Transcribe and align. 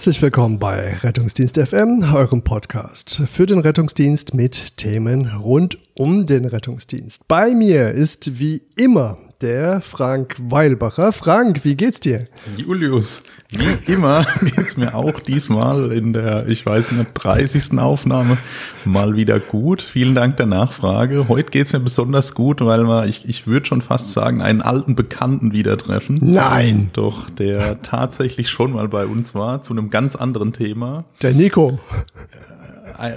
Herzlich 0.00 0.22
willkommen 0.22 0.58
bei 0.58 0.94
Rettungsdienst 0.94 1.58
FM, 1.58 2.02
eurem 2.14 2.40
Podcast 2.40 3.20
für 3.26 3.44
den 3.44 3.58
Rettungsdienst 3.58 4.32
mit 4.32 4.78
Themen 4.78 5.26
rund 5.26 5.76
um 5.94 6.24
den 6.24 6.46
Rettungsdienst. 6.46 7.28
Bei 7.28 7.50
mir 7.50 7.90
ist 7.90 8.38
wie 8.38 8.62
immer 8.78 9.18
der 9.40 9.80
Frank 9.80 10.36
Weilbacher. 10.38 11.12
Frank, 11.12 11.64
wie 11.64 11.74
geht's 11.74 12.00
dir? 12.00 12.26
Julius, 12.56 13.22
wie 13.48 13.92
immer 13.92 14.26
geht's 14.54 14.76
mir 14.76 14.94
auch 14.94 15.20
diesmal 15.20 15.92
in 15.92 16.12
der, 16.12 16.46
ich 16.48 16.64
weiß 16.66 16.92
nicht, 16.92 17.10
30. 17.14 17.78
Aufnahme 17.78 18.36
mal 18.84 19.16
wieder 19.16 19.40
gut. 19.40 19.82
Vielen 19.82 20.14
Dank 20.14 20.36
der 20.36 20.46
Nachfrage. 20.46 21.28
Heute 21.28 21.50
geht's 21.50 21.72
mir 21.72 21.80
besonders 21.80 22.34
gut, 22.34 22.60
weil 22.60 22.84
wir, 22.84 23.06
ich, 23.06 23.28
ich 23.28 23.46
würde 23.46 23.66
schon 23.66 23.82
fast 23.82 24.12
sagen, 24.12 24.42
einen 24.42 24.60
alten 24.60 24.94
Bekannten 24.94 25.52
wieder 25.52 25.76
treffen. 25.78 26.18
Nein! 26.20 26.88
Doch, 26.92 27.30
der 27.30 27.80
tatsächlich 27.82 28.50
schon 28.50 28.72
mal 28.72 28.88
bei 28.88 29.06
uns 29.06 29.34
war, 29.34 29.62
zu 29.62 29.72
einem 29.72 29.90
ganz 29.90 30.16
anderen 30.16 30.52
Thema. 30.52 31.04
Der 31.22 31.32
Nico 31.32 31.80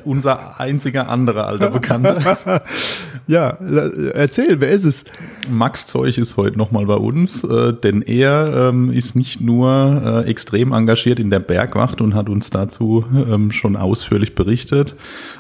unser 0.03 0.59
einziger 0.59 1.09
anderer 1.09 1.47
alter 1.47 1.69
Bekannter. 1.69 2.61
ja, 3.27 3.49
erzähl, 3.49 4.59
wer 4.59 4.71
ist 4.71 4.85
es? 4.85 5.05
Max 5.49 5.85
Zeug 5.85 6.17
ist 6.17 6.37
heute 6.37 6.57
nochmal 6.57 6.85
bei 6.85 6.95
uns, 6.95 7.43
äh, 7.43 7.73
denn 7.73 8.01
er 8.01 8.69
ähm, 8.69 8.91
ist 8.91 9.15
nicht 9.15 9.41
nur 9.41 10.23
äh, 10.25 10.29
extrem 10.29 10.71
engagiert 10.71 11.19
in 11.19 11.29
der 11.29 11.39
Bergwacht 11.39 12.01
und 12.01 12.15
hat 12.15 12.29
uns 12.29 12.49
dazu 12.49 13.05
ähm, 13.13 13.51
schon 13.51 13.75
ausführlich 13.75 14.35
berichtet. 14.35 14.95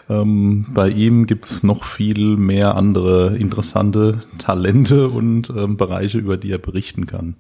Ähm, 0.09 0.65
bei 0.73 0.89
ihm 0.89 1.25
gibt's 1.25 1.63
noch 1.63 1.83
viel 1.83 2.37
mehr 2.37 2.75
andere 2.75 3.35
interessante 3.37 4.21
Talente 4.37 5.07
und 5.07 5.53
Bereiche, 5.77 6.17
über 6.17 6.37
die 6.37 6.51
er 6.51 6.57
berichten 6.57 7.05
kann. 7.05 7.35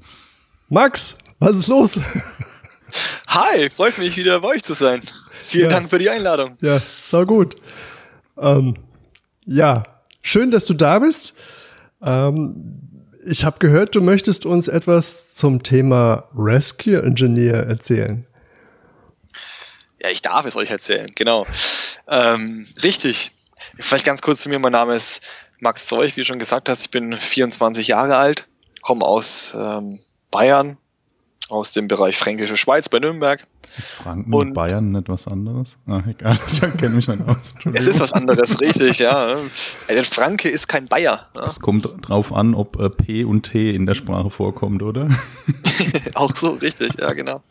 Max, 0.69 1.17
was 1.39 1.57
ist 1.57 1.67
los? 1.67 1.99
Hi, 3.27 3.69
freut 3.69 3.97
mich 3.97 4.15
wieder 4.17 4.39
bei 4.41 4.49
euch 4.49 4.63
zu 4.63 4.73
sein. 4.73 5.01
Vielen 5.43 5.69
ja. 5.69 5.77
Dank 5.77 5.89
für 5.89 5.99
die 5.99 6.09
Einladung. 6.09 6.57
Ja, 6.61 6.81
so 7.01 7.25
gut. 7.25 7.55
Ähm, 8.37 8.77
ja, 9.45 9.83
schön, 10.21 10.51
dass 10.51 10.65
du 10.65 10.73
da 10.73 10.99
bist. 10.99 11.35
Ähm, 12.01 12.79
ich 13.25 13.45
habe 13.45 13.59
gehört, 13.59 13.95
du 13.95 14.01
möchtest 14.01 14.45
uns 14.45 14.67
etwas 14.67 15.35
zum 15.35 15.63
Thema 15.63 16.29
Rescue 16.35 17.01
Engineer 17.01 17.65
erzählen. 17.67 18.25
Ja, 20.01 20.09
ich 20.09 20.21
darf 20.21 20.45
es 20.45 20.55
euch 20.55 20.69
erzählen, 20.69 21.07
genau. 21.15 21.45
Ähm, 22.07 22.67
richtig. 22.83 23.31
Vielleicht 23.79 24.05
ganz 24.05 24.21
kurz 24.21 24.41
zu 24.41 24.49
mir. 24.49 24.59
Mein 24.59 24.73
Name 24.73 24.95
ist 24.95 25.25
Max 25.59 25.87
Zeug, 25.87 26.15
wie 26.15 26.21
du 26.21 26.25
schon 26.25 26.39
gesagt 26.39 26.67
hast. 26.67 26.81
Ich 26.81 26.91
bin 26.91 27.13
24 27.13 27.87
Jahre 27.87 28.17
alt, 28.17 28.47
komme 28.81 29.05
aus 29.05 29.53
ähm, 29.57 29.99
Bayern, 30.29 30.77
aus 31.53 31.71
dem 31.71 31.87
Bereich 31.87 32.17
Fränkische 32.17 32.57
Schweiz 32.57 32.89
bei 32.89 32.99
Nürnberg. 32.99 33.45
Ist 33.77 33.89
Franken 33.89 34.33
und 34.33 34.53
Bayern 34.53 34.91
nicht 34.91 35.09
was 35.09 35.27
anderes? 35.27 35.77
Ah, 35.87 36.01
egal, 36.07 36.37
ich 36.47 36.59
kenne 36.59 36.95
mich 36.95 37.07
nicht 37.07 37.21
aus. 37.27 37.53
Es 37.73 37.87
ist 37.87 37.99
was 37.99 38.13
anderes, 38.13 38.59
richtig, 38.59 38.99
ja. 38.99 39.37
Der 39.89 40.03
Franke 40.03 40.49
ist 40.49 40.67
kein 40.67 40.87
Bayer. 40.87 41.27
Ja. 41.35 41.45
Es 41.45 41.59
kommt 41.59 41.87
drauf 42.07 42.33
an, 42.33 42.53
ob 42.53 42.79
äh, 42.79 42.89
P 42.89 43.23
und 43.23 43.43
T 43.43 43.73
in 43.73 43.85
der 43.85 43.95
Sprache 43.95 44.29
vorkommt, 44.29 44.83
oder? 44.83 45.09
Auch 46.13 46.31
so, 46.31 46.51
richtig, 46.51 46.99
ja, 46.99 47.13
genau. 47.13 47.41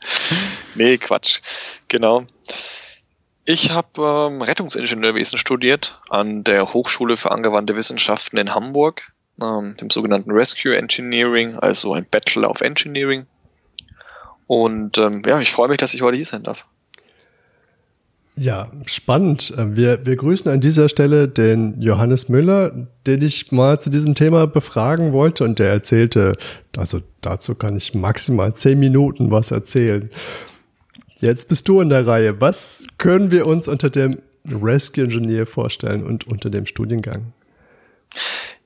Nee, 0.75 0.99
Quatsch. 0.99 1.41
Genau. 1.89 2.25
Ich 3.45 3.73
habe 3.73 4.31
ähm, 4.31 4.41
Rettungsingenieurwesen 4.41 5.37
studiert 5.37 6.01
an 6.09 6.45
der 6.45 6.73
Hochschule 6.73 7.17
für 7.17 7.33
angewandte 7.33 7.75
Wissenschaften 7.75 8.37
in 8.37 8.55
Hamburg, 8.55 9.13
ähm, 9.43 9.77
dem 9.81 9.91
sogenannten 9.91 10.31
Rescue 10.31 10.77
Engineering, 10.77 11.57
also 11.57 11.93
ein 11.95 12.07
Bachelor 12.09 12.51
of 12.51 12.61
Engineering. 12.61 13.27
Und 14.53 14.99
ähm, 14.99 15.23
ja, 15.25 15.41
ich 15.41 15.51
freue 15.51 15.69
mich, 15.69 15.79
dass 15.79 15.95
ich 15.95 16.03
heute 16.03 16.17
hier 16.17 16.27
sein 16.27 16.43
darf. 16.43 16.67
Ja, 18.37 18.71
spannend. 18.85 19.51
Äh, 19.57 19.77
wir, 19.77 20.05
wir 20.05 20.15
grüßen 20.15 20.53
an 20.53 20.61
dieser 20.61 20.91
Stelle 20.91 21.27
den 21.27 21.81
Johannes 21.81 22.29
Müller, 22.29 22.87
den 23.07 23.23
ich 23.23 23.51
mal 23.51 23.81
zu 23.81 23.89
diesem 23.89 24.15
Thema 24.15 24.47
befragen 24.47 25.15
wollte 25.15 25.45
und 25.45 25.59
der 25.59 25.71
erzählte, 25.71 26.35
also 26.77 27.01
dazu 27.23 27.55
kann 27.55 27.79
ich 27.79 27.95
maximal 27.95 28.55
zehn 28.55 28.79
Minuten 28.79 29.31
was 29.31 29.53
erzählen. 29.53 30.11
Jetzt 31.17 31.49
bist 31.49 31.67
du 31.67 31.81
in 31.81 31.89
der 31.89 32.07
Reihe. 32.07 32.39
Was 32.43 32.87
können 32.99 33.31
wir 33.31 33.47
uns 33.47 33.69
unter 33.69 33.89
dem 33.89 34.21
Rescue 34.47 35.05
Engineer 35.05 35.47
vorstellen 35.47 36.05
und 36.05 36.27
unter 36.27 36.51
dem 36.51 36.67
Studiengang? 36.67 37.33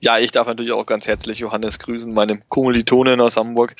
Ja, 0.01 0.19
ich 0.19 0.33
darf 0.33 0.49
natürlich 0.49 0.73
auch 0.73 0.85
ganz 0.85 1.07
herzlich 1.07 1.39
Johannes 1.39 1.79
grüßen, 1.79 2.13
meine 2.13 2.41
Kommilitonin 2.49 3.21
aus 3.21 3.37
Hamburg. 3.37 3.77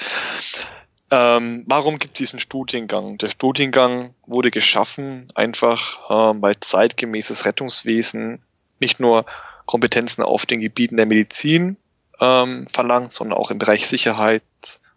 Ähm, 1.11 1.65
warum 1.67 1.99
gibt 1.99 2.17
es 2.17 2.19
diesen 2.19 2.41
Studiengang? 2.41 3.19
Der 3.19 3.31
Studiengang 3.31 4.15
wurde 4.27 4.51
geschaffen, 4.51 5.27
einfach 5.35 6.01
ähm, 6.11 6.43
weil 6.43 6.59
zeitgemäßes 6.59 7.45
Rettungswesen 7.45 8.43
nicht 8.81 8.99
nur 8.99 9.25
Kompetenzen 9.67 10.23
auf 10.23 10.47
den 10.47 10.61
Gebieten 10.61 10.97
der 10.97 11.07
Medizin 11.07 11.77
ähm, 12.21 12.67
verlangt, 12.67 13.13
sondern 13.13 13.39
auch 13.39 13.51
im 13.51 13.59
Bereich 13.59 13.87
Sicherheit 13.87 14.43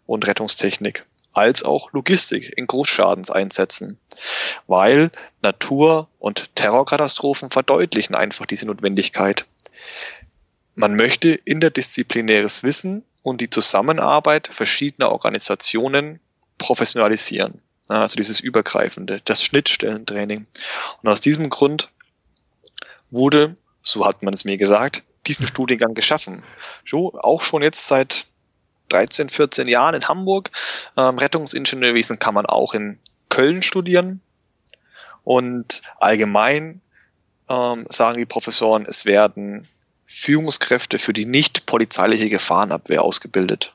und 0.06 0.26
Rettungstechnik, 0.26 1.06
als 1.32 1.62
auch 1.62 1.92
Logistik 1.92 2.52
in 2.56 2.66
Großschadenseinsätzen. 2.66 3.98
Weil 4.66 5.12
Natur- 5.42 6.08
und 6.18 6.56
Terrorkatastrophen 6.56 7.50
verdeutlichen 7.50 8.16
einfach 8.16 8.46
diese 8.46 8.66
Notwendigkeit. 8.66 9.46
Man 10.80 10.96
möchte 10.96 11.32
interdisziplinäres 11.32 12.62
Wissen 12.62 13.04
und 13.20 13.42
die 13.42 13.50
Zusammenarbeit 13.50 14.48
verschiedener 14.50 15.12
Organisationen 15.12 16.20
professionalisieren. 16.56 17.60
Also 17.88 18.16
dieses 18.16 18.40
Übergreifende, 18.40 19.20
das 19.26 19.44
Schnittstellentraining. 19.44 20.46
Und 21.02 21.08
aus 21.10 21.20
diesem 21.20 21.50
Grund 21.50 21.90
wurde, 23.10 23.56
so 23.82 24.06
hat 24.06 24.22
man 24.22 24.32
es 24.32 24.46
mir 24.46 24.56
gesagt, 24.56 25.02
diesen 25.26 25.46
Studiengang 25.46 25.92
geschaffen. 25.92 26.44
So, 26.88 27.12
auch 27.12 27.42
schon 27.42 27.60
jetzt 27.60 27.86
seit 27.86 28.24
13, 28.88 29.28
14 29.28 29.68
Jahren 29.68 29.94
in 29.94 30.08
Hamburg. 30.08 30.50
Ähm, 30.96 31.18
Rettungsingenieurwesen 31.18 32.18
kann 32.18 32.32
man 32.32 32.46
auch 32.46 32.72
in 32.72 32.98
Köln 33.28 33.62
studieren. 33.62 34.22
Und 35.24 35.82
allgemein 35.98 36.80
ähm, 37.50 37.84
sagen 37.90 38.16
die 38.16 38.24
Professoren, 38.24 38.86
es 38.88 39.04
werden 39.04 39.68
Führungskräfte 40.12 40.98
für 40.98 41.12
die 41.12 41.24
nicht 41.24 41.66
polizeiliche 41.66 42.28
Gefahrenabwehr 42.28 43.02
ausgebildet. 43.02 43.74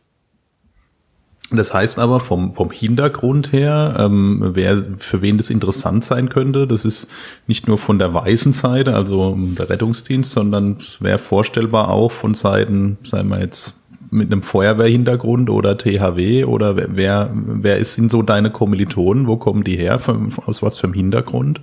Das 1.49 1.73
heißt 1.73 1.97
aber 1.97 2.19
vom, 2.19 2.51
vom 2.51 2.71
Hintergrund 2.71 3.53
her, 3.53 3.95
ähm, 3.97 4.51
wer, 4.53 4.83
für 4.97 5.21
wen 5.21 5.37
das 5.37 5.49
interessant 5.49 6.03
sein 6.03 6.27
könnte, 6.27 6.67
das 6.67 6.83
ist 6.83 7.07
nicht 7.47 7.67
nur 7.67 7.77
von 7.77 7.99
der 7.99 8.13
weißen 8.13 8.51
Seite, 8.51 8.95
also 8.95 9.33
der 9.37 9.69
Rettungsdienst, 9.69 10.31
sondern 10.31 10.77
es 10.79 11.01
wäre 11.01 11.19
vorstellbar 11.19 11.89
auch 11.89 12.11
von 12.11 12.33
Seiten, 12.33 12.97
sagen 13.03 13.29
wir 13.29 13.39
jetzt, 13.39 13.79
mit 14.11 14.31
einem 14.31 14.43
Feuerwehrhintergrund 14.43 15.49
oder 15.49 15.77
THW 15.77 16.43
oder 16.43 16.75
wer, 16.75 17.31
wer 17.33 17.77
ist 17.77 17.93
sind 17.93 18.11
so 18.11 18.21
deine 18.23 18.51
Kommilitonen? 18.51 19.27
Wo 19.27 19.37
kommen 19.37 19.63
die 19.63 19.77
her? 19.77 20.01
Aus 20.45 20.61
was 20.61 20.77
für 20.77 20.87
einem 20.87 20.93
Hintergrund? 20.93 21.61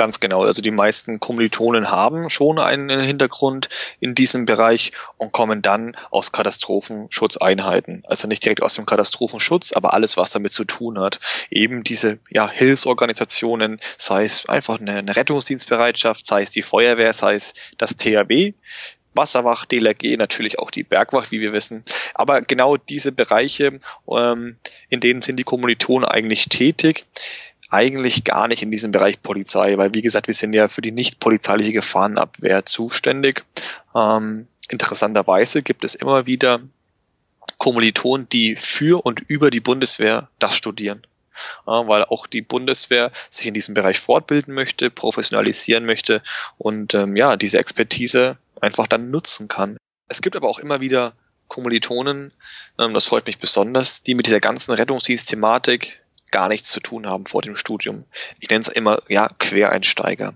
Ganz 0.00 0.18
genau. 0.18 0.44
Also 0.44 0.62
die 0.62 0.70
meisten 0.70 1.20
Kommilitonen 1.20 1.90
haben 1.90 2.30
schon 2.30 2.58
einen 2.58 3.00
Hintergrund 3.00 3.68
in 4.00 4.14
diesem 4.14 4.46
Bereich 4.46 4.92
und 5.18 5.32
kommen 5.32 5.60
dann 5.60 5.94
aus 6.10 6.32
Katastrophenschutzeinheiten. 6.32 8.04
Also 8.06 8.26
nicht 8.26 8.42
direkt 8.42 8.62
aus 8.62 8.72
dem 8.72 8.86
Katastrophenschutz, 8.86 9.72
aber 9.72 9.92
alles, 9.92 10.16
was 10.16 10.30
damit 10.30 10.54
zu 10.54 10.64
tun 10.64 10.98
hat. 10.98 11.20
Eben 11.50 11.84
diese 11.84 12.18
ja, 12.30 12.48
Hilfsorganisationen, 12.48 13.78
sei 13.98 14.24
es 14.24 14.46
einfach 14.46 14.80
eine, 14.80 14.92
eine 14.94 15.14
Rettungsdienstbereitschaft, 15.14 16.24
sei 16.24 16.44
es 16.44 16.48
die 16.48 16.62
Feuerwehr, 16.62 17.12
sei 17.12 17.34
es 17.34 17.52
das 17.76 17.94
THW, 17.96 18.54
Wasserwacht, 19.12 19.70
DLRG, 19.70 20.16
natürlich 20.16 20.58
auch 20.58 20.70
die 20.70 20.84
Bergwacht, 20.84 21.30
wie 21.30 21.42
wir 21.42 21.52
wissen. 21.52 21.84
Aber 22.14 22.40
genau 22.40 22.78
diese 22.78 23.12
Bereiche, 23.12 23.80
ähm, 24.10 24.56
in 24.88 25.00
denen 25.00 25.20
sind 25.20 25.36
die 25.36 25.44
Kommilitonen 25.44 26.08
eigentlich 26.08 26.48
tätig 26.48 27.04
eigentlich 27.70 28.24
gar 28.24 28.48
nicht 28.48 28.62
in 28.62 28.70
diesem 28.70 28.90
Bereich 28.90 29.22
Polizei, 29.22 29.76
weil 29.78 29.94
wie 29.94 30.02
gesagt, 30.02 30.26
wir 30.26 30.34
sind 30.34 30.52
ja 30.52 30.68
für 30.68 30.82
die 30.82 30.92
nicht 30.92 31.20
polizeiliche 31.20 31.72
Gefahrenabwehr 31.72 32.66
zuständig. 32.66 33.44
Ähm, 33.94 34.46
interessanterweise 34.68 35.62
gibt 35.62 35.84
es 35.84 35.94
immer 35.94 36.26
wieder 36.26 36.60
Kommilitonen, 37.58 38.28
die 38.28 38.56
für 38.56 39.04
und 39.04 39.20
über 39.20 39.50
die 39.50 39.60
Bundeswehr 39.60 40.28
das 40.38 40.56
studieren. 40.56 41.02
Äh, 41.66 41.70
weil 41.70 42.04
auch 42.04 42.26
die 42.26 42.42
Bundeswehr 42.42 43.12
sich 43.30 43.46
in 43.46 43.54
diesem 43.54 43.74
Bereich 43.74 43.98
fortbilden 43.98 44.54
möchte, 44.54 44.90
professionalisieren 44.90 45.84
möchte 45.84 46.22
und 46.58 46.94
ähm, 46.94 47.16
ja, 47.16 47.36
diese 47.36 47.58
Expertise 47.58 48.36
einfach 48.60 48.86
dann 48.86 49.10
nutzen 49.10 49.48
kann. 49.48 49.76
Es 50.08 50.22
gibt 50.22 50.36
aber 50.36 50.48
auch 50.48 50.58
immer 50.58 50.80
wieder 50.80 51.14
Kommilitonen, 51.48 52.32
ähm, 52.78 52.94
das 52.94 53.06
freut 53.06 53.26
mich 53.26 53.38
besonders, 53.38 54.02
die 54.02 54.14
mit 54.14 54.26
dieser 54.26 54.40
ganzen 54.40 54.72
Rettungsdienstthematik 54.72 55.99
gar 56.30 56.48
nichts 56.48 56.70
zu 56.70 56.80
tun 56.80 57.06
haben 57.06 57.26
vor 57.26 57.42
dem 57.42 57.56
Studium. 57.56 58.04
Ich 58.40 58.48
nenne 58.48 58.60
es 58.60 58.68
immer, 58.68 58.98
ja, 59.08 59.28
Quereinsteiger. 59.38 60.34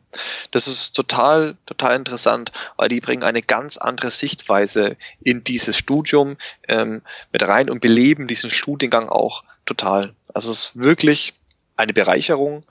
Das 0.50 0.66
ist 0.66 0.92
total, 0.92 1.56
total 1.66 1.96
interessant, 1.96 2.52
weil 2.76 2.88
die 2.88 3.00
bringen 3.00 3.22
eine 3.22 3.42
ganz 3.42 3.76
andere 3.76 4.10
Sichtweise 4.10 4.96
in 5.22 5.44
dieses 5.44 5.78
Studium 5.78 6.36
ähm, 6.68 7.02
mit 7.32 7.46
rein 7.46 7.70
und 7.70 7.80
beleben 7.80 8.28
diesen 8.28 8.50
Studiengang 8.50 9.08
auch 9.08 9.44
total. 9.66 10.14
Also 10.32 10.50
es 10.50 10.58
ist 10.58 10.76
wirklich 10.76 11.34
eine 11.76 11.92
Bereicherung, 11.92 12.64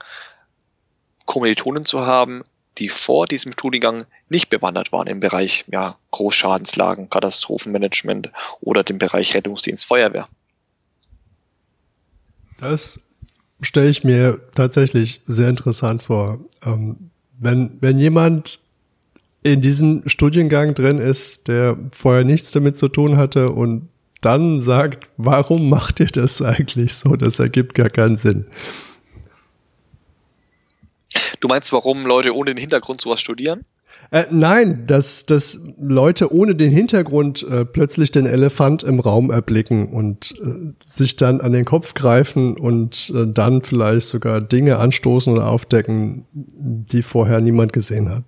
Kommilitonen 1.26 1.84
zu 1.84 2.06
haben, 2.06 2.42
die 2.78 2.88
vor 2.88 3.26
diesem 3.26 3.52
Studiengang 3.52 4.04
nicht 4.28 4.50
bewandert 4.50 4.92
waren 4.92 5.06
im 5.06 5.20
Bereich 5.20 5.64
ja, 5.68 5.96
Großschadenslagen, 6.10 7.08
Katastrophenmanagement 7.08 8.30
oder 8.60 8.82
dem 8.82 8.98
Bereich 8.98 9.34
Rettungsdienst, 9.34 9.86
Feuerwehr. 9.86 10.28
Das 12.58 13.00
stelle 13.60 13.88
ich 13.88 14.04
mir 14.04 14.40
tatsächlich 14.54 15.22
sehr 15.26 15.48
interessant 15.48 16.02
vor. 16.04 16.40
Ähm, 16.64 17.10
wenn, 17.38 17.78
wenn 17.80 17.98
jemand 17.98 18.60
in 19.42 19.60
diesem 19.60 20.02
Studiengang 20.06 20.74
drin 20.74 20.98
ist, 20.98 21.48
der 21.48 21.76
vorher 21.90 22.24
nichts 22.24 22.50
damit 22.50 22.78
zu 22.78 22.88
tun 22.88 23.16
hatte 23.16 23.50
und 23.50 23.88
dann 24.20 24.60
sagt, 24.60 25.06
warum 25.18 25.68
macht 25.68 26.00
ihr 26.00 26.06
das 26.06 26.40
eigentlich 26.40 26.94
so? 26.94 27.14
Das 27.16 27.38
ergibt 27.38 27.74
gar 27.74 27.90
keinen 27.90 28.16
Sinn. 28.16 28.46
Du 31.40 31.48
meinst, 31.48 31.72
warum 31.74 32.06
Leute 32.06 32.34
ohne 32.34 32.54
den 32.54 32.58
Hintergrund 32.58 33.02
sowas 33.02 33.20
studieren? 33.20 33.66
Äh, 34.14 34.26
nein, 34.30 34.86
dass, 34.86 35.26
dass 35.26 35.58
Leute 35.76 36.32
ohne 36.32 36.54
den 36.54 36.70
Hintergrund 36.70 37.42
äh, 37.42 37.64
plötzlich 37.64 38.12
den 38.12 38.26
Elefant 38.26 38.84
im 38.84 39.00
Raum 39.00 39.32
erblicken 39.32 39.88
und 39.88 40.36
äh, 40.40 40.72
sich 40.84 41.16
dann 41.16 41.40
an 41.40 41.52
den 41.52 41.64
Kopf 41.64 41.94
greifen 41.94 42.56
und 42.56 43.12
äh, 43.12 43.26
dann 43.26 43.62
vielleicht 43.62 44.06
sogar 44.06 44.40
Dinge 44.40 44.78
anstoßen 44.78 45.32
oder 45.32 45.48
aufdecken, 45.48 46.26
die 46.32 47.02
vorher 47.02 47.40
niemand 47.40 47.72
gesehen 47.72 48.08
hat. 48.08 48.22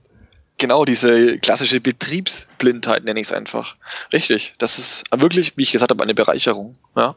Genau, 0.59 0.85
diese 0.85 1.39
klassische 1.39 1.81
Betriebsblindheit 1.81 3.05
nenne 3.05 3.21
ich 3.21 3.29
es 3.29 3.33
einfach. 3.33 3.77
Richtig. 4.13 4.57
Das 4.59 4.81
ist 4.81 5.05
wirklich, 5.17 5.57
wie 5.57 5.63
ich 5.63 5.71
gesagt 5.71 5.93
habe, 5.93 6.03
eine 6.03 6.15
Bereicherung. 6.15 6.73
Ja. 6.97 7.15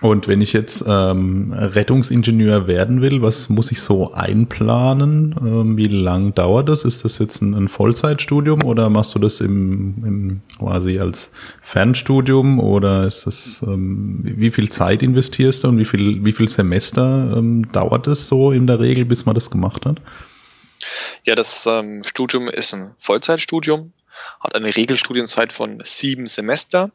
Und 0.00 0.28
wenn 0.28 0.40
ich 0.40 0.52
jetzt 0.52 0.84
ähm, 0.86 1.52
Rettungsingenieur 1.52 2.68
werden 2.68 3.00
will, 3.00 3.20
was 3.20 3.48
muss 3.48 3.72
ich 3.72 3.80
so 3.80 4.12
einplanen? 4.12 5.34
Ähm, 5.40 5.76
wie 5.76 5.88
lang 5.88 6.34
dauert 6.34 6.68
das? 6.68 6.84
Ist 6.84 7.04
das 7.04 7.18
jetzt 7.18 7.42
ein, 7.42 7.54
ein 7.54 7.68
Vollzeitstudium 7.68 8.62
oder 8.62 8.90
machst 8.90 9.16
du 9.16 9.18
das 9.18 9.40
im, 9.40 10.04
im 10.04 10.40
quasi 10.56 11.00
als 11.00 11.32
Fernstudium 11.62 12.60
oder 12.60 13.06
ist 13.06 13.26
das 13.26 13.60
ähm, 13.66 14.20
wie 14.22 14.52
viel 14.52 14.70
Zeit 14.70 15.02
investierst 15.02 15.64
du 15.64 15.68
und 15.68 15.78
wie 15.78 15.84
viel 15.84 16.24
wie 16.24 16.32
viel 16.32 16.48
Semester 16.48 17.34
ähm, 17.36 17.70
dauert 17.72 18.06
es 18.06 18.28
so 18.28 18.52
in 18.52 18.68
der 18.68 18.78
Regel, 18.78 19.04
bis 19.04 19.26
man 19.26 19.34
das 19.34 19.50
gemacht 19.50 19.84
hat? 19.84 20.00
Ja, 21.24 21.34
das 21.34 21.66
ähm, 21.66 22.04
Studium 22.04 22.48
ist 22.48 22.72
ein 22.72 22.92
Vollzeitstudium 22.98 23.92
hat 24.40 24.54
eine 24.54 24.74
Regelstudienzeit 24.74 25.52
von 25.52 25.80
sieben 25.84 26.26
Semester, 26.26 26.90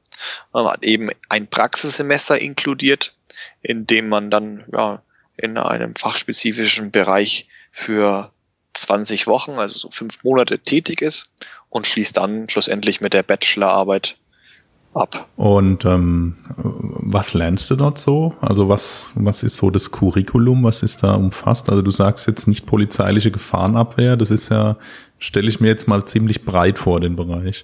man 0.53 0.65
hat 0.65 0.83
eben 0.83 1.09
ein 1.29 1.47
Praxissemester 1.47 2.39
inkludiert, 2.39 3.13
in 3.61 3.87
dem 3.87 4.09
man 4.09 4.29
dann 4.31 4.65
ja, 4.71 5.01
in 5.37 5.57
einem 5.57 5.95
fachspezifischen 5.95 6.91
Bereich 6.91 7.47
für 7.71 8.31
20 8.73 9.27
Wochen, 9.27 9.51
also 9.51 9.77
so 9.77 9.89
fünf 9.91 10.23
Monate 10.23 10.59
tätig 10.59 11.01
ist 11.01 11.31
und 11.69 11.87
schließt 11.87 12.17
dann 12.17 12.47
schlussendlich 12.49 13.01
mit 13.01 13.13
der 13.13 13.23
Bachelorarbeit 13.23 14.17
ab. 14.93 15.27
Und 15.35 15.85
ähm, 15.85 16.37
was 16.55 17.33
lernst 17.33 17.69
du 17.69 17.75
dort 17.75 17.97
so? 17.97 18.35
Also 18.41 18.69
was, 18.69 19.11
was 19.15 19.43
ist 19.43 19.57
so 19.57 19.69
das 19.69 19.91
Curriculum, 19.91 20.63
was 20.63 20.83
ist 20.83 21.03
da 21.03 21.13
umfasst? 21.15 21.69
Also 21.69 21.81
du 21.81 21.91
sagst 21.91 22.27
jetzt 22.27 22.47
nicht 22.47 22.65
polizeiliche 22.65 23.31
Gefahrenabwehr, 23.31 24.17
das 24.17 24.31
ist 24.31 24.49
ja, 24.49 24.77
stelle 25.23 25.49
ich 25.49 25.59
mir 25.59 25.69
jetzt 25.69 25.87
mal 25.87 26.05
ziemlich 26.05 26.43
breit 26.45 26.79
vor, 26.79 26.99
den 26.99 27.15
Bereich. 27.15 27.63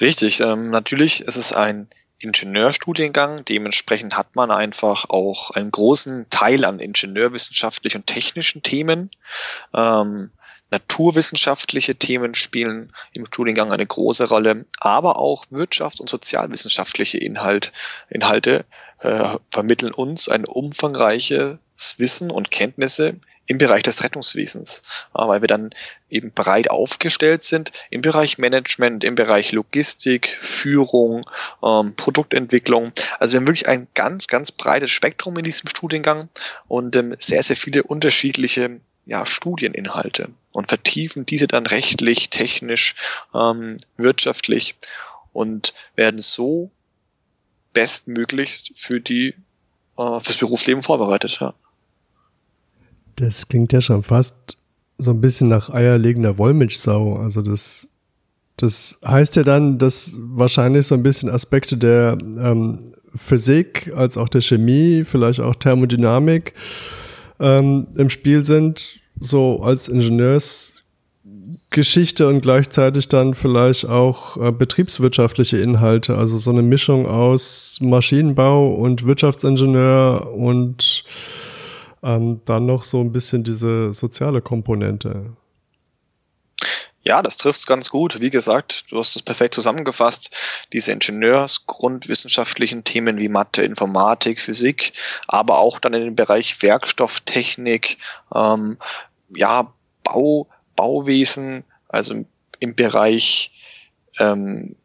Richtig, 0.00 0.40
ähm, 0.40 0.70
natürlich 0.70 1.22
ist 1.22 1.36
es 1.36 1.52
ein 1.52 1.88
Ingenieurstudiengang. 2.18 3.44
Dementsprechend 3.44 4.16
hat 4.16 4.34
man 4.34 4.50
einfach 4.50 5.06
auch 5.08 5.50
einen 5.52 5.70
großen 5.70 6.26
Teil 6.30 6.64
an 6.64 6.80
ingenieurwissenschaftlichen 6.80 8.00
und 8.00 8.06
technischen 8.06 8.62
Themen. 8.62 9.10
Ähm, 9.74 10.30
Naturwissenschaftliche 10.70 11.94
Themen 11.94 12.34
spielen 12.34 12.92
im 13.12 13.24
Studiengang 13.24 13.72
eine 13.72 13.86
große 13.86 14.28
Rolle, 14.28 14.66
aber 14.78 15.16
auch 15.16 15.46
wirtschafts- 15.46 16.00
und 16.00 16.10
sozialwissenschaftliche 16.10 17.16
Inhalt, 17.16 17.72
Inhalte 18.10 18.66
äh, 18.98 19.24
vermitteln 19.50 19.94
uns 19.94 20.28
ein 20.28 20.44
umfangreiches 20.44 21.58
Wissen 21.96 22.30
und 22.30 22.50
Kenntnisse 22.50 23.18
im 23.48 23.58
Bereich 23.58 23.82
des 23.82 24.04
Rettungswesens, 24.04 24.82
äh, 25.14 25.26
weil 25.26 25.40
wir 25.40 25.48
dann 25.48 25.70
eben 26.10 26.32
breit 26.32 26.70
aufgestellt 26.70 27.42
sind 27.42 27.72
im 27.90 28.02
Bereich 28.02 28.38
Management, 28.38 29.02
im 29.04 29.14
Bereich 29.14 29.52
Logistik, 29.52 30.28
Führung, 30.40 31.22
ähm, 31.62 31.94
Produktentwicklung. 31.96 32.92
Also 33.18 33.32
wir 33.32 33.40
haben 33.40 33.48
wirklich 33.48 33.68
ein 33.68 33.88
ganz, 33.94 34.28
ganz 34.28 34.52
breites 34.52 34.90
Spektrum 34.90 35.36
in 35.38 35.44
diesem 35.44 35.68
Studiengang 35.68 36.28
und 36.68 36.94
ähm, 36.94 37.16
sehr, 37.18 37.42
sehr 37.42 37.56
viele 37.56 37.82
unterschiedliche 37.82 38.80
ja, 39.06 39.24
Studieninhalte 39.24 40.28
und 40.52 40.68
vertiefen 40.68 41.24
diese 41.24 41.46
dann 41.46 41.66
rechtlich, 41.66 42.28
technisch, 42.28 42.94
ähm, 43.34 43.78
wirtschaftlich 43.96 44.76
und 45.32 45.72
werden 45.94 46.20
so 46.20 46.70
bestmöglichst 47.72 48.72
für 48.74 49.00
die 49.00 49.34
äh, 49.96 50.20
fürs 50.20 50.36
Berufsleben 50.36 50.82
vorbereitet. 50.82 51.38
Ja. 51.40 51.54
Das 53.18 53.48
klingt 53.48 53.72
ja 53.72 53.80
schon 53.80 54.04
fast 54.04 54.56
so 54.98 55.10
ein 55.10 55.20
bisschen 55.20 55.48
nach 55.48 55.70
eierlegender 55.70 56.38
Wollmilchsau. 56.38 57.16
Also 57.16 57.42
das, 57.42 57.88
das 58.56 58.98
heißt 59.04 59.34
ja 59.36 59.42
dann, 59.42 59.78
dass 59.78 60.16
wahrscheinlich 60.18 60.86
so 60.86 60.94
ein 60.94 61.02
bisschen 61.02 61.28
Aspekte 61.28 61.76
der 61.76 62.16
ähm, 62.20 62.78
Physik 63.16 63.92
als 63.96 64.16
auch 64.16 64.28
der 64.28 64.40
Chemie, 64.40 65.02
vielleicht 65.04 65.40
auch 65.40 65.56
Thermodynamik 65.56 66.54
ähm, 67.40 67.88
im 67.96 68.08
Spiel 68.10 68.44
sind, 68.44 69.00
so 69.20 69.58
als 69.58 69.88
Ingenieursgeschichte 69.88 72.28
und 72.28 72.40
gleichzeitig 72.40 73.08
dann 73.08 73.34
vielleicht 73.34 73.86
auch 73.86 74.36
äh, 74.36 74.52
betriebswirtschaftliche 74.52 75.58
Inhalte, 75.58 76.16
also 76.16 76.38
so 76.38 76.50
eine 76.50 76.62
Mischung 76.62 77.06
aus 77.06 77.78
Maschinenbau 77.80 78.74
und 78.74 79.06
Wirtschaftsingenieur 79.06 80.32
und 80.32 81.04
ähm, 82.02 82.40
dann 82.44 82.66
noch 82.66 82.82
so 82.82 83.00
ein 83.00 83.12
bisschen 83.12 83.44
diese 83.44 83.92
soziale 83.92 84.40
Komponente. 84.40 85.36
Ja, 87.02 87.22
das 87.22 87.38
trifft's 87.38 87.66
ganz 87.66 87.88
gut. 87.88 88.20
Wie 88.20 88.28
gesagt, 88.28 88.90
du 88.90 88.98
hast 88.98 89.16
es 89.16 89.22
perfekt 89.22 89.54
zusammengefasst. 89.54 90.36
Diese 90.72 90.92
Ingenieursgrundwissenschaftlichen 90.92 92.84
Themen 92.84 93.18
wie 93.18 93.28
Mathe, 93.28 93.62
Informatik, 93.62 94.40
Physik, 94.40 94.92
aber 95.26 95.58
auch 95.58 95.78
dann 95.78 95.94
in 95.94 96.04
den 96.04 96.16
Bereich 96.16 96.60
Werkstofftechnik, 96.62 97.96
ähm, 98.34 98.76
ja, 99.34 99.72
Bau, 100.04 100.48
Bauwesen, 100.76 101.64
also 101.88 102.26
im 102.60 102.74
Bereich 102.74 103.52
ähm, 104.18 104.76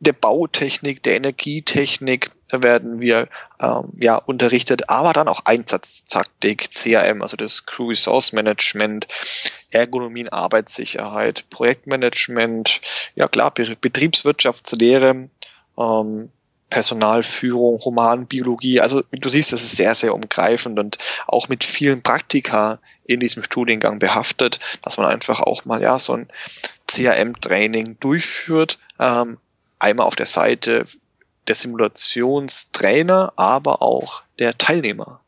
der 0.00 0.14
Bautechnik, 0.14 1.02
der 1.02 1.16
Energietechnik 1.16 2.30
werden 2.50 3.00
wir 3.00 3.28
ähm, 3.60 3.92
ja 4.00 4.16
unterrichtet, 4.16 4.88
aber 4.88 5.12
dann 5.12 5.28
auch 5.28 5.44
Einsatztaktik, 5.44 6.70
CRM, 6.72 7.22
also 7.22 7.36
das 7.36 7.66
Crew 7.66 7.88
Resource 7.88 8.32
Management, 8.32 9.06
Ergonomie 9.70 10.28
Arbeitssicherheit, 10.30 11.44
Projektmanagement, 11.50 12.80
ja 13.14 13.28
klar, 13.28 13.52
Betriebswirtschaftslehre, 13.52 15.28
ähm, 15.78 16.30
Personalführung, 16.70 17.80
Humanbiologie. 17.84 18.80
Also 18.80 19.02
du 19.10 19.28
siehst, 19.28 19.52
das 19.52 19.62
ist 19.62 19.76
sehr, 19.76 19.94
sehr 19.94 20.14
umgreifend 20.14 20.78
und 20.78 20.98
auch 21.26 21.48
mit 21.48 21.64
vielen 21.64 22.02
Praktika 22.02 22.78
in 23.04 23.20
diesem 23.20 23.42
Studiengang 23.42 23.98
behaftet, 23.98 24.60
dass 24.82 24.96
man 24.96 25.06
einfach 25.06 25.40
auch 25.40 25.64
mal 25.64 25.82
ja 25.82 25.98
so 25.98 26.14
ein 26.14 26.28
CRM-Training 26.86 27.98
durchführt. 28.00 28.78
Ähm, 28.98 29.38
einmal 29.80 30.06
auf 30.06 30.16
der 30.16 30.26
Seite 30.26 30.86
der 31.48 31.54
Simulationstrainer, 31.54 33.32
aber 33.36 33.82
auch 33.82 34.22
der 34.38 34.56
Teilnehmer. 34.56 35.20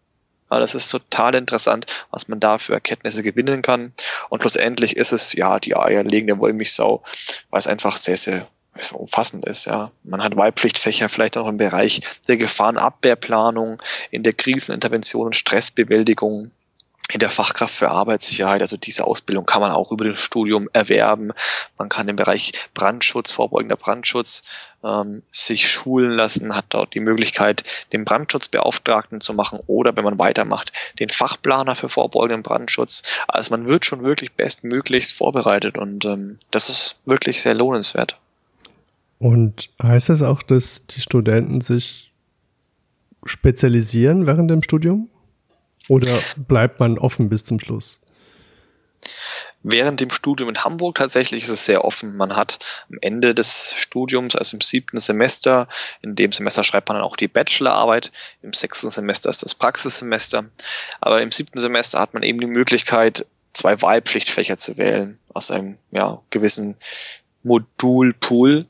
Ja, 0.51 0.61
das 0.61 0.75
ist 0.75 0.91
total 0.91 1.35
interessant, 1.35 1.87
was 2.11 2.29
man 2.29 2.39
da 2.39 2.59
für 2.59 2.75
Erkenntnisse 2.75 3.23
gewinnen 3.23 3.63
kann. 3.63 3.93
Und 4.29 4.43
schlussendlich 4.43 4.97
ist 4.97 5.13
es 5.13 5.33
ja 5.33 5.59
die 5.59 5.75
eierlegende 5.75 6.39
Wollmilchsau, 6.39 7.03
weil 7.51 7.59
es 7.59 7.67
einfach 7.67 7.97
sehr, 7.97 8.19
sehr 8.19 8.47
umfassend 8.93 9.47
ist. 9.47 9.65
Ja. 9.65 9.91
Man 10.03 10.23
hat 10.23 10.37
Wahlpflichtfächer 10.37 11.09
vielleicht 11.09 11.37
auch 11.37 11.47
im 11.47 11.57
Bereich 11.57 12.01
der 12.29 12.37
Gefahrenabwehrplanung, 12.37 13.83
in 14.11 14.23
der 14.23 14.33
Krisenintervention 14.33 15.27
und 15.27 15.37
Stressbewältigung, 15.37 16.51
in 17.11 17.21
der 17.21 17.31
Fachkraft 17.31 17.75
für 17.75 17.91
Arbeitssicherheit. 17.91 18.63
Also 18.63 18.77
diese 18.77 19.07
Ausbildung 19.07 19.45
kann 19.45 19.61
man 19.61 19.73
auch 19.73 19.93
über 19.93 20.05
das 20.05 20.19
Studium 20.19 20.69
erwerben. 20.73 21.33
Man 21.79 21.89
kann 21.89 22.09
im 22.09 22.17
Bereich 22.17 22.53
Brandschutz, 22.75 23.33
vorbeugender 23.33 23.77
Brandschutz 23.77 24.45
ähm, 24.83 25.23
sich 25.31 25.69
schulen 25.69 26.13
lassen, 26.13 26.55
hat 26.55 26.67
dort 26.71 26.95
die 26.95 27.01
Möglichkeit, 27.01 27.65
den 27.93 28.05
Brandschutzbeauftragten 28.05 29.21
zu 29.21 29.35
machen 29.35 29.59
oder 29.67 29.97
wenn 29.97 30.05
man 30.05 30.19
weitermacht, 30.19 30.73
den 30.99 31.09
Fachplaner 31.09 31.75
für 31.75 31.89
vorbeugenden 31.89 32.43
Brandschutz. 32.43 33.03
Also 33.29 33.51
man 33.51 33.69
wird 33.69 33.85
schon 33.85 34.05
wirklich 34.05 34.33
bestmöglichst 34.33 35.15
vorbereitet 35.15 35.77
und 35.77 36.05
ähm, 36.05 36.39
das 36.51 36.69
ist 36.69 36.97
wirklich 37.05 37.43
sehr 37.43 37.55
lohnenswert. 37.55 38.19
Und 39.19 39.71
heißt 39.81 40.09
das 40.09 40.23
auch, 40.23 40.43
dass 40.43 40.87
die 40.87 41.01
Studenten 41.01 41.61
sich 41.61 42.13
spezialisieren 43.25 44.27
während 44.27 44.51
dem 44.51 44.63
Studium? 44.63 45.09
Oder 45.89 46.19
bleibt 46.37 46.81
man 46.81 46.99
offen 46.99 47.29
bis 47.29 47.45
zum 47.45 47.61
Schluss? 47.61 48.01
Während 49.65 50.01
dem 50.01 50.11
Studium 50.11 50.49
in 50.49 50.65
Hamburg 50.65 50.97
tatsächlich 50.97 51.45
ist 51.45 51.51
es 51.51 51.67
sehr 51.67 51.85
offen. 51.85 52.17
Man 52.17 52.35
hat 52.35 52.59
am 52.91 52.99
Ende 53.01 53.35
des 53.35 53.75
Studiums, 53.77 54.35
also 54.35 54.57
im 54.57 54.61
siebten 54.61 54.99
Semester, 54.99 55.69
in 56.03 56.17
dem 56.17 56.33
Semester 56.33 56.65
schreibt 56.65 56.89
man 56.89 56.97
dann 56.97 57.05
auch 57.05 57.17
die 57.17 57.29
Bachelorarbeit. 57.29 58.11
Im 58.43 58.53
sechsten 58.53 58.91
Semester 58.91 59.31
ist 59.31 59.43
das 59.43 59.55
Praxissemester. 59.55 60.45
Aber 61.01 61.23
im 61.23 61.31
siebten 61.31 61.61
Semester 61.61 62.01
hat 62.01 62.15
man 62.15 62.23
eben 62.25 62.41
die 62.41 62.47
Möglichkeit, 62.47 63.27
zwei 63.53 63.81
Wahlpflichtfächer 63.81 64.57
zu 64.57 64.79
wählen 64.79 65.19
aus 65.33 65.51
einem 65.51 65.79
ja, 65.91 66.21
gewissen 66.31 66.77
Modulpool. 67.43 68.67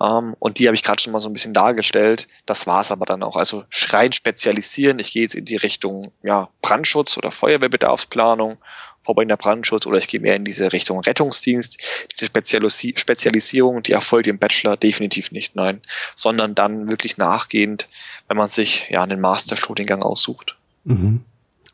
Um, 0.00 0.28
ähm, 0.28 0.36
und 0.38 0.58
die 0.58 0.66
habe 0.66 0.76
ich 0.76 0.84
gerade 0.84 1.02
schon 1.02 1.12
mal 1.12 1.20
so 1.20 1.28
ein 1.28 1.32
bisschen 1.32 1.54
dargestellt. 1.54 2.28
Das 2.46 2.66
war 2.66 2.80
es 2.80 2.92
aber 2.92 3.04
dann 3.04 3.22
auch. 3.22 3.36
Also 3.36 3.64
rein 3.88 4.12
spezialisieren. 4.12 5.00
Ich 5.00 5.12
gehe 5.12 5.22
jetzt 5.22 5.34
in 5.34 5.44
die 5.44 5.56
Richtung 5.56 6.12
ja, 6.22 6.48
Brandschutz 6.62 7.16
oder 7.16 7.32
Feuerwehrbedarfsplanung, 7.32 8.58
vorbeugender 9.02 9.36
Brandschutz 9.36 9.86
oder 9.86 9.98
ich 9.98 10.06
gehe 10.06 10.20
mehr 10.20 10.36
in 10.36 10.44
diese 10.44 10.72
Richtung 10.72 11.00
Rettungsdienst. 11.00 12.06
Diese 12.12 12.26
Spezialisi 12.26 12.94
Spezialisierung, 12.96 13.82
die 13.82 13.92
erfolgt 13.92 14.28
im 14.28 14.38
Bachelor 14.38 14.76
definitiv 14.76 15.32
nicht, 15.32 15.56
nein. 15.56 15.80
Sondern 16.14 16.54
dann 16.54 16.90
wirklich 16.90 17.16
nachgehend, 17.16 17.88
wenn 18.28 18.36
man 18.36 18.48
sich 18.48 18.88
ja 18.90 19.02
einen 19.02 19.20
Masterstudiengang 19.20 20.02
aussucht. 20.02 20.56
Mhm. 20.84 21.24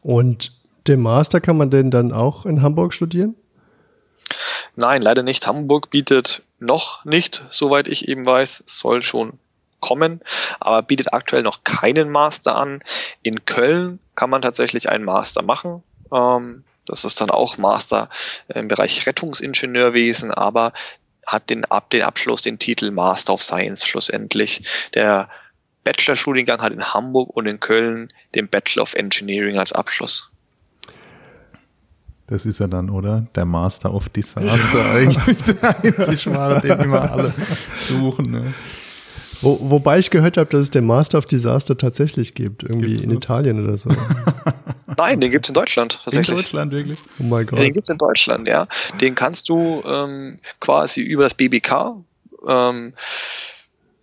Und 0.02 0.52
den 0.86 1.00
Master 1.00 1.40
kann 1.40 1.58
man 1.58 1.70
denn 1.70 1.90
dann 1.90 2.12
auch 2.12 2.46
in 2.46 2.62
Hamburg 2.62 2.94
studieren? 2.94 3.34
Nein, 4.76 5.02
leider 5.02 5.22
nicht. 5.22 5.46
Hamburg 5.46 5.90
bietet 5.90 6.42
noch 6.58 7.04
nicht, 7.04 7.44
soweit 7.50 7.86
ich 7.86 8.08
eben 8.08 8.26
weiß, 8.26 8.64
soll 8.66 9.02
schon 9.02 9.38
kommen, 9.80 10.20
aber 10.60 10.82
bietet 10.82 11.12
aktuell 11.12 11.42
noch 11.42 11.62
keinen 11.62 12.10
Master 12.10 12.56
an. 12.56 12.82
In 13.22 13.44
Köln 13.44 14.00
kann 14.14 14.30
man 14.30 14.42
tatsächlich 14.42 14.88
einen 14.88 15.04
Master 15.04 15.42
machen. 15.42 15.82
Ähm, 16.12 16.64
das 16.86 17.04
ist 17.04 17.20
dann 17.20 17.30
auch 17.30 17.58
Master 17.58 18.08
im 18.48 18.68
Bereich 18.68 19.06
Rettungsingenieurwesen, 19.06 20.32
aber 20.32 20.72
hat 21.26 21.50
den, 21.50 21.64
ab 21.64 21.90
den 21.90 22.02
Abschluss 22.02 22.42
den 22.42 22.58
Titel 22.58 22.90
Master 22.90 23.34
of 23.34 23.42
Science 23.42 23.86
schlussendlich. 23.86 24.88
Der 24.94 25.28
Bachelorstudiengang 25.84 26.62
hat 26.62 26.72
in 26.72 26.92
Hamburg 26.92 27.30
und 27.34 27.46
in 27.46 27.60
Köln 27.60 28.08
den 28.34 28.48
Bachelor 28.48 28.82
of 28.82 28.94
Engineering 28.94 29.58
als 29.58 29.72
Abschluss. 29.72 30.30
Das 32.26 32.46
ist 32.46 32.58
ja 32.58 32.66
dann, 32.66 32.88
oder? 32.88 33.26
Der 33.34 33.44
Master 33.44 33.92
of 33.92 34.08
Disaster 34.08 34.78
ja. 34.78 34.92
eigentlich. 34.94 35.36
Der 35.42 35.84
einzig 35.84 36.26
wahre, 36.26 36.60
den 36.60 36.80
immer 36.80 37.10
alle 37.10 37.34
suchen. 37.88 38.30
Ne? 38.30 38.54
Wo, 39.42 39.58
wobei 39.60 39.98
ich 39.98 40.10
gehört 40.10 40.38
habe, 40.38 40.48
dass 40.48 40.60
es 40.60 40.70
den 40.70 40.86
Master 40.86 41.18
of 41.18 41.26
Disaster 41.26 41.76
tatsächlich 41.76 42.34
gibt. 42.34 42.62
Irgendwie 42.62 42.88
gibt's 42.88 43.02
in 43.02 43.10
das? 43.10 43.18
Italien 43.18 43.62
oder 43.62 43.76
so. 43.76 43.90
Nein, 44.96 45.20
den 45.20 45.30
gibt 45.30 45.44
es 45.44 45.50
in 45.50 45.54
Deutschland 45.54 46.00
tatsächlich. 46.02 46.30
In 46.30 46.36
Deutschland 46.36 46.72
wirklich? 46.72 46.98
Oh 47.18 47.24
mein 47.24 47.46
Gott. 47.46 47.58
Den 47.58 47.72
gibt 47.74 47.84
es 47.84 47.90
in 47.90 47.98
Deutschland, 47.98 48.48
ja. 48.48 48.66
Den 49.00 49.14
kannst 49.14 49.50
du 49.50 49.82
ähm, 49.86 50.38
quasi 50.60 51.02
über 51.02 51.24
das 51.24 51.34
BBK 51.34 51.96
ähm, 52.48 52.94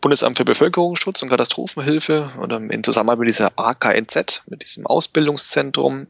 Bundesamt 0.01 0.38
für 0.38 0.46
Bevölkerungsschutz 0.46 1.22
und 1.22 1.29
Katastrophenhilfe 1.29 2.31
oder 2.41 2.58
in 2.58 2.84
Zusammenarbeit 2.84 3.20
mit 3.20 3.29
dieser 3.29 3.51
AKNZ, 3.55 4.41
mit 4.48 4.63
diesem 4.63 4.88
Ausbildungszentrum, 4.88 6.08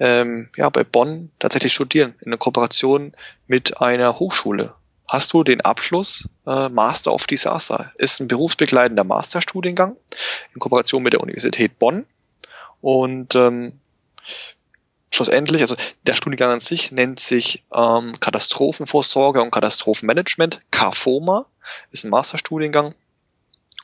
ähm, 0.00 0.50
ja, 0.56 0.68
bei 0.70 0.82
Bonn 0.82 1.30
tatsächlich 1.38 1.72
studieren, 1.72 2.16
in 2.20 2.28
einer 2.28 2.36
Kooperation 2.36 3.12
mit 3.46 3.80
einer 3.80 4.18
Hochschule. 4.18 4.74
Hast 5.08 5.32
du 5.32 5.44
den 5.44 5.60
Abschluss 5.62 6.28
äh, 6.46 6.68
Master 6.68 7.14
of 7.14 7.26
Disaster? 7.26 7.92
Ist 7.96 8.20
ein 8.20 8.28
berufsbegleitender 8.28 9.04
Masterstudiengang 9.04 9.96
in 10.52 10.60
Kooperation 10.60 11.02
mit 11.02 11.14
der 11.14 11.20
Universität 11.20 11.78
Bonn. 11.78 12.04
Und 12.80 13.34
ähm, 13.34 13.72
schlussendlich, 15.10 15.62
also 15.62 15.76
der 16.02 16.14
Studiengang 16.14 16.50
an 16.50 16.60
sich 16.60 16.92
nennt 16.92 17.20
sich 17.20 17.64
ähm, 17.74 18.18
Katastrophenvorsorge 18.20 19.40
und 19.40 19.50
Katastrophenmanagement, 19.50 20.60
KFOMA, 20.72 21.46
ist 21.90 22.04
ein 22.04 22.10
Masterstudiengang 22.10 22.94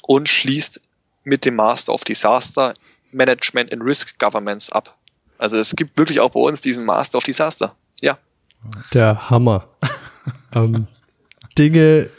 und 0.06 0.28
schließt 0.28 0.80
mit 1.24 1.44
dem 1.44 1.56
Master 1.56 1.92
of 1.92 2.04
Disaster 2.04 2.74
Management 3.12 3.72
and 3.72 3.82
Risk 3.82 4.18
Governance 4.18 4.72
ab. 4.72 4.96
Also 5.38 5.58
es 5.58 5.74
gibt 5.76 5.96
wirklich 5.98 6.20
auch 6.20 6.30
bei 6.30 6.40
uns 6.40 6.60
diesen 6.60 6.84
Master 6.84 7.18
of 7.18 7.24
Disaster. 7.24 7.74
Ja. 8.00 8.18
Der 8.92 9.30
Hammer. 9.30 9.68
ähm, 10.52 10.86
Dinge, 11.58 12.10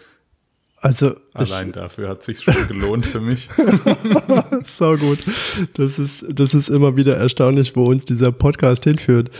also 0.86 1.16
allein 1.34 1.70
ich, 1.70 1.74
dafür 1.74 2.10
hat 2.10 2.24
sich 2.24 2.42
schon 2.42 2.68
gelohnt 2.68 3.06
für 3.06 3.20
mich. 3.20 3.50
so 4.64 4.96
gut. 4.98 5.18
Das 5.74 5.98
ist 5.98 6.26
das 6.30 6.54
ist 6.54 6.70
immer 6.70 6.96
wieder 6.96 7.18
erstaunlich, 7.18 7.76
wo 7.76 7.86
uns 7.86 8.06
dieser 8.06 8.32
Podcast 8.32 8.84
hinführt 8.84 9.32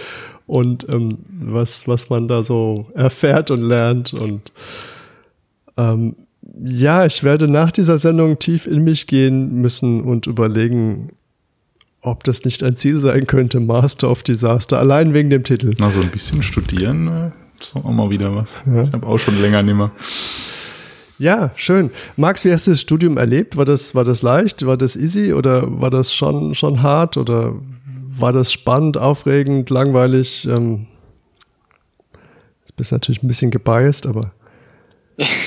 und 0.48 0.90
ähm, 0.90 1.20
was 1.30 1.88
was 1.88 2.10
man 2.10 2.28
da 2.28 2.42
so 2.42 2.90
erfährt 2.96 3.52
und 3.52 3.62
lernt 3.62 4.14
und 4.14 4.52
ähm, 5.78 6.16
ja, 6.64 7.06
ich 7.06 7.24
werde 7.24 7.48
nach 7.48 7.72
dieser 7.72 7.98
Sendung 7.98 8.40
tief 8.40 8.68
in 8.68 8.84
mich 8.84 9.08
gehen 9.08 9.62
müssen 9.62 10.02
und 10.02 10.28
überlegen, 10.28 11.10
ob 12.02 12.24
das 12.24 12.46
nicht 12.46 12.64
ein 12.64 12.76
Ziel 12.76 13.00
sein 13.00 13.28
könnte, 13.28 13.60
Master 13.60 14.10
of 14.10 14.24
Disaster, 14.24 14.78
allein 14.78 15.14
wegen 15.14 15.30
dem 15.30 15.44
Titel. 15.44 15.74
Na, 15.80 15.92
so 15.92 16.02
ein 16.02 16.12
bisschen 16.12 16.44
studieren, 16.44 17.08
äh, 17.08 17.32
ist 17.60 17.76
auch 17.76 17.90
mal 17.92 18.10
wieder 18.10 18.36
was. 18.36 18.54
Ja. 18.66 18.84
Ich 18.84 18.94
habe 18.94 19.08
auch 19.08 19.18
schon 19.18 19.42
länger 19.42 19.64
nicht 19.64 19.76
mehr. 19.76 19.92
Ja, 21.18 21.52
schön. 21.56 21.92
Max, 22.18 22.44
wie 22.44 22.52
hast 22.52 22.68
du 22.68 22.72
das 22.72 22.82
Studium 22.82 23.18
erlebt? 23.18 23.56
War 23.56 23.66
das, 23.66 23.96
war 23.96 24.04
das 24.04 24.22
leicht? 24.22 24.66
War 24.66 24.78
das 24.78 24.96
easy 24.98 25.34
oder 25.34 25.64
war 25.82 25.90
das 25.90 26.14
schon, 26.14 26.56
schon 26.56 26.82
hart 26.82 27.16
oder 27.16 27.54
war 28.18 28.34
das 28.34 28.52
spannend, 28.52 28.98
aufregend, 28.98 29.70
langweilig? 29.70 30.46
Ähm, 30.46 30.88
jetzt 32.62 32.76
bist 32.76 32.92
du 32.92 32.96
natürlich 32.96 33.24
ein 33.24 33.28
bisschen 33.28 33.52
gebiased, 33.52 34.06
aber. 34.06 34.32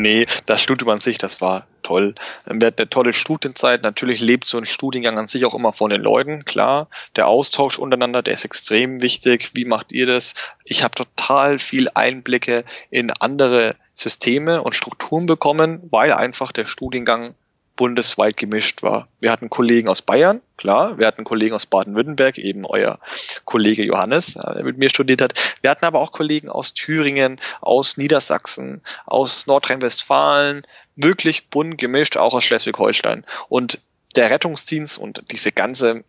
Nee, 0.00 0.26
das 0.46 0.62
Studium 0.62 0.90
an 0.90 1.00
sich, 1.00 1.18
das 1.18 1.40
war 1.40 1.66
toll. 1.82 2.14
Wir 2.46 2.68
hatten 2.68 2.78
eine 2.78 2.88
tolle 2.88 3.12
Studienzeit. 3.12 3.82
Natürlich 3.82 4.20
lebt 4.20 4.46
so 4.46 4.56
ein 4.56 4.64
Studiengang 4.64 5.18
an 5.18 5.26
sich 5.26 5.44
auch 5.44 5.56
immer 5.56 5.72
von 5.72 5.90
den 5.90 6.00
Leuten, 6.00 6.44
klar. 6.44 6.86
Der 7.16 7.26
Austausch 7.26 7.80
untereinander, 7.80 8.22
der 8.22 8.34
ist 8.34 8.44
extrem 8.44 9.02
wichtig. 9.02 9.50
Wie 9.54 9.64
macht 9.64 9.90
ihr 9.90 10.06
das? 10.06 10.34
Ich 10.64 10.84
habe 10.84 10.94
total 10.94 11.58
viel 11.58 11.88
Einblicke 11.94 12.64
in 12.90 13.10
andere 13.10 13.74
Systeme 13.92 14.62
und 14.62 14.76
Strukturen 14.76 15.26
bekommen, 15.26 15.80
weil 15.90 16.12
einfach 16.12 16.52
der 16.52 16.66
Studiengang 16.66 17.34
bundesweit 17.78 18.36
gemischt 18.36 18.82
war. 18.82 19.08
Wir 19.20 19.32
hatten 19.32 19.48
Kollegen 19.48 19.88
aus 19.88 20.02
Bayern, 20.02 20.42
klar, 20.58 20.98
wir 20.98 21.06
hatten 21.06 21.24
Kollegen 21.24 21.54
aus 21.54 21.64
Baden-Württemberg, 21.64 22.36
eben 22.36 22.66
euer 22.66 22.98
Kollege 23.46 23.84
Johannes, 23.84 24.36
äh, 24.36 24.54
der 24.56 24.64
mit 24.64 24.76
mir 24.76 24.90
studiert 24.90 25.22
hat. 25.22 25.32
Wir 25.62 25.70
hatten 25.70 25.86
aber 25.86 26.00
auch 26.00 26.12
Kollegen 26.12 26.50
aus 26.50 26.74
Thüringen, 26.74 27.40
aus 27.62 27.96
Niedersachsen, 27.96 28.82
aus 29.06 29.46
Nordrhein-Westfalen, 29.46 30.62
wirklich 30.96 31.48
bunt 31.48 31.78
gemischt, 31.78 32.18
auch 32.18 32.34
aus 32.34 32.44
Schleswig-Holstein. 32.44 33.24
Und 33.48 33.80
der 34.16 34.30
Rettungsdienst 34.30 34.98
und 34.98 35.22
diese 35.30 35.52
ganze 35.52 36.04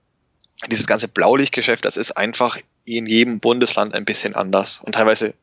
dieses 0.67 0.87
ganze 0.87 1.07
Blaulichtgeschäft, 1.07 1.85
das 1.85 1.95
ist 1.95 2.17
einfach 2.17 2.57
in 2.83 3.05
jedem 3.05 3.39
Bundesland 3.39 3.95
ein 3.95 4.03
bisschen 4.03 4.35
anders 4.35 4.81
und 4.83 4.95
teilweise 4.95 5.33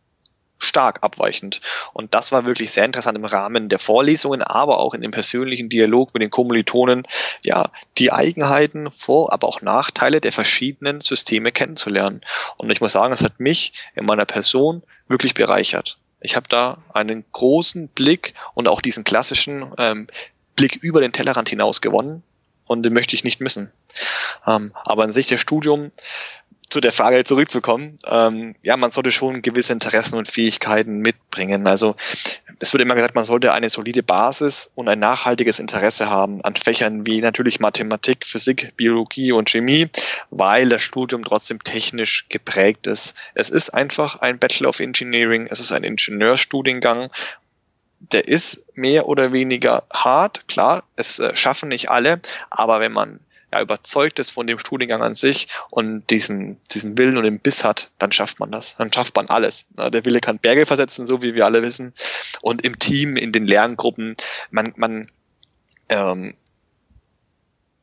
stark 0.58 0.98
abweichend. 1.02 1.60
Und 1.92 2.14
das 2.14 2.32
war 2.32 2.46
wirklich 2.46 2.72
sehr 2.72 2.84
interessant 2.84 3.16
im 3.18 3.24
Rahmen 3.24 3.68
der 3.68 3.78
Vorlesungen, 3.78 4.42
aber 4.42 4.78
auch 4.78 4.94
in 4.94 5.02
dem 5.02 5.10
persönlichen 5.10 5.68
Dialog 5.68 6.14
mit 6.14 6.22
den 6.22 6.30
Kommilitonen, 6.30 7.06
ja, 7.44 7.70
die 7.98 8.12
Eigenheiten, 8.12 8.90
Vor-, 8.90 9.32
aber 9.32 9.48
auch 9.48 9.60
Nachteile 9.62 10.20
der 10.20 10.32
verschiedenen 10.32 11.00
Systeme 11.00 11.52
kennenzulernen. 11.52 12.22
Und 12.56 12.70
ich 12.70 12.80
muss 12.80 12.92
sagen, 12.92 13.12
es 13.12 13.22
hat 13.22 13.40
mich 13.40 13.72
in 13.94 14.06
meiner 14.06 14.24
Person 14.24 14.82
wirklich 15.08 15.34
bereichert. 15.34 15.98
Ich 16.20 16.36
habe 16.36 16.48
da 16.48 16.78
einen 16.92 17.24
großen 17.32 17.88
Blick 17.88 18.34
und 18.54 18.68
auch 18.68 18.80
diesen 18.80 19.04
klassischen 19.04 19.70
ähm, 19.78 20.06
Blick 20.56 20.76
über 20.82 21.00
den 21.00 21.12
Tellerrand 21.12 21.50
hinaus 21.50 21.80
gewonnen 21.80 22.22
und 22.66 22.82
den 22.82 22.94
möchte 22.94 23.14
ich 23.14 23.24
nicht 23.24 23.40
missen. 23.40 23.70
Ähm, 24.46 24.72
aber 24.84 25.04
an 25.04 25.12
sich 25.12 25.26
das 25.26 25.40
Studium 25.40 25.90
zu 26.68 26.80
der 26.80 26.92
Frage 26.92 27.22
zurückzukommen, 27.24 27.98
ähm, 28.08 28.54
ja, 28.62 28.76
man 28.76 28.90
sollte 28.90 29.12
schon 29.12 29.40
gewisse 29.40 29.72
Interessen 29.72 30.16
und 30.18 30.28
Fähigkeiten 30.28 30.98
mitbringen. 30.98 31.66
Also 31.66 31.94
es 32.58 32.72
wird 32.72 32.82
immer 32.82 32.96
gesagt, 32.96 33.14
man 33.14 33.24
sollte 33.24 33.52
eine 33.52 33.70
solide 33.70 34.02
Basis 34.02 34.72
und 34.74 34.88
ein 34.88 34.98
nachhaltiges 34.98 35.60
Interesse 35.60 36.10
haben 36.10 36.42
an 36.42 36.56
Fächern 36.56 37.06
wie 37.06 37.20
natürlich 37.20 37.60
Mathematik, 37.60 38.26
Physik, 38.26 38.72
Biologie 38.76 39.32
und 39.32 39.48
Chemie, 39.48 39.88
weil 40.30 40.68
das 40.68 40.82
Studium 40.82 41.24
trotzdem 41.24 41.62
technisch 41.62 42.26
geprägt 42.28 42.88
ist. 42.88 43.14
Es 43.34 43.50
ist 43.50 43.70
einfach 43.70 44.20
ein 44.20 44.38
Bachelor 44.38 44.70
of 44.70 44.80
Engineering, 44.80 45.46
es 45.50 45.60
ist 45.60 45.72
ein 45.72 45.84
Ingenieurstudiengang 45.84 47.10
der 48.12 48.28
ist 48.28 48.76
mehr 48.76 49.08
oder 49.08 49.32
weniger 49.32 49.84
hart, 49.92 50.46
klar, 50.48 50.84
es 50.96 51.18
äh, 51.18 51.34
schaffen 51.34 51.68
nicht 51.68 51.90
alle, 51.90 52.20
aber 52.50 52.80
wenn 52.80 52.92
man 52.92 53.20
ja, 53.56 53.62
überzeugt 53.62 54.18
ist 54.18 54.30
von 54.30 54.46
dem 54.46 54.58
Studiengang 54.58 55.02
an 55.02 55.14
sich 55.14 55.48
und 55.70 56.10
diesen, 56.10 56.60
diesen 56.72 56.96
Willen 56.98 57.16
und 57.16 57.24
den 57.24 57.40
Biss 57.40 57.64
hat, 57.64 57.90
dann 57.98 58.12
schafft 58.12 58.40
man 58.40 58.50
das. 58.50 58.76
Dann 58.76 58.92
schafft 58.92 59.16
man 59.16 59.28
alles. 59.28 59.66
Der 59.70 60.04
Wille 60.04 60.20
kann 60.20 60.38
Berge 60.38 60.66
versetzen, 60.66 61.06
so 61.06 61.22
wie 61.22 61.34
wir 61.34 61.44
alle 61.44 61.62
wissen. 61.62 61.94
Und 62.42 62.64
im 62.64 62.78
Team, 62.78 63.16
in 63.16 63.32
den 63.32 63.46
Lerngruppen, 63.46 64.16
man, 64.50 64.74
man 64.76 65.10
ähm, 65.88 66.34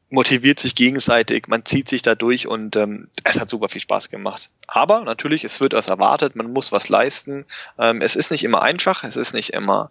motiviert 0.10 0.60
sich 0.60 0.76
gegenseitig, 0.76 1.48
man 1.48 1.66
zieht 1.66 1.90
sich 1.90 2.04
da 2.04 2.14
durch 2.14 2.48
und 2.48 2.76
ähm, 2.76 3.10
es 3.24 3.40
hat 3.40 3.50
super 3.50 3.68
viel 3.68 3.82
Spaß 3.82 4.10
gemacht. 4.10 4.52
Aber 4.68 5.02
natürlich, 5.02 5.44
es 5.44 5.60
wird 5.60 5.74
was 5.74 5.88
erwartet, 5.88 6.36
man 6.36 6.52
muss 6.52 6.72
was 6.72 6.88
leisten. 6.88 7.46
Ähm, 7.80 8.02
es 8.02 8.16
ist 8.16 8.30
nicht 8.30 8.44
immer 8.44 8.62
einfach, 8.62 9.04
es 9.04 9.16
ist 9.16 9.34
nicht 9.34 9.54
immer, 9.54 9.90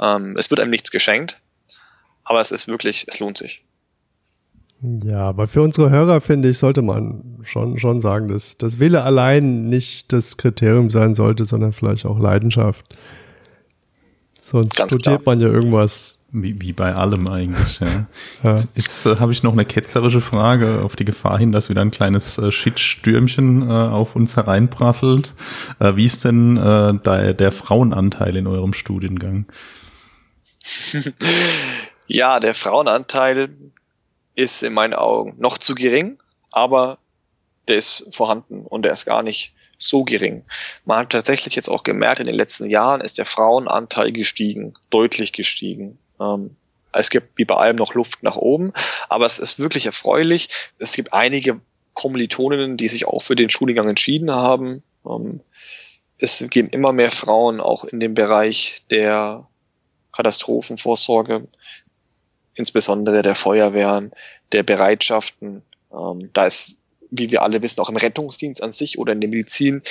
ähm, 0.00 0.36
es 0.36 0.50
wird 0.50 0.60
einem 0.60 0.70
nichts 0.70 0.90
geschenkt, 0.90 1.40
aber 2.24 2.40
es 2.40 2.50
ist 2.50 2.66
wirklich, 2.66 3.04
es 3.06 3.20
lohnt 3.20 3.38
sich. 3.38 3.62
Ja, 4.82 5.20
aber 5.28 5.46
für 5.46 5.62
unsere 5.62 5.90
Hörer, 5.90 6.20
finde 6.20 6.50
ich, 6.50 6.58
sollte 6.58 6.82
man 6.82 7.38
schon, 7.44 7.78
schon 7.78 8.00
sagen, 8.00 8.28
dass 8.28 8.58
das 8.58 8.80
Wille 8.80 9.04
allein 9.04 9.68
nicht 9.68 10.12
das 10.12 10.36
Kriterium 10.36 10.90
sein 10.90 11.14
sollte, 11.14 11.44
sondern 11.44 11.72
vielleicht 11.72 12.04
auch 12.04 12.18
Leidenschaft. 12.18 12.84
Sonst 14.40 14.76
Ganz 14.76 14.90
studiert 14.90 15.22
klar. 15.22 15.34
man 15.34 15.40
ja 15.40 15.48
irgendwas. 15.48 16.18
Wie, 16.34 16.58
wie 16.62 16.72
bei 16.72 16.94
allem 16.94 17.28
eigentlich, 17.28 17.78
ja. 17.80 18.06
ja. 18.42 18.52
Jetzt, 18.52 18.68
jetzt 18.74 19.06
äh, 19.06 19.16
habe 19.16 19.32
ich 19.32 19.42
noch 19.42 19.52
eine 19.52 19.66
ketzerische 19.66 20.22
Frage 20.22 20.80
auf 20.82 20.96
die 20.96 21.04
Gefahr 21.04 21.38
hin, 21.38 21.52
dass 21.52 21.68
wieder 21.68 21.82
ein 21.82 21.90
kleines 21.90 22.38
äh, 22.38 22.50
Shitstürmchen 22.50 23.68
äh, 23.68 23.70
auf 23.70 24.16
uns 24.16 24.34
hereinprasselt. 24.34 25.34
Äh, 25.78 25.94
wie 25.96 26.06
ist 26.06 26.24
denn 26.24 26.56
äh, 26.56 26.94
der, 26.94 27.34
der 27.34 27.52
Frauenanteil 27.52 28.34
in 28.36 28.46
eurem 28.46 28.72
Studiengang? 28.72 29.44
ja, 32.06 32.40
der 32.40 32.54
Frauenanteil 32.54 33.50
ist 34.34 34.62
in 34.62 34.72
meinen 34.72 34.94
Augen 34.94 35.34
noch 35.38 35.58
zu 35.58 35.74
gering, 35.74 36.18
aber 36.50 36.98
der 37.68 37.76
ist 37.76 38.06
vorhanden 38.10 38.66
und 38.66 38.84
der 38.84 38.92
ist 38.92 39.06
gar 39.06 39.22
nicht 39.22 39.54
so 39.78 40.04
gering. 40.04 40.44
Man 40.84 40.98
hat 40.98 41.10
tatsächlich 41.10 41.54
jetzt 41.54 41.68
auch 41.68 41.82
gemerkt, 41.82 42.20
in 42.20 42.26
den 42.26 42.34
letzten 42.34 42.68
Jahren 42.68 43.00
ist 43.00 43.18
der 43.18 43.26
Frauenanteil 43.26 44.12
gestiegen, 44.12 44.74
deutlich 44.90 45.32
gestiegen. 45.32 45.98
Ähm, 46.20 46.56
es 46.92 47.10
gibt 47.10 47.38
wie 47.38 47.44
bei 47.44 47.56
allem 47.56 47.76
noch 47.76 47.94
Luft 47.94 48.22
nach 48.22 48.36
oben, 48.36 48.72
aber 49.08 49.26
es 49.26 49.38
ist 49.38 49.58
wirklich 49.58 49.86
erfreulich. 49.86 50.48
Es 50.78 50.92
gibt 50.92 51.12
einige 51.12 51.60
Kommilitoninnen, 51.94 52.76
die 52.76 52.88
sich 52.88 53.06
auch 53.06 53.22
für 53.22 53.36
den 53.36 53.50
Studiengang 53.50 53.88
entschieden 53.88 54.30
haben. 54.30 54.82
Ähm, 55.06 55.40
es 56.18 56.44
gehen 56.50 56.68
immer 56.68 56.92
mehr 56.92 57.10
Frauen 57.10 57.60
auch 57.60 57.84
in 57.84 57.98
den 57.98 58.14
Bereich 58.14 58.82
der 58.90 59.48
Katastrophenvorsorge 60.12 61.48
insbesondere 62.54 63.22
der 63.22 63.34
Feuerwehren, 63.34 64.12
der 64.52 64.62
Bereitschaften. 64.62 65.62
Ähm, 65.92 66.30
da 66.32 66.46
ist, 66.46 66.78
wie 67.10 67.30
wir 67.30 67.42
alle 67.42 67.62
wissen, 67.62 67.80
auch 67.80 67.90
im 67.90 67.96
Rettungsdienst 67.96 68.62
an 68.62 68.72
sich 68.72 68.98
oder 68.98 69.12
in 69.12 69.20
der 69.20 69.30
Medizin 69.30 69.82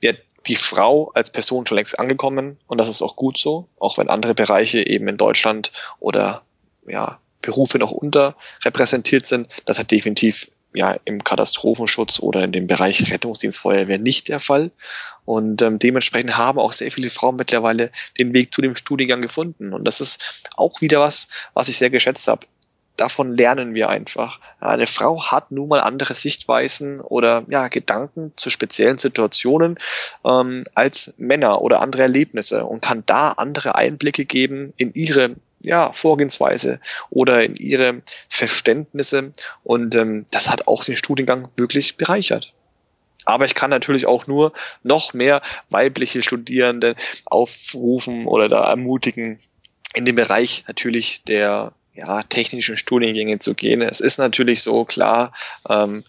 wird 0.00 0.20
die 0.46 0.56
Frau 0.56 1.10
als 1.14 1.30
Person 1.30 1.66
schon 1.66 1.76
längst 1.76 1.98
angekommen 1.98 2.58
und 2.66 2.78
das 2.78 2.88
ist 2.88 3.02
auch 3.02 3.16
gut 3.16 3.38
so, 3.38 3.68
auch 3.78 3.98
wenn 3.98 4.08
andere 4.08 4.34
Bereiche 4.34 4.86
eben 4.86 5.08
in 5.08 5.16
Deutschland 5.16 5.72
oder 5.98 6.42
ja, 6.86 7.20
Berufe 7.42 7.78
noch 7.78 7.90
unterrepräsentiert 7.90 9.26
sind. 9.26 9.48
Das 9.66 9.78
hat 9.78 9.90
definitiv 9.90 10.50
ja 10.74 10.96
im 11.04 11.24
Katastrophenschutz 11.24 12.20
oder 12.20 12.44
in 12.44 12.52
dem 12.52 12.66
Bereich 12.66 13.10
Rettungsdienst, 13.10 13.58
Feuerwehr 13.58 13.98
nicht 13.98 14.28
der 14.28 14.40
Fall. 14.40 14.70
Und 15.28 15.60
ähm, 15.60 15.78
dementsprechend 15.78 16.38
haben 16.38 16.58
auch 16.58 16.72
sehr 16.72 16.90
viele 16.90 17.10
Frauen 17.10 17.36
mittlerweile 17.36 17.90
den 18.16 18.32
Weg 18.32 18.54
zu 18.54 18.62
dem 18.62 18.74
Studiengang 18.74 19.20
gefunden. 19.20 19.74
Und 19.74 19.84
das 19.84 20.00
ist 20.00 20.48
auch 20.56 20.80
wieder 20.80 21.00
was, 21.00 21.28
was 21.52 21.68
ich 21.68 21.76
sehr 21.76 21.90
geschätzt 21.90 22.28
habe. 22.28 22.46
Davon 22.96 23.36
lernen 23.36 23.74
wir 23.74 23.90
einfach. 23.90 24.40
Eine 24.58 24.86
Frau 24.86 25.22
hat 25.22 25.52
nun 25.52 25.68
mal 25.68 25.82
andere 25.82 26.14
Sichtweisen 26.14 27.02
oder 27.02 27.44
ja, 27.50 27.68
Gedanken 27.68 28.32
zu 28.36 28.48
speziellen 28.48 28.96
Situationen 28.96 29.78
ähm, 30.24 30.64
als 30.74 31.12
Männer 31.18 31.60
oder 31.60 31.82
andere 31.82 32.00
Erlebnisse 32.00 32.64
und 32.64 32.80
kann 32.80 33.02
da 33.04 33.32
andere 33.32 33.74
Einblicke 33.74 34.24
geben 34.24 34.72
in 34.78 34.92
ihre 34.94 35.36
ja, 35.62 35.92
Vorgehensweise 35.92 36.80
oder 37.10 37.44
in 37.44 37.54
ihre 37.54 38.00
Verständnisse. 38.30 39.32
Und 39.62 39.94
ähm, 39.94 40.24
das 40.30 40.48
hat 40.48 40.68
auch 40.68 40.84
den 40.84 40.96
Studiengang 40.96 41.48
wirklich 41.58 41.98
bereichert. 41.98 42.54
Aber 43.28 43.44
ich 43.44 43.54
kann 43.54 43.68
natürlich 43.68 44.06
auch 44.06 44.26
nur 44.26 44.54
noch 44.82 45.12
mehr 45.12 45.42
weibliche 45.68 46.22
Studierende 46.22 46.94
aufrufen 47.26 48.26
oder 48.26 48.48
da 48.48 48.64
ermutigen, 48.70 49.38
in 49.92 50.06
den 50.06 50.14
Bereich 50.14 50.64
natürlich 50.66 51.24
der 51.24 51.72
ja, 51.94 52.22
technischen 52.22 52.78
Studiengänge 52.78 53.38
zu 53.38 53.52
gehen. 53.52 53.82
Es 53.82 54.00
ist 54.00 54.16
natürlich 54.16 54.62
so 54.62 54.86
klar, 54.86 55.34
ähm, 55.68 56.04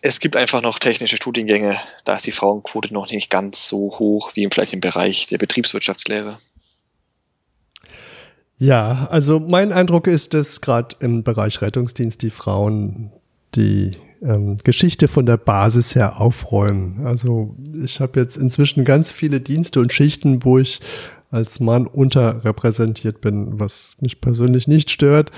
es 0.00 0.20
gibt 0.20 0.36
einfach 0.36 0.62
noch 0.62 0.78
technische 0.78 1.16
Studiengänge, 1.16 1.78
da 2.06 2.16
ist 2.16 2.26
die 2.26 2.32
Frauenquote 2.32 2.94
noch 2.94 3.10
nicht 3.10 3.28
ganz 3.28 3.68
so 3.68 3.98
hoch 3.98 4.30
wie 4.36 4.48
vielleicht 4.50 4.72
im 4.72 4.80
Bereich 4.80 5.26
der 5.26 5.36
Betriebswirtschaftslehre. 5.36 6.38
Ja, 8.56 9.06
also 9.10 9.38
mein 9.38 9.70
Eindruck 9.70 10.06
ist, 10.06 10.32
dass 10.32 10.62
gerade 10.62 10.96
im 11.00 11.24
Bereich 11.24 11.60
Rettungsdienst 11.60 12.22
die 12.22 12.30
Frauen 12.30 13.12
die 13.54 13.98
ähm, 14.22 14.56
Geschichte 14.62 15.08
von 15.08 15.26
der 15.26 15.36
Basis 15.36 15.94
her 15.94 16.20
aufräumen. 16.20 17.06
Also 17.06 17.56
ich 17.82 18.00
habe 18.00 18.20
jetzt 18.20 18.36
inzwischen 18.36 18.84
ganz 18.84 19.12
viele 19.12 19.40
Dienste 19.40 19.80
und 19.80 19.92
Schichten, 19.92 20.44
wo 20.44 20.58
ich 20.58 20.80
als 21.30 21.60
Mann 21.60 21.86
unterrepräsentiert 21.86 23.20
bin, 23.20 23.60
was 23.60 23.96
mich 24.00 24.20
persönlich 24.20 24.66
nicht 24.66 24.90
stört. 24.90 25.30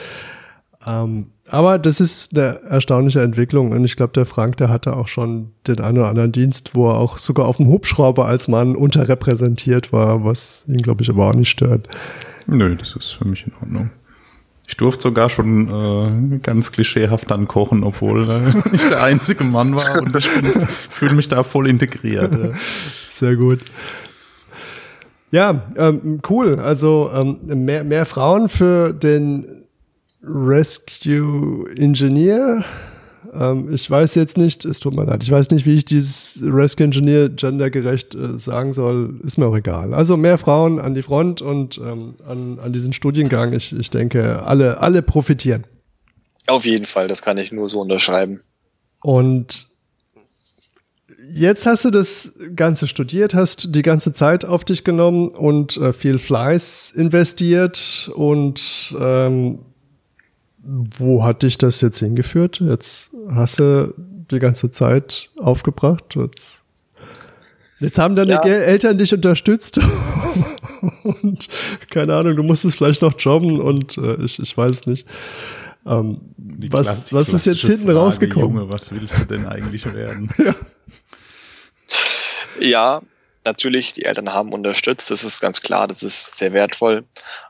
Ähm, 0.86 1.26
aber 1.48 1.78
das 1.78 2.00
ist 2.00 2.36
eine 2.36 2.62
erstaunliche 2.62 3.20
Entwicklung 3.20 3.72
und 3.72 3.84
ich 3.84 3.96
glaube, 3.96 4.12
der 4.14 4.26
Frank, 4.26 4.56
der 4.56 4.68
hatte 4.68 4.96
auch 4.96 5.06
schon 5.06 5.52
den 5.66 5.80
einen 5.80 5.98
oder 5.98 6.08
anderen 6.08 6.32
Dienst, 6.32 6.74
wo 6.74 6.88
er 6.88 6.96
auch 6.96 7.18
sogar 7.18 7.46
auf 7.46 7.58
dem 7.58 7.68
Hubschrauber 7.68 8.26
als 8.26 8.48
Mann 8.48 8.74
unterrepräsentiert 8.74 9.92
war, 9.92 10.24
was 10.24 10.64
ihn, 10.66 10.78
glaube 10.78 11.02
ich, 11.02 11.10
aber 11.10 11.28
auch 11.28 11.34
nicht 11.34 11.50
stört. 11.50 11.88
Nö, 12.46 12.74
das 12.76 12.96
ist 12.96 13.10
für 13.10 13.26
mich 13.26 13.46
in 13.46 13.52
Ordnung. 13.60 13.90
Ich 14.66 14.76
durfte 14.76 15.02
sogar 15.02 15.28
schon 15.28 15.68
äh, 16.34 16.38
ganz 16.38 16.72
klischeehaft 16.72 17.30
dann 17.30 17.48
kochen, 17.48 17.84
obwohl 17.84 18.30
äh, 18.30 18.52
ich 18.72 18.88
der 18.88 19.02
einzige 19.02 19.44
Mann 19.44 19.74
war 19.74 20.02
und 20.02 20.16
ich 20.16 20.28
fühle 20.90 21.14
mich 21.14 21.28
da 21.28 21.42
voll 21.42 21.68
integriert. 21.68 22.34
Ja. 22.34 22.50
Sehr 23.08 23.36
gut. 23.36 23.60
Ja, 25.30 25.62
ähm, 25.76 26.20
cool. 26.28 26.58
Also 26.58 27.10
ähm, 27.12 27.38
mehr, 27.64 27.84
mehr 27.84 28.04
Frauen 28.04 28.48
für 28.48 28.92
den 28.92 29.64
Rescue 30.22 31.66
Engineer 31.76 32.64
ähm, 33.32 33.72
ich 33.72 33.90
weiß 33.90 34.14
jetzt 34.14 34.36
nicht, 34.36 34.64
es 34.64 34.80
tut 34.80 34.94
mir 34.94 35.04
leid, 35.04 35.22
ich 35.22 35.30
weiß 35.30 35.50
nicht, 35.50 35.64
wie 35.64 35.76
ich 35.76 35.84
dieses 35.84 36.38
Rescue 36.42 36.84
Engineer 36.84 37.30
gendergerecht 37.30 38.14
äh, 38.14 38.38
sagen 38.38 38.72
soll, 38.72 39.20
ist 39.24 39.38
mir 39.38 39.46
auch 39.46 39.56
egal. 39.56 39.94
Also 39.94 40.16
mehr 40.16 40.38
Frauen 40.38 40.78
an 40.78 40.94
die 40.94 41.02
Front 41.02 41.40
und 41.40 41.78
ähm, 41.78 42.14
an, 42.26 42.58
an 42.58 42.72
diesen 42.72 42.92
Studiengang. 42.92 43.52
Ich, 43.52 43.72
ich 43.72 43.90
denke, 43.90 44.42
alle, 44.42 44.80
alle 44.80 45.02
profitieren. 45.02 45.64
Auf 46.46 46.66
jeden 46.66 46.84
Fall, 46.84 47.08
das 47.08 47.22
kann 47.22 47.38
ich 47.38 47.52
nur 47.52 47.68
so 47.68 47.80
unterschreiben. 47.80 48.40
Und 49.00 49.68
jetzt 51.32 51.64
hast 51.66 51.84
du 51.84 51.90
das 51.90 52.34
Ganze 52.54 52.86
studiert, 52.86 53.34
hast 53.34 53.74
die 53.74 53.82
ganze 53.82 54.12
Zeit 54.12 54.44
auf 54.44 54.64
dich 54.64 54.84
genommen 54.84 55.28
und 55.28 55.76
äh, 55.78 55.92
viel 55.92 56.18
Fleiß 56.18 56.92
investiert 56.94 58.10
und 58.14 58.94
ähm, 59.00 59.60
wo 60.64 61.24
hat 61.24 61.42
dich 61.42 61.58
das 61.58 61.80
jetzt 61.80 61.98
hingeführt? 61.98 62.60
Jetzt 62.60 63.10
hast 63.30 63.60
du 63.60 63.94
die 64.30 64.38
ganze 64.38 64.70
Zeit 64.70 65.30
aufgebracht. 65.36 66.14
Jetzt, 66.14 66.62
jetzt 67.80 67.98
haben 67.98 68.16
deine 68.16 68.32
ja. 68.32 68.42
Eltern 68.42 68.98
dich 68.98 69.12
unterstützt. 69.12 69.80
und 71.04 71.48
keine 71.90 72.14
Ahnung, 72.14 72.36
du 72.36 72.42
musstest 72.42 72.76
vielleicht 72.76 73.02
noch 73.02 73.14
jobben 73.18 73.60
und 73.60 73.98
äh, 73.98 74.22
ich, 74.22 74.38
ich 74.38 74.56
weiß 74.56 74.86
nicht. 74.86 75.06
Ähm, 75.84 76.20
was 76.36 77.12
was 77.12 77.32
ist 77.32 77.44
jetzt 77.46 77.62
hinten 77.62 77.86
Frage, 77.86 77.98
rausgekommen? 77.98 78.56
Junge, 78.56 78.72
was 78.72 78.92
willst 78.92 79.18
du 79.18 79.24
denn 79.24 79.46
eigentlich 79.46 79.92
werden? 79.92 80.30
ja. 80.38 80.54
ja, 82.60 83.02
natürlich, 83.44 83.92
die 83.92 84.04
Eltern 84.04 84.32
haben 84.32 84.52
unterstützt, 84.52 85.10
das 85.10 85.24
ist 85.24 85.40
ganz 85.40 85.62
klar, 85.62 85.88
das 85.88 86.02
ist 86.02 86.34
sehr 86.34 86.52
wertvoll. 86.52 87.04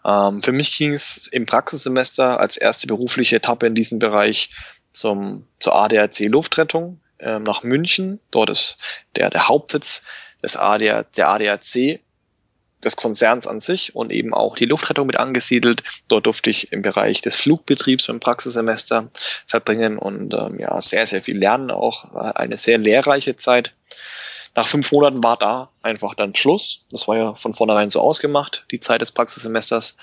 Ähm, 0.05 0.43
für 0.43 0.53
mich 0.53 0.77
ging 0.77 0.93
es 0.93 1.27
im 1.27 1.47
Praxissemester 1.47 2.41
als 2.41 2.57
erste 2.57 2.87
berufliche 2.87 3.37
Etappe 3.37 3.67
in 3.67 3.75
diesem 3.75 3.99
Bereich 3.99 4.51
zum, 4.93 5.47
zur 5.59 5.75
ADAC 5.75 6.21
Luftrettung. 6.27 7.01
ähm, 7.23 7.45
nach 7.45 7.63
München. 7.63 8.21
Dort 8.31 8.51
ist 8.51 8.77
der, 9.17 9.31
der 9.31 9.49
Hauptsitz 9.49 10.03
des 10.43 10.57
ADA, 10.57 11.05
der 11.17 11.29
ADAC 11.29 12.01
des 12.85 12.97
Konzerns 12.97 13.47
an 13.47 13.61
sich 13.61 13.95
und 13.95 14.11
eben 14.11 14.35
auch 14.35 14.57
die 14.57 14.65
Luftrettung 14.65 15.07
mit 15.07 15.17
angesiedelt. 15.17 15.85
Dort 16.09 16.27
durfte 16.27 16.51
ich 16.51 16.73
im 16.73 16.83
Bereich 16.83 17.21
des 17.21 17.37
Flugbetriebs 17.37 18.09
im 18.09 18.19
Praxissemester 18.19 19.09
verbringen 19.47 19.99
und 19.99 20.35
ähm, 20.35 20.59
ja, 20.59 20.81
sehr, 20.81 21.07
sehr 21.07 21.23
viel 21.23 21.39
lernen 21.39 21.71
auch. 21.71 22.13
Eine 22.35 22.57
sehr 22.57 22.79
lehrreiche 22.79 23.37
Zeit. 23.37 23.75
Nach 24.55 24.67
fünf 24.67 24.93
Monaten 24.93 25.25
war 25.25 25.37
da 25.37 25.71
einfach 25.83 26.15
dann 26.15 26.35
Schluss. 26.35 26.85
Das 26.91 27.09
war 27.09 27.17
ja 27.17 27.35
von 27.35 27.55
vornherein 27.55 27.91
so 27.91 28.01
ausgemacht, 28.01 28.67
die 28.71 28.81
Zeit 28.81 29.01
des 29.01 29.13
Praxissemesters. 29.13 29.97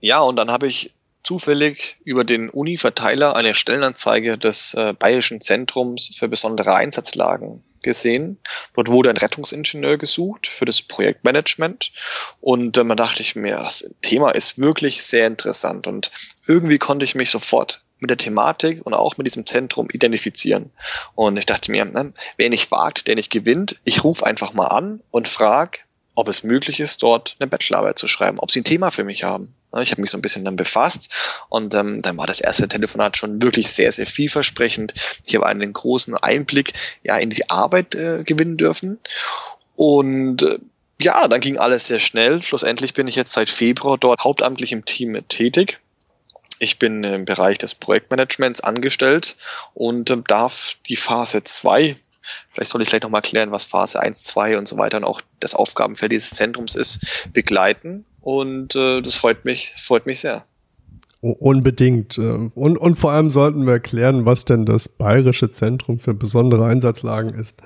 Ja, 0.00 0.20
und 0.20 0.36
dann 0.36 0.50
habe 0.50 0.66
ich 0.66 0.92
zufällig 1.22 1.98
über 2.04 2.24
den 2.24 2.48
Uni-Verteiler 2.50 3.36
eine 3.36 3.54
Stellenanzeige 3.54 4.38
des 4.38 4.74
äh, 4.74 4.92
Bayerischen 4.92 5.40
Zentrums 5.40 6.10
für 6.14 6.28
besondere 6.28 6.74
Einsatzlagen 6.74 7.64
gesehen. 7.82 8.38
Dort 8.74 8.88
wurde 8.88 9.10
ein 9.10 9.16
Rettungsingenieur 9.16 9.98
gesucht 9.98 10.46
für 10.46 10.64
das 10.64 10.82
Projektmanagement. 10.82 11.92
Und 12.40 12.76
äh, 12.76 12.84
man 12.84 12.96
dachte 12.96 13.22
ich 13.22 13.36
mir, 13.36 13.56
das 13.56 13.88
Thema 14.02 14.30
ist 14.30 14.58
wirklich 14.58 15.02
sehr 15.02 15.26
interessant. 15.26 15.86
Und 15.86 16.10
irgendwie 16.46 16.78
konnte 16.78 17.04
ich 17.04 17.14
mich 17.14 17.30
sofort 17.30 17.82
mit 18.02 18.10
der 18.10 18.18
Thematik 18.18 18.84
und 18.84 18.92
auch 18.92 19.16
mit 19.16 19.26
diesem 19.26 19.46
Zentrum 19.46 19.88
identifizieren. 19.90 20.70
Und 21.14 21.38
ich 21.38 21.46
dachte 21.46 21.70
mir, 21.70 21.84
ne, 21.84 22.12
wer 22.36 22.50
nicht 22.50 22.70
wagt, 22.70 23.06
der 23.06 23.14
nicht 23.14 23.30
gewinnt. 23.30 23.76
Ich 23.84 24.04
rufe 24.04 24.26
einfach 24.26 24.52
mal 24.52 24.66
an 24.66 25.00
und 25.10 25.28
frage, 25.28 25.78
ob 26.14 26.28
es 26.28 26.42
möglich 26.42 26.80
ist, 26.80 27.02
dort 27.02 27.36
eine 27.38 27.48
Bachelorarbeit 27.48 27.98
zu 27.98 28.06
schreiben, 28.06 28.38
ob 28.38 28.50
sie 28.50 28.60
ein 28.60 28.64
Thema 28.64 28.90
für 28.90 29.04
mich 29.04 29.24
haben. 29.24 29.54
Ich 29.80 29.90
habe 29.90 30.02
mich 30.02 30.10
so 30.10 30.18
ein 30.18 30.22
bisschen 30.22 30.44
dann 30.44 30.56
befasst 30.56 31.08
und 31.48 31.72
ähm, 31.72 32.02
dann 32.02 32.18
war 32.18 32.26
das 32.26 32.40
erste 32.40 32.68
Telefonat 32.68 33.16
schon 33.16 33.40
wirklich 33.40 33.70
sehr, 33.70 33.90
sehr 33.90 34.06
vielversprechend. 34.06 34.92
Ich 35.24 35.34
habe 35.34 35.46
einen 35.46 35.72
großen 35.72 36.14
Einblick 36.14 36.74
ja 37.02 37.16
in 37.16 37.30
die 37.30 37.48
Arbeit 37.48 37.94
äh, 37.94 38.22
gewinnen 38.24 38.58
dürfen 38.58 38.98
und 39.76 40.42
äh, 40.42 40.58
ja, 41.00 41.26
dann 41.26 41.40
ging 41.40 41.56
alles 41.56 41.86
sehr 41.86 41.98
schnell. 41.98 42.42
Schlussendlich 42.42 42.92
bin 42.92 43.08
ich 43.08 43.16
jetzt 43.16 43.32
seit 43.32 43.48
Februar 43.48 43.96
dort 43.96 44.22
hauptamtlich 44.22 44.72
im 44.72 44.84
Team 44.84 45.18
tätig. 45.28 45.78
Ich 46.62 46.78
bin 46.78 47.02
im 47.02 47.24
Bereich 47.24 47.58
des 47.58 47.74
Projektmanagements 47.74 48.60
angestellt 48.60 49.36
und 49.74 50.10
äh, 50.10 50.16
darf 50.24 50.76
die 50.86 50.94
Phase 50.94 51.42
2 51.42 51.96
Vielleicht 52.52 52.70
soll 52.70 52.82
ich 52.82 52.88
gleich 52.88 53.02
nochmal 53.02 53.20
klären, 53.20 53.50
was 53.50 53.64
Phase 53.64 53.98
1, 53.98 54.22
2 54.22 54.56
und 54.56 54.68
so 54.68 54.78
weiter 54.78 54.98
und 54.98 55.02
auch 55.04 55.20
das 55.40 55.56
Aufgabenfeld 55.56 56.12
dieses 56.12 56.30
Zentrums 56.30 56.76
ist, 56.76 57.28
begleiten. 57.32 58.04
Und 58.20 58.76
äh, 58.76 59.02
das 59.02 59.16
freut 59.16 59.44
mich, 59.44 59.72
freut 59.76 60.06
mich 60.06 60.20
sehr. 60.20 60.44
Unbedingt. 61.20 62.18
Äh, 62.18 62.48
und, 62.54 62.76
und 62.76 62.94
vor 62.96 63.10
allem 63.10 63.30
sollten 63.30 63.66
wir 63.66 63.72
erklären, 63.72 64.24
was 64.24 64.44
denn 64.44 64.64
das 64.64 64.88
Bayerische 64.88 65.50
Zentrum 65.50 65.98
für 65.98 66.14
besondere 66.14 66.64
Einsatzlagen 66.64 67.34
ist. 67.36 67.58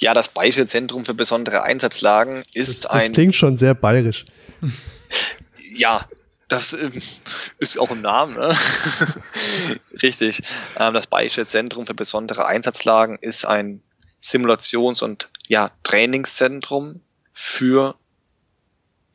Ja, 0.00 0.12
das 0.12 0.30
Bayerische 0.30 0.66
Zentrum 0.66 1.04
für 1.04 1.14
besondere 1.14 1.62
Einsatzlagen 1.62 2.42
ist 2.54 2.70
das, 2.70 2.80
das 2.80 2.90
ein. 2.90 3.00
Das 3.00 3.12
klingt 3.12 3.36
schon 3.36 3.56
sehr 3.56 3.74
bayerisch. 3.74 4.24
Ja, 5.76 6.06
das 6.48 6.72
äh, 6.72 6.90
ist 7.58 7.78
auch 7.78 7.90
im 7.90 8.02
Namen, 8.02 8.34
ne? 8.34 8.56
Richtig. 10.02 10.42
Ähm, 10.78 10.94
das 10.94 11.06
Bayerische 11.06 11.46
Zentrum 11.46 11.86
für 11.86 11.94
besondere 11.94 12.46
Einsatzlagen 12.46 13.18
ist 13.20 13.44
ein 13.44 13.82
Simulations- 14.20 15.02
und 15.02 15.30
ja, 15.48 15.70
Trainingszentrum 15.82 17.00
für 17.32 17.96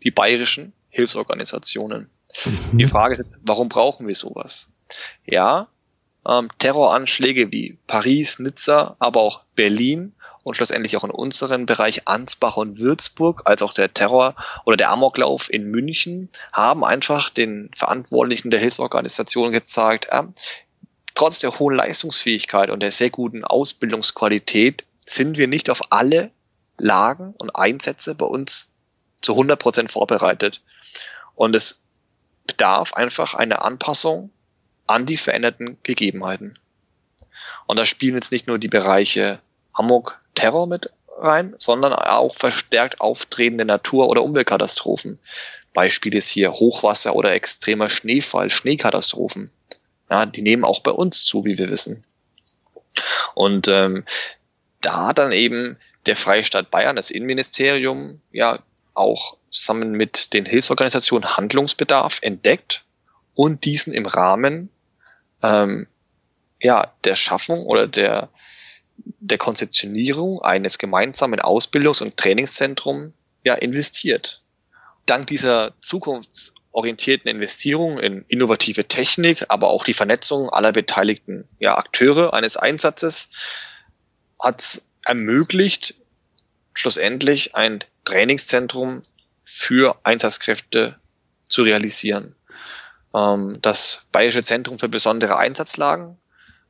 die 0.03 0.11
bayerischen 0.11 0.73
Hilfsorganisationen. 0.89 2.09
Mhm. 2.45 2.77
Die 2.77 2.87
Frage 2.87 3.13
ist 3.13 3.19
jetzt, 3.19 3.39
warum 3.43 3.69
brauchen 3.69 4.07
wir 4.07 4.15
sowas? 4.15 4.67
Ja, 5.25 5.67
ähm, 6.27 6.49
Terroranschläge 6.59 7.51
wie 7.51 7.77
Paris, 7.87 8.39
Nizza, 8.39 8.95
aber 8.99 9.21
auch 9.21 9.43
Berlin 9.55 10.13
und 10.43 10.55
schlussendlich 10.55 10.97
auch 10.97 11.03
in 11.03 11.11
unserem 11.11 11.65
Bereich 11.65 12.07
Ansbach 12.07 12.57
und 12.57 12.79
Würzburg, 12.79 13.43
als 13.45 13.61
auch 13.61 13.73
der 13.73 13.93
Terror 13.93 14.35
oder 14.65 14.77
der 14.77 14.89
Amoklauf 14.89 15.51
in 15.51 15.65
München, 15.65 16.29
haben 16.51 16.83
einfach 16.83 17.29
den 17.29 17.69
Verantwortlichen 17.75 18.49
der 18.49 18.59
Hilfsorganisationen 18.59 19.51
gezeigt, 19.51 20.07
äh, 20.09 20.23
trotz 21.13 21.39
der 21.39 21.59
hohen 21.59 21.75
Leistungsfähigkeit 21.75 22.69
und 22.69 22.79
der 22.79 22.91
sehr 22.91 23.09
guten 23.09 23.43
Ausbildungsqualität 23.43 24.85
sind 25.05 25.37
wir 25.37 25.47
nicht 25.47 25.69
auf 25.69 25.81
alle 25.91 26.31
Lagen 26.77 27.33
und 27.37 27.55
Einsätze 27.55 28.15
bei 28.15 28.25
uns 28.25 28.73
zu 29.21 29.33
100 29.33 29.59
Prozent 29.59 29.91
vorbereitet. 29.91 30.61
Und 31.35 31.55
es 31.55 31.85
bedarf 32.47 32.93
einfach 32.93 33.35
einer 33.35 33.63
Anpassung 33.63 34.31
an 34.87 35.05
die 35.05 35.17
veränderten 35.17 35.77
Gegebenheiten. 35.83 36.57
Und 37.67 37.77
da 37.77 37.85
spielen 37.85 38.15
jetzt 38.15 38.31
nicht 38.31 38.47
nur 38.47 38.57
die 38.57 38.67
Bereiche 38.67 39.39
Amok, 39.73 40.20
Terror 40.35 40.67
mit 40.67 40.91
rein, 41.17 41.53
sondern 41.57 41.93
auch 41.93 42.33
verstärkt 42.33 42.99
auftretende 43.01 43.65
Natur- 43.65 44.09
oder 44.09 44.23
Umweltkatastrophen. 44.23 45.19
Beispiel 45.73 46.15
ist 46.15 46.27
hier 46.27 46.51
Hochwasser 46.51 47.15
oder 47.15 47.33
extremer 47.33 47.89
Schneefall, 47.89 48.49
Schneekatastrophen. 48.49 49.51
Ja, 50.09 50.25
die 50.25 50.41
nehmen 50.41 50.65
auch 50.65 50.81
bei 50.81 50.91
uns 50.91 51.23
zu, 51.23 51.45
wie 51.45 51.57
wir 51.57 51.69
wissen. 51.69 52.01
Und 53.33 53.67
ähm, 53.69 54.03
da 54.81 55.07
hat 55.07 55.19
dann 55.19 55.31
eben 55.31 55.77
der 56.05 56.15
Freistaat 56.15 56.71
Bayern, 56.71 56.95
das 56.95 57.11
Innenministerium, 57.11 58.19
ja 58.31 58.59
auch 58.93 59.37
zusammen 59.49 59.91
mit 59.91 60.33
den 60.33 60.45
Hilfsorganisationen 60.45 61.37
Handlungsbedarf 61.37 62.19
entdeckt 62.21 62.83
und 63.35 63.63
diesen 63.65 63.93
im 63.93 64.05
Rahmen 64.05 64.69
ähm, 65.43 65.87
ja, 66.61 66.93
der 67.03 67.15
Schaffung 67.15 67.65
oder 67.65 67.87
der, 67.87 68.29
der 69.19 69.37
Konzeptionierung 69.37 70.41
eines 70.41 70.77
gemeinsamen 70.77 71.39
Ausbildungs- 71.39 72.01
und 72.01 72.17
Trainingszentrums 72.17 73.13
ja, 73.43 73.53
investiert. 73.55 74.43
Dank 75.05 75.27
dieser 75.27 75.73
zukunftsorientierten 75.81 77.29
Investierung 77.29 77.99
in 77.99 78.23
innovative 78.27 78.87
Technik, 78.87 79.45
aber 79.49 79.69
auch 79.69 79.83
die 79.83 79.93
Vernetzung 79.93 80.49
aller 80.49 80.71
beteiligten 80.71 81.45
ja, 81.59 81.77
Akteure 81.77 82.33
eines 82.33 82.57
Einsatzes 82.57 83.29
hat 84.39 84.81
ermöglicht, 85.05 85.95
schlussendlich 86.73 87.55
ein 87.55 87.83
Trainingszentrum 88.05 89.01
für 89.43 89.97
Einsatzkräfte 90.03 90.99
zu 91.47 91.63
realisieren. 91.63 92.35
Ähm, 93.13 93.57
das 93.61 94.05
Bayerische 94.11 94.43
Zentrum 94.43 94.79
für 94.79 94.89
besondere 94.89 95.37
Einsatzlagen 95.37 96.17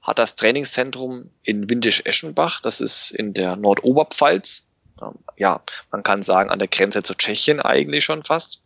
hat 0.02 0.20
das 0.20 0.36
Trainingszentrum 0.36 1.30
in 1.44 1.70
Windisch-Eschenbach, 1.70 2.62
das 2.62 2.82
ist 2.82 3.12
in 3.12 3.34
der 3.34 3.56
Nordoberpfalz. 3.56 4.68
Ähm, 5.02 5.14
ja, 5.38 5.62
man 5.92 6.04
kann 6.04 6.24
sagen, 6.24 6.50
an 6.50 6.60
der 6.60 6.68
Grenze 6.68 7.04
zu 7.04 7.14
Tschechien 7.14 7.60
eigentlich 7.60 8.04
schon 8.04 8.24
fast. 8.24 8.62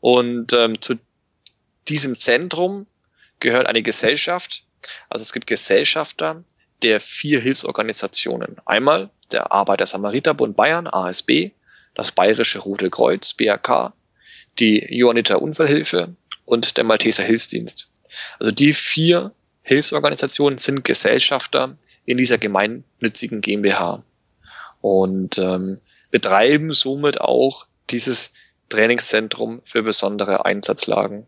Und 0.00 0.52
ähm, 0.52 0.80
zu 0.80 0.98
diesem 1.88 2.18
Zentrum 2.18 2.86
gehört 3.40 3.66
eine 3.66 3.82
Gesellschaft, 3.82 4.64
also 5.08 5.22
es 5.22 5.32
gibt 5.32 5.46
Gesellschafter 5.46 6.44
der 6.82 7.00
vier 7.00 7.40
Hilfsorganisationen. 7.40 8.56
Einmal 8.66 9.10
der 9.32 9.52
Arbeiter-Samariter-Bund 9.52 10.56
Bayern, 10.56 10.86
ASB, 10.86 11.50
das 11.94 12.12
Bayerische 12.12 12.58
Rote 12.58 12.90
Kreuz, 12.90 13.32
BRK, 13.32 13.94
die 14.58 14.84
Johanniter 14.90 15.40
Unfallhilfe 15.40 16.14
und 16.44 16.76
der 16.76 16.84
Malteser 16.84 17.22
Hilfsdienst. 17.22 17.90
Also 18.38 18.50
die 18.50 18.74
vier 18.74 19.32
Hilfsorganisationen 19.64 20.58
sind 20.58 20.84
Gesellschafter 20.84 21.76
in 22.04 22.18
dieser 22.18 22.38
gemeinnützigen 22.38 23.40
GmbH 23.40 24.04
und 24.82 25.38
ähm, 25.38 25.80
betreiben 26.10 26.74
somit 26.74 27.20
auch 27.20 27.66
dieses 27.88 28.34
Trainingszentrum 28.68 29.62
für 29.64 29.82
besondere 29.82 30.44
Einsatzlagen. 30.44 31.26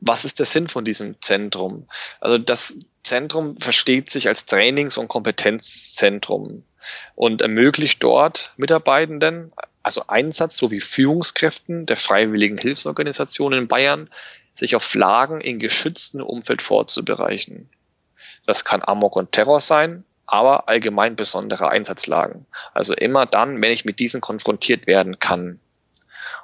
Was 0.00 0.24
ist 0.24 0.38
der 0.38 0.46
Sinn 0.46 0.68
von 0.68 0.84
diesem 0.84 1.20
Zentrum? 1.22 1.88
Also 2.20 2.36
das 2.36 2.78
Zentrum 3.02 3.56
versteht 3.56 4.10
sich 4.10 4.28
als 4.28 4.44
Trainings- 4.44 4.98
und 4.98 5.08
Kompetenzzentrum 5.08 6.64
und 7.14 7.40
ermöglicht 7.40 8.02
dort 8.02 8.52
Mitarbeitenden, 8.58 9.52
also 9.82 10.04
Einsatz 10.08 10.58
sowie 10.58 10.80
Führungskräften 10.80 11.86
der 11.86 11.96
freiwilligen 11.96 12.58
Hilfsorganisationen 12.58 13.60
in 13.60 13.68
Bayern, 13.68 14.10
sich 14.54 14.76
auf 14.76 14.94
Lagen 14.94 15.40
in 15.40 15.58
geschütztem 15.58 16.22
Umfeld 16.22 16.62
vorzubereiten. 16.62 17.68
Das 18.46 18.64
kann 18.64 18.82
Amok 18.82 19.16
und 19.16 19.32
Terror 19.32 19.60
sein, 19.60 20.04
aber 20.26 20.68
allgemein 20.68 21.16
besondere 21.16 21.68
Einsatzlagen. 21.68 22.46
Also 22.74 22.94
immer 22.94 23.26
dann, 23.26 23.60
wenn 23.60 23.72
ich 23.72 23.84
mit 23.84 23.98
diesen 23.98 24.20
konfrontiert 24.20 24.86
werden 24.86 25.18
kann. 25.18 25.60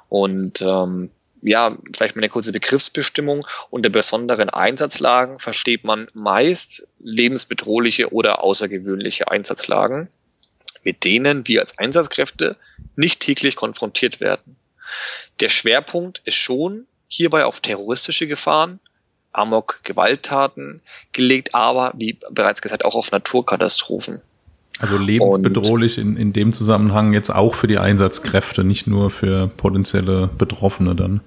Und 0.09 0.61
ähm, 0.61 1.11
ja, 1.41 1.77
vielleicht 1.95 2.15
mal 2.15 2.21
eine 2.21 2.29
kurze 2.29 2.51
Begriffsbestimmung. 2.51 3.45
Unter 3.69 3.89
besonderen 3.89 4.49
Einsatzlagen 4.49 5.39
versteht 5.39 5.83
man 5.83 6.07
meist 6.13 6.87
lebensbedrohliche 6.99 8.11
oder 8.11 8.43
außergewöhnliche 8.43 9.29
Einsatzlagen 9.29 10.09
mit 10.87 11.03
denen 11.03 11.45
wir 11.49 11.59
als 11.59 11.77
Einsatzkräfte 11.79 12.55
nicht 12.95 13.19
täglich 13.19 13.57
konfrontiert 13.57 14.21
werden. 14.21 14.55
Der 15.41 15.49
Schwerpunkt 15.49 16.21
ist 16.23 16.35
schon 16.35 16.87
hierbei 17.07 17.45
auf 17.45 17.61
terroristische 17.61 18.27
Gefahren, 18.27 18.79
Amok, 19.31 19.81
Gewalttaten 19.83 20.81
gelegt, 21.11 21.53
aber 21.53 21.93
wie 21.95 22.17
bereits 22.31 22.61
gesagt 22.61 22.85
auch 22.85 22.95
auf 22.95 23.11
Naturkatastrophen. 23.11 24.21
Also 24.79 24.97
lebensbedrohlich 24.97 25.97
in, 25.97 26.17
in 26.17 26.33
dem 26.33 26.53
Zusammenhang 26.53 27.13
jetzt 27.13 27.31
auch 27.31 27.55
für 27.55 27.67
die 27.67 27.79
Einsatzkräfte, 27.79 28.63
nicht 28.63 28.85
nur 28.85 29.09
für 29.09 29.47
potenzielle 29.47 30.27
Betroffene 30.27 30.95
dann. 30.95 31.21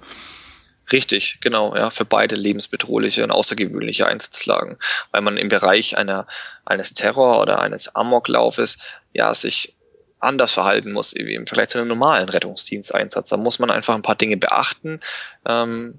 Richtig, 0.93 1.39
genau, 1.41 1.75
ja, 1.75 1.91
für 1.91 2.05
beide 2.05 2.37
lebensbedrohliche 2.37 3.23
und 3.23 3.31
außergewöhnliche 3.31 4.07
Einsatzlagen, 4.07 4.77
weil 5.13 5.21
man 5.21 5.37
im 5.37 5.49
Bereich 5.49 5.97
einer, 5.97 6.27
eines 6.65 6.95
Terror 6.95 7.41
oder 7.41 7.61
eines 7.61 7.95
Amoklaufes 7.95 8.79
ja 9.13 9.33
sich 9.35 9.77
anders 10.21 10.53
verhalten 10.53 10.93
muss 10.93 11.13
im 11.13 11.47
Vergleich 11.47 11.69
zu 11.69 11.79
einem 11.79 11.89
normalen 11.89 12.29
Rettungsdiensteinsatz. 12.29 13.31
Da 13.31 13.37
muss 13.37 13.59
man 13.59 13.71
einfach 13.71 13.95
ein 13.95 14.03
paar 14.03 14.17
Dinge 14.17 14.37
beachten, 14.37 15.01
ähm, 15.47 15.99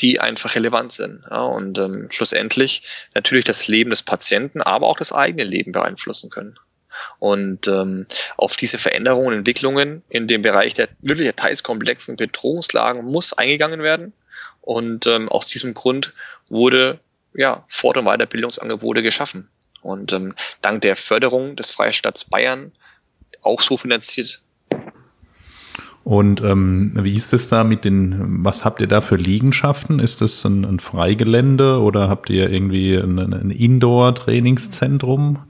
die 0.00 0.20
einfach 0.20 0.54
relevant 0.54 0.92
sind. 0.92 1.24
Ja, 1.30 1.42
und 1.42 1.78
ähm, 1.78 2.08
schlussendlich 2.10 2.82
natürlich 3.14 3.44
das 3.44 3.66
Leben 3.68 3.90
des 3.90 4.02
Patienten, 4.02 4.62
aber 4.62 4.86
auch 4.86 4.98
das 4.98 5.12
eigene 5.12 5.44
Leben 5.44 5.72
beeinflussen 5.72 6.30
können. 6.30 6.58
Und 7.18 7.68
ähm, 7.68 8.06
auf 8.36 8.56
diese 8.56 8.78
Veränderungen 8.78 9.28
und 9.28 9.34
Entwicklungen 9.34 10.02
in 10.08 10.26
dem 10.26 10.42
Bereich 10.42 10.74
der 10.74 10.88
wirklich 11.00 11.32
teils 11.36 11.62
komplexen 11.62 12.16
Bedrohungslagen 12.16 13.04
muss 13.04 13.32
eingegangen 13.32 13.82
werden. 13.82 14.12
Und 14.60 15.06
ähm, 15.06 15.28
aus 15.28 15.46
diesem 15.46 15.74
Grund 15.74 16.12
wurde 16.48 17.00
ja 17.34 17.64
Fort- 17.68 17.96
und 17.96 18.04
Weiterbildungsangebote 18.04 19.02
geschaffen. 19.02 19.48
Und 19.88 20.12
ähm, 20.12 20.34
dank 20.62 20.82
der 20.82 20.96
Förderung 20.96 21.56
des 21.56 21.70
Freistaats 21.70 22.24
Bayern 22.24 22.72
auch 23.42 23.60
so 23.60 23.76
finanziert 23.76 24.42
und 26.08 26.40
ähm, 26.40 26.92
wie 26.94 27.14
ist 27.14 27.34
es 27.34 27.48
da 27.48 27.64
mit 27.64 27.84
den, 27.84 28.42
was 28.42 28.64
habt 28.64 28.80
ihr 28.80 28.86
da 28.86 29.02
für 29.02 29.16
Liegenschaften? 29.16 29.98
Ist 29.98 30.22
das 30.22 30.42
ein, 30.46 30.64
ein 30.64 30.80
Freigelände 30.80 31.82
oder 31.82 32.08
habt 32.08 32.30
ihr 32.30 32.48
irgendwie 32.48 32.94
ein, 32.94 33.18
ein 33.18 33.50
Indoor-Trainingszentrum? 33.50 35.44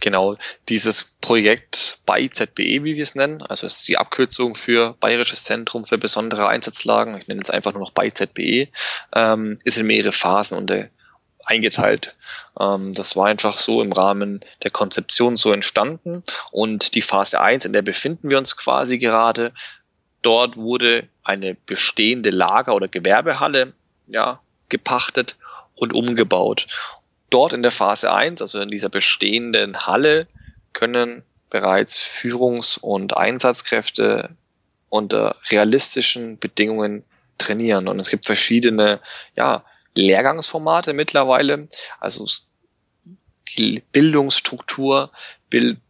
Genau, 0.00 0.36
dieses 0.68 1.18
Projekt 1.20 2.00
bei 2.04 2.26
ZBE, 2.26 2.82
wie 2.82 2.96
wir 2.96 3.02
es 3.04 3.14
nennen, 3.14 3.42
also 3.42 3.64
es 3.64 3.76
ist 3.76 3.86
die 3.86 3.96
Abkürzung 3.96 4.56
für 4.56 4.94
Bayerisches 4.98 5.44
Zentrum 5.44 5.84
für 5.84 5.98
besondere 5.98 6.48
Einsatzlagen, 6.48 7.16
ich 7.16 7.28
nenne 7.28 7.42
es 7.42 7.50
einfach 7.50 7.74
nur 7.74 7.82
noch 7.82 7.92
bei 7.92 8.10
ZBE, 8.10 8.66
ähm, 9.14 9.56
ist 9.62 9.78
in 9.78 9.86
mehrere 9.86 10.10
Phasen 10.10 10.58
und 10.58 10.68
der 10.68 10.90
eingeteilt. 11.48 12.14
Ähm, 12.60 12.94
das 12.94 13.16
war 13.16 13.26
einfach 13.26 13.56
so 13.56 13.82
im 13.82 13.92
Rahmen 13.92 14.40
der 14.62 14.70
Konzeption 14.70 15.36
so 15.36 15.52
entstanden. 15.52 16.22
Und 16.50 16.94
die 16.94 17.02
Phase 17.02 17.40
1, 17.40 17.64
in 17.64 17.72
der 17.72 17.82
befinden 17.82 18.30
wir 18.30 18.38
uns 18.38 18.56
quasi 18.56 18.98
gerade, 18.98 19.52
dort 20.22 20.56
wurde 20.56 21.08
eine 21.24 21.54
bestehende 21.54 22.30
Lager- 22.30 22.74
oder 22.74 22.88
Gewerbehalle 22.88 23.72
ja, 24.06 24.40
gepachtet 24.68 25.36
und 25.74 25.92
umgebaut. 25.92 26.66
Dort 27.30 27.52
in 27.52 27.62
der 27.62 27.72
Phase 27.72 28.12
1, 28.12 28.42
also 28.42 28.60
in 28.60 28.70
dieser 28.70 28.88
bestehenden 28.88 29.86
Halle, 29.86 30.26
können 30.72 31.22
bereits 31.50 31.98
Führungs- 31.98 32.78
und 32.78 33.16
Einsatzkräfte 33.16 34.30
unter 34.90 35.36
realistischen 35.50 36.38
Bedingungen 36.38 37.04
trainieren. 37.38 37.88
Und 37.88 38.00
es 38.00 38.10
gibt 38.10 38.26
verschiedene 38.26 39.00
ja, 39.36 39.62
Lehrgangsformate 39.98 40.92
mittlerweile. 40.92 41.68
Also 42.00 42.26
die 43.56 43.82
Bildungsstruktur 43.92 45.10
bildet 45.50 45.80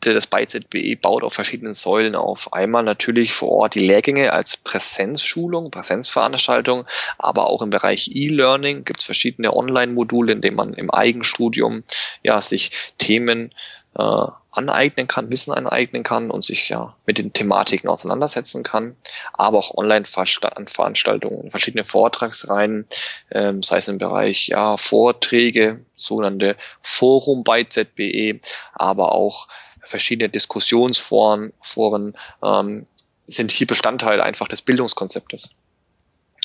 das 0.00 0.26
BeiZBE 0.26 0.96
baut 1.00 1.24
auf 1.24 1.32
verschiedenen 1.32 1.72
Säulen 1.72 2.14
auf. 2.14 2.52
Einmal 2.52 2.82
natürlich 2.82 3.32
vor 3.32 3.50
Ort 3.50 3.74
die 3.74 3.80
Lehrgänge 3.80 4.34
als 4.34 4.58
Präsenzschulung, 4.58 5.70
Präsenzveranstaltung, 5.70 6.84
aber 7.16 7.46
auch 7.46 7.62
im 7.62 7.70
Bereich 7.70 8.10
E-Learning 8.14 8.84
gibt 8.84 9.00
es 9.00 9.06
verschiedene 9.06 9.56
Online-Module, 9.56 10.32
in 10.32 10.42
denen 10.42 10.56
man 10.56 10.74
im 10.74 10.90
Eigenstudium 10.90 11.84
ja 12.22 12.40
sich 12.42 12.92
Themen 12.98 13.54
äh, 13.96 14.26
aneignen 14.50 15.08
kann, 15.08 15.32
Wissen 15.32 15.52
aneignen 15.52 16.04
kann 16.04 16.30
und 16.30 16.44
sich 16.44 16.68
ja 16.68 16.96
mit 17.06 17.18
den 17.18 17.32
Thematiken 17.32 17.88
auseinandersetzen 17.88 18.62
kann, 18.62 18.96
aber 19.32 19.58
auch 19.58 19.74
Online-Veranstaltungen, 19.76 21.50
verschiedene 21.50 21.84
Vortragsreihen, 21.84 22.86
ähm, 23.32 23.62
sei 23.62 23.78
es 23.78 23.88
im 23.88 23.98
Bereich 23.98 24.48
ja 24.48 24.76
Vorträge, 24.76 25.84
sogenannte 25.96 26.56
Forum 26.80 27.42
bei 27.42 27.64
ZBE, 27.64 28.40
aber 28.74 29.12
auch 29.12 29.48
verschiedene 29.82 30.28
Diskussionsforen 30.28 31.52
Foren, 31.60 32.14
ähm, 32.42 32.84
sind 33.26 33.50
hier 33.50 33.66
Bestandteil 33.66 34.20
einfach 34.20 34.48
des 34.48 34.62
Bildungskonzeptes. 34.62 35.50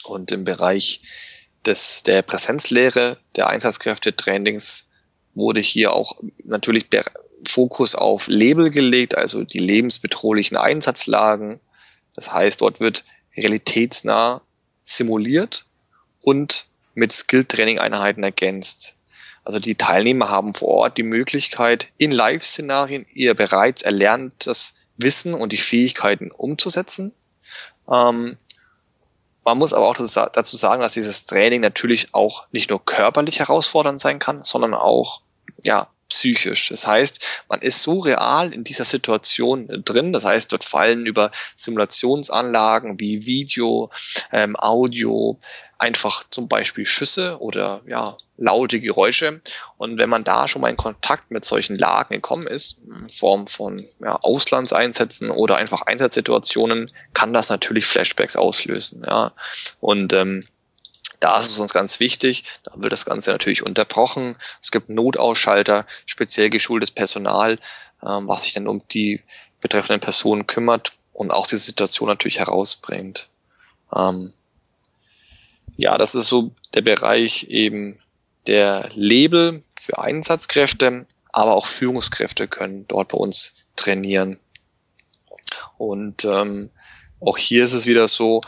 Und 0.04 0.32
im 0.32 0.46
Bereich 0.46 1.02
des, 1.66 2.04
der 2.04 2.22
Präsenzlehre, 2.22 3.18
der 3.36 3.48
Einsatzkräfte-Trainings 3.48 4.90
wurde 5.36 5.60
hier 5.60 5.94
auch 5.94 6.20
natürlich 6.44 6.90
Fokus 7.48 7.96
auf 7.96 8.28
Label 8.28 8.70
gelegt, 8.70 9.18
also 9.18 9.44
die 9.44 9.60
lebensbedrohlichen 9.60 10.58
Einsatzlagen. 10.58 11.60
Das 12.14 12.32
heißt, 12.34 12.62
dort 12.62 12.80
wird 12.80 13.06
realitätsnah 13.36 14.42
simuliert 14.84 15.66
und 16.22 16.70
mit 16.94 17.12
Skill-Training-Einheiten 17.12 18.24
ergänzt. 18.24 18.98
Also 19.44 19.60
die 19.60 19.76
Teilnehmer 19.76 20.30
haben 20.30 20.54
vor 20.54 20.70
Ort 20.70 20.98
die 20.98 21.04
Möglichkeit, 21.04 21.88
in 21.98 22.12
Live-Szenarien 22.12 23.06
ihr 23.14 23.34
bereits 23.34 23.82
erlerntes 23.82 24.76
Wissen 24.98 25.34
und 25.34 25.54
die 25.54 25.58
Fähigkeiten 25.58 26.32
umzusetzen. 26.32 27.14
Ähm, 27.90 28.38
man 29.46 29.58
muss 29.58 29.74
aber 29.74 29.88
auch 29.88 29.96
dazu 29.96 30.58
sagen, 30.58 30.82
dass 30.82 30.94
dieses 30.94 31.26
Training 31.26 31.62
natürlich 31.62 32.14
auch 32.14 32.48
nicht 32.52 32.70
nur 32.70 32.84
körperlich 32.84 33.40
herausfordernd 33.40 34.00
sein 34.00 34.20
kann, 34.20 34.44
sondern 34.44 34.74
auch 34.74 35.22
ja, 35.64 35.88
psychisch. 36.10 36.70
Das 36.70 36.88
heißt, 36.88 37.44
man 37.48 37.62
ist 37.62 37.82
so 37.82 38.00
real 38.00 38.54
in 38.54 38.64
dieser 38.64 38.86
Situation 38.86 39.68
drin. 39.86 40.14
Das 40.14 40.26
heißt, 40.26 40.52
dort 40.52 40.64
fallen 40.64 41.06
über 41.06 41.32
Simulationsanlagen 41.56 43.00
wie 43.00 43.26
Video, 43.26 43.90
ähm, 44.32 44.56
Audio, 44.58 45.40
einfach 45.78 46.24
zum 46.30 46.50
Beispiel 46.50 46.86
Schüsse 46.86 47.40
oder 47.40 47.82
ja, 47.88 48.18
laute 48.38 48.80
Geräusche. 48.80 49.42
Und 49.78 49.98
wenn 49.98 50.10
man 50.10 50.24
da 50.24 50.48
schon 50.48 50.62
mal 50.62 50.70
in 50.70 50.78
Kontakt 50.78 51.32
mit 51.32 51.46
solchen 51.46 51.78
Lagen 51.78 52.16
gekommen 52.16 52.48
ist, 52.48 52.82
in 52.86 53.10
Form 53.10 53.48
von 53.48 53.84
ja, 54.02 54.16
Auslandseinsätzen 54.16 55.32
oder 55.32 55.58
einfach 55.58 55.84
Einsatzsituationen, 55.84 56.92
kann 57.14 57.34
das 57.34 57.50
natürlich 57.50 57.86
Flashbacks 57.86 58.36
auslösen. 58.36 59.04
Ja. 59.08 59.32
Und 59.80 60.14
ähm, 60.14 60.44
da 61.20 61.40
ist 61.40 61.50
es 61.50 61.60
uns 61.60 61.74
ganz 61.74 62.00
wichtig, 62.00 62.44
da 62.64 62.72
wird 62.76 62.94
das 62.94 63.06
Ganze 63.06 63.32
natürlich 63.32 63.64
unterbrochen. 63.64 64.36
Es 64.62 64.72
gibt 64.72 64.90
Notausschalter, 64.90 65.86
speziell 66.06 66.50
geschultes 66.50 66.92
Personal, 66.92 67.60
ähm, 68.06 68.28
was 68.28 68.44
sich 68.44 68.54
dann 68.54 68.68
um 68.68 68.82
die 68.90 69.22
betreffenden 69.62 70.00
Personen 70.00 70.48
kümmert 70.48 70.94
und 71.14 71.32
auch 71.32 71.48
diese 71.48 71.62
Situation 71.64 72.08
natürlich 72.08 72.40
herausbringt. 72.40 73.30
Ähm, 73.96 74.34
ja, 75.76 75.98
das 75.98 76.16
ist 76.16 76.28
so 76.28 76.52
der 76.74 76.82
Bereich 76.82 77.46
eben 77.50 78.00
der 78.48 78.90
Label 78.94 79.62
für 79.80 80.00
Einsatzkräfte, 80.00 81.06
aber 81.32 81.56
auch 81.56 81.66
Führungskräfte 81.66 82.48
können 82.48 82.88
dort 82.88 83.10
bei 83.10 83.18
uns 83.18 83.56
trainieren. 83.76 84.40
Und 85.78 86.26
ähm, 86.26 86.70
auch 87.20 87.38
hier 87.38 87.66
ist 87.66 87.74
es 87.74 87.86
wieder 87.86 88.08
so, 88.08 88.42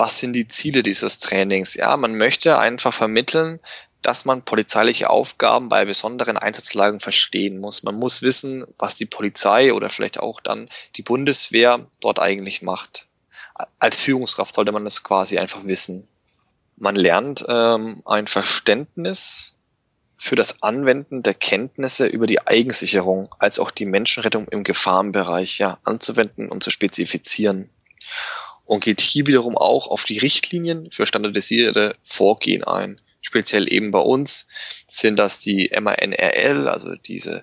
was 0.00 0.18
sind 0.18 0.32
die 0.32 0.48
Ziele 0.48 0.82
dieses 0.82 1.18
Trainings? 1.18 1.74
Ja, 1.74 1.94
man 1.98 2.16
möchte 2.16 2.58
einfach 2.58 2.94
vermitteln, 2.94 3.60
dass 4.00 4.24
man 4.24 4.42
polizeiliche 4.46 5.10
Aufgaben 5.10 5.68
bei 5.68 5.84
besonderen 5.84 6.38
Einsatzlagen 6.38 7.00
verstehen 7.00 7.58
muss. 7.58 7.82
Man 7.82 7.96
muss 7.96 8.22
wissen, 8.22 8.64
was 8.78 8.94
die 8.94 9.04
Polizei 9.04 9.74
oder 9.74 9.90
vielleicht 9.90 10.18
auch 10.18 10.40
dann 10.40 10.70
die 10.96 11.02
Bundeswehr 11.02 11.86
dort 12.00 12.18
eigentlich 12.18 12.62
macht. 12.62 13.08
Als 13.78 14.00
Führungskraft 14.00 14.54
sollte 14.54 14.72
man 14.72 14.84
das 14.84 15.04
quasi 15.04 15.36
einfach 15.36 15.64
wissen. 15.64 16.08
Man 16.76 16.96
lernt 16.96 17.44
ähm, 17.46 18.00
ein 18.06 18.26
Verständnis 18.26 19.58
für 20.16 20.34
das 20.34 20.62
Anwenden 20.62 21.22
der 21.22 21.34
Kenntnisse 21.34 22.06
über 22.06 22.26
die 22.26 22.46
Eigensicherung 22.46 23.28
als 23.38 23.58
auch 23.58 23.70
die 23.70 23.84
Menschenrettung 23.84 24.48
im 24.48 24.64
Gefahrenbereich 24.64 25.58
ja, 25.58 25.76
anzuwenden 25.84 26.48
und 26.48 26.62
zu 26.62 26.70
spezifizieren 26.70 27.68
und 28.70 28.84
geht 28.84 29.00
hier 29.00 29.26
wiederum 29.26 29.58
auch 29.58 29.88
auf 29.88 30.04
die 30.04 30.18
Richtlinien 30.18 30.92
für 30.92 31.04
standardisierte 31.04 31.96
Vorgehen 32.04 32.62
ein. 32.62 33.00
Speziell 33.20 33.70
eben 33.70 33.90
bei 33.90 33.98
uns 33.98 34.46
sind 34.86 35.16
das 35.16 35.40
die 35.40 35.72
MANRL, 35.76 36.68
also 36.68 36.94
diese 36.94 37.42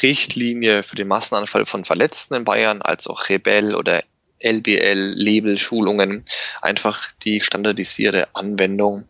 Richtlinie 0.00 0.84
für 0.84 0.94
den 0.94 1.08
Massenanfall 1.08 1.66
von 1.66 1.84
Verletzten 1.84 2.34
in 2.34 2.44
Bayern, 2.44 2.80
als 2.80 3.08
auch 3.08 3.28
Rebell 3.28 3.74
oder 3.74 4.04
LBL, 4.38 5.14
Label-Schulungen. 5.16 6.24
Einfach 6.62 7.08
die 7.24 7.40
standardisierte 7.40 8.28
Anwendung 8.36 9.08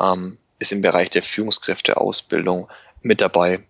ähm, 0.00 0.38
ist 0.58 0.72
im 0.72 0.80
Bereich 0.80 1.10
der 1.10 1.22
Führungskräfteausbildung 1.22 2.66
mit 3.02 3.20
dabei. 3.20 3.62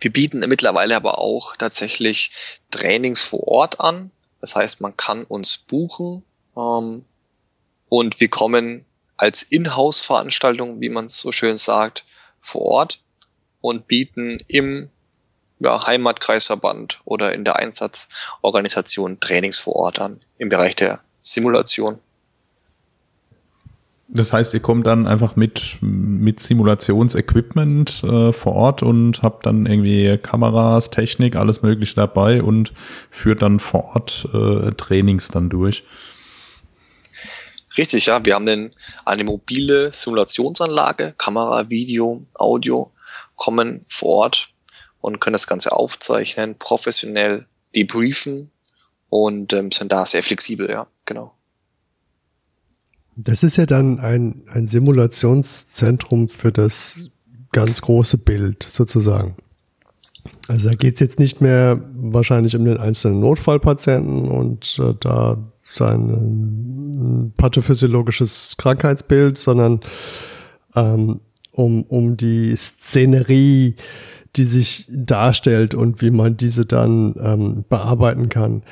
Wir 0.00 0.12
bieten 0.12 0.38
mittlerweile 0.48 0.94
aber 0.94 1.18
auch 1.18 1.56
tatsächlich 1.56 2.30
Trainings 2.70 3.22
vor 3.22 3.48
Ort 3.48 3.80
an. 3.80 4.12
Das 4.40 4.54
heißt, 4.54 4.80
man 4.80 4.96
kann 4.96 5.24
uns 5.24 5.58
buchen 5.58 6.22
ähm, 6.60 7.04
Und 7.88 8.20
wir 8.20 8.28
kommen 8.28 8.84
als 9.16 9.42
Inhouse-Veranstaltung, 9.42 10.80
wie 10.80 10.90
man 10.90 11.06
es 11.06 11.18
so 11.20 11.32
schön 11.32 11.58
sagt, 11.58 12.04
vor 12.40 12.62
Ort 12.62 13.02
und 13.60 13.86
bieten 13.86 14.38
im 14.48 14.88
ja, 15.58 15.86
Heimatkreisverband 15.86 17.00
oder 17.04 17.34
in 17.34 17.44
der 17.44 17.56
Einsatzorganisation 17.56 19.20
Trainings 19.20 19.58
vor 19.58 19.76
Ort 19.76 19.98
an 19.98 20.20
im 20.38 20.48
Bereich 20.48 20.74
der 20.76 21.00
Simulation. 21.22 21.98
Das 24.12 24.32
heißt, 24.32 24.54
ihr 24.54 24.60
kommt 24.60 24.86
dann 24.86 25.06
einfach 25.06 25.36
mit, 25.36 25.78
mit 25.80 26.40
Simulationsequipment 26.40 28.02
äh, 28.02 28.32
vor 28.32 28.54
Ort 28.54 28.82
und 28.82 29.22
habt 29.22 29.46
dann 29.46 29.66
irgendwie 29.66 30.18
Kameras, 30.18 30.90
Technik, 30.90 31.36
alles 31.36 31.62
Mögliche 31.62 31.94
dabei 31.94 32.42
und 32.42 32.72
führt 33.10 33.42
dann 33.42 33.60
vor 33.60 33.94
Ort 33.94 34.28
äh, 34.32 34.72
Trainings 34.72 35.28
dann 35.28 35.48
durch. 35.48 35.84
Richtig, 37.80 38.04
ja. 38.04 38.22
Wir 38.26 38.34
haben 38.34 38.44
denn 38.44 38.72
eine 39.06 39.24
mobile 39.24 39.90
Simulationsanlage, 39.90 41.14
Kamera, 41.16 41.70
Video, 41.70 42.26
Audio, 42.34 42.92
kommen 43.36 43.86
vor 43.88 44.16
Ort 44.16 44.52
und 45.00 45.18
können 45.18 45.32
das 45.32 45.46
Ganze 45.46 45.72
aufzeichnen, 45.72 46.56
professionell 46.58 47.46
debriefen 47.74 48.50
und 49.08 49.54
ähm, 49.54 49.70
sind 49.70 49.92
da 49.92 50.04
sehr 50.04 50.22
flexibel, 50.22 50.70
ja, 50.70 50.88
genau. 51.06 51.32
Das 53.16 53.42
ist 53.42 53.56
ja 53.56 53.64
dann 53.64 53.98
ein, 53.98 54.42
ein 54.52 54.66
Simulationszentrum 54.66 56.28
für 56.28 56.52
das 56.52 57.08
ganz 57.50 57.80
große 57.80 58.18
Bild 58.18 58.62
sozusagen. 58.62 59.36
Also 60.48 60.68
da 60.68 60.74
geht 60.74 60.94
es 60.94 61.00
jetzt 61.00 61.18
nicht 61.18 61.40
mehr 61.40 61.80
wahrscheinlich 61.94 62.54
um 62.56 62.66
den 62.66 62.76
einzelnen 62.76 63.20
Notfallpatienten 63.20 64.28
und 64.28 64.78
äh, 64.78 64.94
da 65.00 65.38
sein 65.72 67.32
pathophysiologisches 67.36 68.56
Krankheitsbild, 68.58 69.38
sondern 69.38 69.80
ähm, 70.74 71.20
um, 71.52 71.82
um 71.84 72.16
die 72.16 72.54
Szenerie, 72.56 73.76
die 74.36 74.44
sich 74.44 74.86
darstellt 74.88 75.74
und 75.74 76.00
wie 76.02 76.10
man 76.10 76.36
diese 76.36 76.66
dann 76.66 77.14
ähm, 77.20 77.64
bearbeiten 77.68 78.28
kann. 78.28 78.62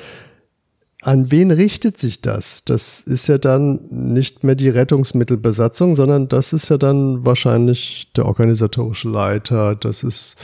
An 1.01 1.31
wen 1.31 1.51
richtet 1.51 1.97
sich 1.97 2.21
das? 2.21 2.65
Das 2.65 2.99
ist 3.01 3.27
ja 3.27 3.37
dann 3.37 3.81
nicht 3.89 4.43
mehr 4.43 4.55
die 4.55 4.69
Rettungsmittelbesatzung, 4.69 5.95
sondern 5.95 6.27
das 6.27 6.51
ist 6.51 6.69
ja 6.69 6.77
dann 6.77 7.25
wahrscheinlich 7.25 8.11
der 8.15 8.25
organisatorische 8.25 9.09
Leiter, 9.09 9.75
das 9.75 10.03
ist 10.03 10.35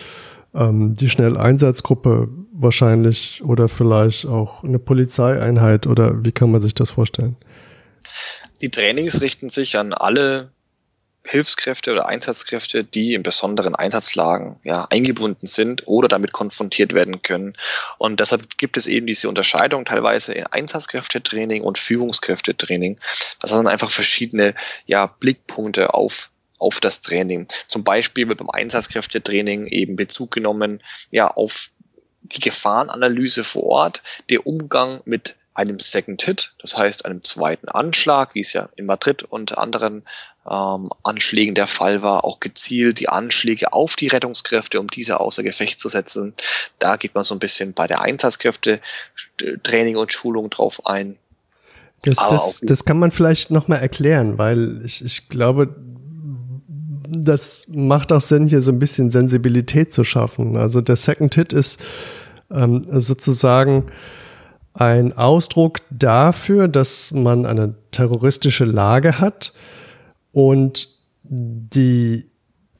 ähm, 0.53 0.95
die 0.95 1.09
Schnelleinsatzgruppe 1.09 2.29
wahrscheinlich 2.57 3.43
oder 3.43 3.67
vielleicht 3.67 4.25
auch 4.25 4.63
eine 4.63 4.79
Polizeieinheit 4.79 5.87
oder 5.87 6.23
wie 6.23 6.31
kann 6.31 6.51
man 6.51 6.61
sich 6.61 6.73
das 6.73 6.91
vorstellen? 6.91 7.35
Die 8.61 8.69
Trainings 8.69 9.21
richten 9.21 9.49
sich 9.49 9.77
an 9.77 9.93
alle 9.93 10.51
Hilfskräfte 11.27 11.91
oder 11.91 12.07
Einsatzkräfte, 12.07 12.83
die 12.83 13.15
in 13.15 13.23
besonderen 13.23 13.73
Einsatzlagen 13.73 14.59
ja, 14.63 14.85
eingebunden 14.91 15.47
sind 15.47 15.87
oder 15.87 16.07
damit 16.07 16.33
konfrontiert 16.33 16.93
werden 16.93 17.23
können. 17.23 17.53
Und 17.97 18.19
deshalb 18.19 18.57
gibt 18.57 18.77
es 18.77 18.85
eben 18.85 19.07
diese 19.07 19.27
Unterscheidung 19.27 19.85
teilweise 19.85 20.33
in 20.33 20.45
Einsatzkräftetraining 20.45 21.63
und 21.63 21.79
Führungskräftetraining. 21.79 22.99
Das 23.39 23.49
sind 23.49 23.67
einfach 23.67 23.89
verschiedene 23.89 24.53
ja, 24.85 25.07
Blickpunkte 25.07 25.93
auf 25.93 26.29
auf 26.57 26.79
das 26.79 27.01
Training. 27.01 27.47
Zum 27.67 27.83
Beispiel 27.83 28.29
wird 28.29 28.39
beim 28.39 28.49
Einsatzkräftetraining 28.49 29.67
eben 29.67 29.97
Bezug 29.97 30.31
genommen 30.31 30.81
ja 31.11 31.27
auf 31.27 31.71
die 32.29 32.41
Gefahrenanalyse 32.41 33.43
vor 33.43 33.63
Ort, 33.63 34.03
der 34.29 34.45
Umgang 34.47 34.99
mit 35.05 35.35
einem 35.53 35.79
Second 35.79 36.21
Hit, 36.21 36.53
das 36.59 36.77
heißt 36.77 37.05
einem 37.05 37.23
zweiten 37.23 37.69
Anschlag, 37.69 38.35
wie 38.35 38.41
es 38.41 38.53
ja 38.53 38.67
in 38.75 38.85
Madrid 38.85 39.23
und 39.23 39.57
anderen 39.57 40.03
ähm, 40.49 40.89
Anschlägen 41.03 41.55
der 41.55 41.67
Fall 41.67 42.01
war, 42.01 42.25
auch 42.25 42.41
gezielt 42.41 42.99
die 42.99 43.07
Anschläge 43.07 43.71
auf 43.71 43.95
die 43.95 44.07
Rettungskräfte, 44.07 44.79
um 44.79 44.87
diese 44.87 45.19
außer 45.19 45.43
Gefecht 45.43 45.79
zu 45.79 45.87
setzen. 45.87 46.33
Da 46.77 46.97
geht 46.97 47.15
man 47.15 47.23
so 47.23 47.33
ein 47.33 47.39
bisschen 47.39 47.73
bei 47.73 47.87
der 47.87 48.01
Einsatzkräfte 48.01 48.81
Training 49.63 49.95
und 49.95 50.11
Schulung 50.11 50.49
drauf 50.49 50.85
ein. 50.85 51.17
Das, 52.03 52.17
das, 52.17 52.59
das 52.61 52.85
kann 52.85 52.99
man 52.99 53.11
vielleicht 53.11 53.49
nochmal 53.49 53.79
erklären, 53.79 54.37
weil 54.37 54.81
ich, 54.85 55.03
ich 55.03 55.29
glaube, 55.29 55.73
das 57.07 57.67
macht 57.69 58.11
auch 58.11 58.21
Sinn, 58.21 58.47
hier 58.47 58.61
so 58.61 58.71
ein 58.71 58.79
bisschen 58.79 59.09
Sensibilität 59.09 59.93
zu 59.93 60.03
schaffen. 60.03 60.57
Also 60.57 60.81
der 60.81 60.95
Second 60.95 61.35
Hit 61.35 61.53
ist 61.53 61.81
ähm, 62.51 62.85
sozusagen 62.89 63.87
ein 64.73 65.15
Ausdruck 65.17 65.79
dafür, 65.89 66.67
dass 66.67 67.11
man 67.11 67.45
eine 67.45 67.75
terroristische 67.91 68.65
Lage 68.65 69.19
hat 69.19 69.53
und 70.31 70.89
die, 71.23 72.29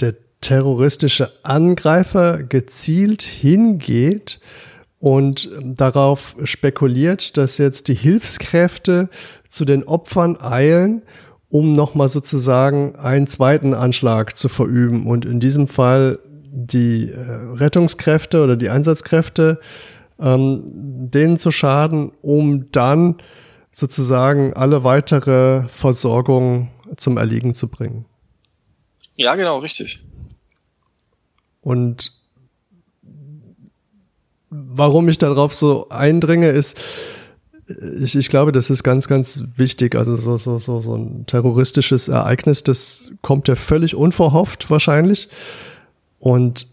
der 0.02 0.16
terroristische 0.42 1.32
Angreifer 1.44 2.44
gezielt 2.44 3.22
hingeht 3.22 4.40
und 5.00 5.50
darauf 5.64 6.36
spekuliert, 6.44 7.38
dass 7.38 7.58
jetzt 7.58 7.88
die 7.88 7.96
Hilfskräfte 7.96 9.10
zu 9.48 9.66
den 9.66 9.84
Opfern 9.84 10.40
eilen, 10.40 11.04
um 11.56 11.72
nochmal 11.72 12.10
sozusagen 12.10 12.98
einen 12.98 13.28
zweiten 13.28 13.74
Anschlag 13.74 14.36
zu 14.36 14.50
verüben 14.50 15.08
und 15.08 15.24
in 15.24 15.40
diesem 15.40 15.70
Fall 15.70 16.20
die 16.52 17.12
äh, 17.12 17.22
Rettungskräfte 17.54 18.44
oder 18.44 18.58
die 18.58 18.70
Einsatzkräfte 18.70 19.62
ähm, 20.20 20.64
denen 20.66 21.38
zu 21.38 21.52
schaden, 21.52 22.12
um 22.22 22.72
dann 22.74 23.22
sozusagen 23.72 24.52
alle 24.52 24.84
weitere 24.84 25.64
Versorgung 25.70 26.72
zum 26.98 27.16
Erliegen 27.16 27.54
zu 27.54 27.68
bringen. 27.68 28.04
Ja, 29.16 29.36
genau, 29.36 29.60
richtig. 29.60 30.04
Und 31.62 32.12
warum 34.50 35.08
ich 35.08 35.20
darauf 35.20 35.54
so 35.54 35.88
eindringe, 35.88 36.50
ist, 36.50 36.82
ich, 38.00 38.16
ich 38.16 38.30
glaube, 38.30 38.52
das 38.52 38.70
ist 38.70 38.84
ganz, 38.84 39.08
ganz 39.08 39.44
wichtig. 39.56 39.96
Also 39.96 40.16
so, 40.16 40.38
so, 40.38 40.60
so, 40.60 40.82
so 40.82 40.96
ein 40.96 41.26
terroristisches 41.26 42.08
Ereignis, 42.08 42.64
das 42.64 43.12
kommt 43.22 43.48
ja 43.48 43.56
völlig 43.56 43.96
unverhofft 43.96 44.70
wahrscheinlich. 44.70 45.30
Und 46.20 46.68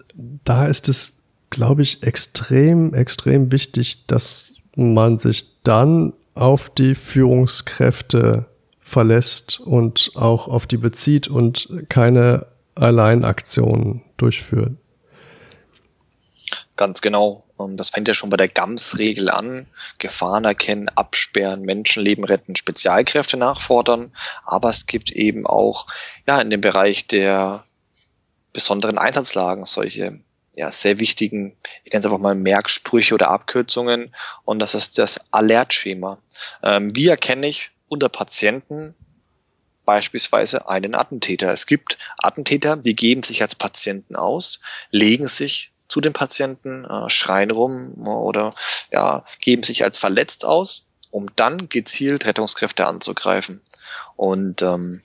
da 0.44 0.66
ist 0.66 0.88
es 0.88 1.22
glaube 1.52 1.83
ich, 1.83 2.02
extrem, 2.02 2.94
extrem 2.94 3.52
wichtig, 3.52 4.07
dass 4.07 4.55
man 4.74 5.18
sich 5.18 5.46
dann 5.62 6.14
auf 6.35 6.70
die 6.70 6.94
Führungskräfte 6.96 8.46
verlässt 8.81 9.61
und 9.61 10.12
auch 10.14 10.48
auf 10.48 10.66
die 10.66 10.78
bezieht 10.78 11.28
und 11.28 11.68
keine 11.88 12.46
Alleinaktionen 12.74 14.02
durchführt. 14.16 14.72
Ganz 16.76 17.02
genau. 17.02 17.44
Das 17.68 17.90
fängt 17.90 18.09
ja 18.09 18.14
schon 18.14 18.31
bei 18.31 18.37
der 18.37 18.48
GAMS-Regel 18.48 19.31
an. 19.31 19.66
Gefahren 19.98 20.44
erkennen, 20.44 20.88
absperren, 20.88 21.62
Menschenleben 21.62 22.25
retten, 22.25 22.57
Spezialkräfte 22.57 23.37
nachfordern. 23.37 24.12
Aber 24.44 24.70
es 24.70 24.87
gibt 24.87 25.11
eben 25.11 25.46
auch 25.46 25.87
ja 26.27 26.40
in 26.40 26.51
dem 26.51 26.61
Bereich 26.61 27.07
der 27.07 27.64
besonderen 28.53 28.98
Einsatzlagen 28.98 29.64
solche 29.64 30.20
ja, 30.55 30.70
sehr 30.70 30.98
wichtigen, 30.98 31.57
ich 31.85 31.92
nenne 31.92 32.01
es 32.01 32.07
einfach 32.07 32.18
mal 32.18 32.35
Merksprüche 32.35 33.14
oder 33.14 33.31
Abkürzungen. 33.31 34.14
Und 34.44 34.59
das 34.59 34.75
ist 34.75 34.98
das 34.98 35.33
Alertschema. 35.33 36.18
Ähm, 36.62 36.88
wie 36.94 37.09
erkenne 37.09 37.46
ich 37.46 37.70
unter 37.88 38.09
Patienten 38.09 38.94
beispielsweise 39.85 40.68
einen 40.68 40.94
Attentäter? 40.94 41.51
Es 41.51 41.66
gibt 41.66 41.98
Attentäter, 42.18 42.77
die 42.77 42.94
geben 42.94 43.22
sich 43.22 43.42
als 43.42 43.55
Patienten 43.55 44.16
aus, 44.16 44.61
legen 44.90 45.27
sich 45.27 45.71
zu 45.92 46.00
den 46.00 46.14
Patienten, 46.14 46.87
äh, 46.87 47.11
schreien 47.11 47.50
rum 47.50 48.09
oder 48.09 48.55
ja, 48.90 49.26
geben 49.42 49.62
sich 49.62 49.85
als 49.85 49.98
verletzt 49.98 50.46
aus, 50.46 50.87
um 51.11 51.26
dann 51.37 51.68
gezielt 51.68 52.24
Rettungskräfte 52.24 52.87
anzugreifen. 52.87 53.61
Und 54.16 54.62
ähm, 54.62 55.02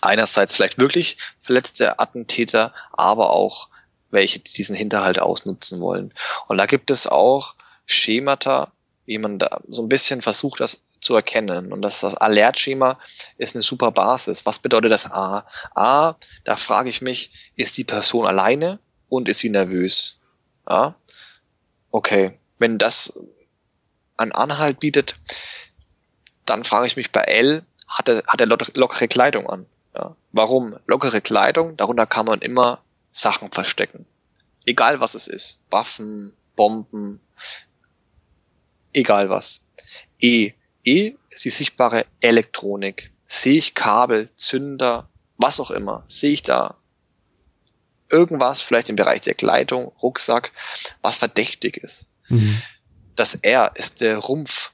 einerseits 0.00 0.56
vielleicht 0.56 0.80
wirklich 0.80 1.18
verletzte 1.38 1.98
Attentäter, 1.98 2.72
aber 2.92 3.28
auch 3.28 3.68
welche 4.10 4.38
diesen 4.38 4.74
Hinterhalt 4.74 5.18
ausnutzen 5.18 5.80
wollen. 5.80 6.14
Und 6.48 6.56
da 6.56 6.64
gibt 6.64 6.90
es 6.90 7.06
auch 7.06 7.54
Schemata, 7.84 8.72
wie 9.04 9.18
man 9.18 9.38
da 9.38 9.60
so 9.68 9.82
ein 9.82 9.90
bisschen 9.90 10.22
versucht, 10.22 10.60
das 10.60 10.86
zu 11.00 11.14
erkennen. 11.14 11.74
Und 11.74 11.82
das, 11.82 12.00
das 12.00 12.14
Alert-Schema 12.14 12.98
ist 13.36 13.54
eine 13.54 13.62
super 13.62 13.92
Basis. 13.92 14.46
Was 14.46 14.60
bedeutet 14.60 14.92
das 14.92 15.10
A? 15.12 15.46
A, 15.74 16.14
da 16.44 16.56
frage 16.56 16.88
ich 16.88 17.02
mich, 17.02 17.52
ist 17.54 17.76
die 17.76 17.84
Person 17.84 18.26
alleine 18.26 18.78
und 19.08 19.28
ist 19.28 19.38
sie 19.38 19.50
nervös? 19.50 20.20
Ja? 20.68 20.96
Okay, 21.90 22.38
wenn 22.58 22.78
das 22.78 23.18
einen 24.16 24.32
Anhalt 24.32 24.80
bietet, 24.80 25.16
dann 26.44 26.64
frage 26.64 26.86
ich 26.86 26.96
mich 26.96 27.12
bei 27.12 27.22
L, 27.22 27.64
hat 27.86 28.08
er, 28.08 28.22
hat 28.26 28.40
er 28.40 28.46
lockere 28.46 29.08
Kleidung 29.08 29.48
an? 29.48 29.66
Ja? 29.94 30.16
Warum? 30.32 30.76
Lockere 30.86 31.20
Kleidung, 31.20 31.76
darunter 31.76 32.06
kann 32.06 32.26
man 32.26 32.40
immer 32.40 32.82
Sachen 33.10 33.50
verstecken. 33.50 34.06
Egal 34.64 35.00
was 35.00 35.14
es 35.14 35.28
ist. 35.28 35.62
Waffen, 35.70 36.34
Bomben, 36.56 37.20
egal 38.92 39.30
was. 39.30 39.66
E. 40.20 40.52
E 40.84 41.14
ist 41.30 41.44
die 41.44 41.50
sichtbare 41.50 42.06
Elektronik. 42.20 43.12
sehe 43.24 43.58
ich 43.58 43.74
Kabel, 43.74 44.30
Zünder, 44.36 45.08
was 45.36 45.60
auch 45.60 45.70
immer, 45.70 46.04
sehe 46.08 46.32
ich 46.32 46.42
da 46.42 46.76
irgendwas, 48.10 48.62
vielleicht 48.62 48.88
im 48.88 48.96
Bereich 48.96 49.22
der 49.22 49.34
Kleidung, 49.34 49.92
Rucksack, 50.02 50.52
was 51.02 51.16
verdächtig 51.16 51.76
ist. 51.78 52.12
Mhm. 52.28 52.60
Das 53.14 53.36
R 53.36 53.72
ist 53.74 54.00
der 54.00 54.18
Rumpf. 54.18 54.72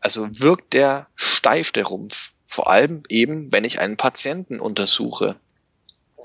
Also 0.00 0.28
wirkt 0.30 0.74
der 0.74 1.08
steif, 1.14 1.72
der 1.72 1.86
Rumpf. 1.86 2.32
Vor 2.46 2.70
allem 2.70 3.02
eben, 3.08 3.50
wenn 3.52 3.64
ich 3.64 3.80
einen 3.80 3.96
Patienten 3.96 4.60
untersuche. 4.60 5.36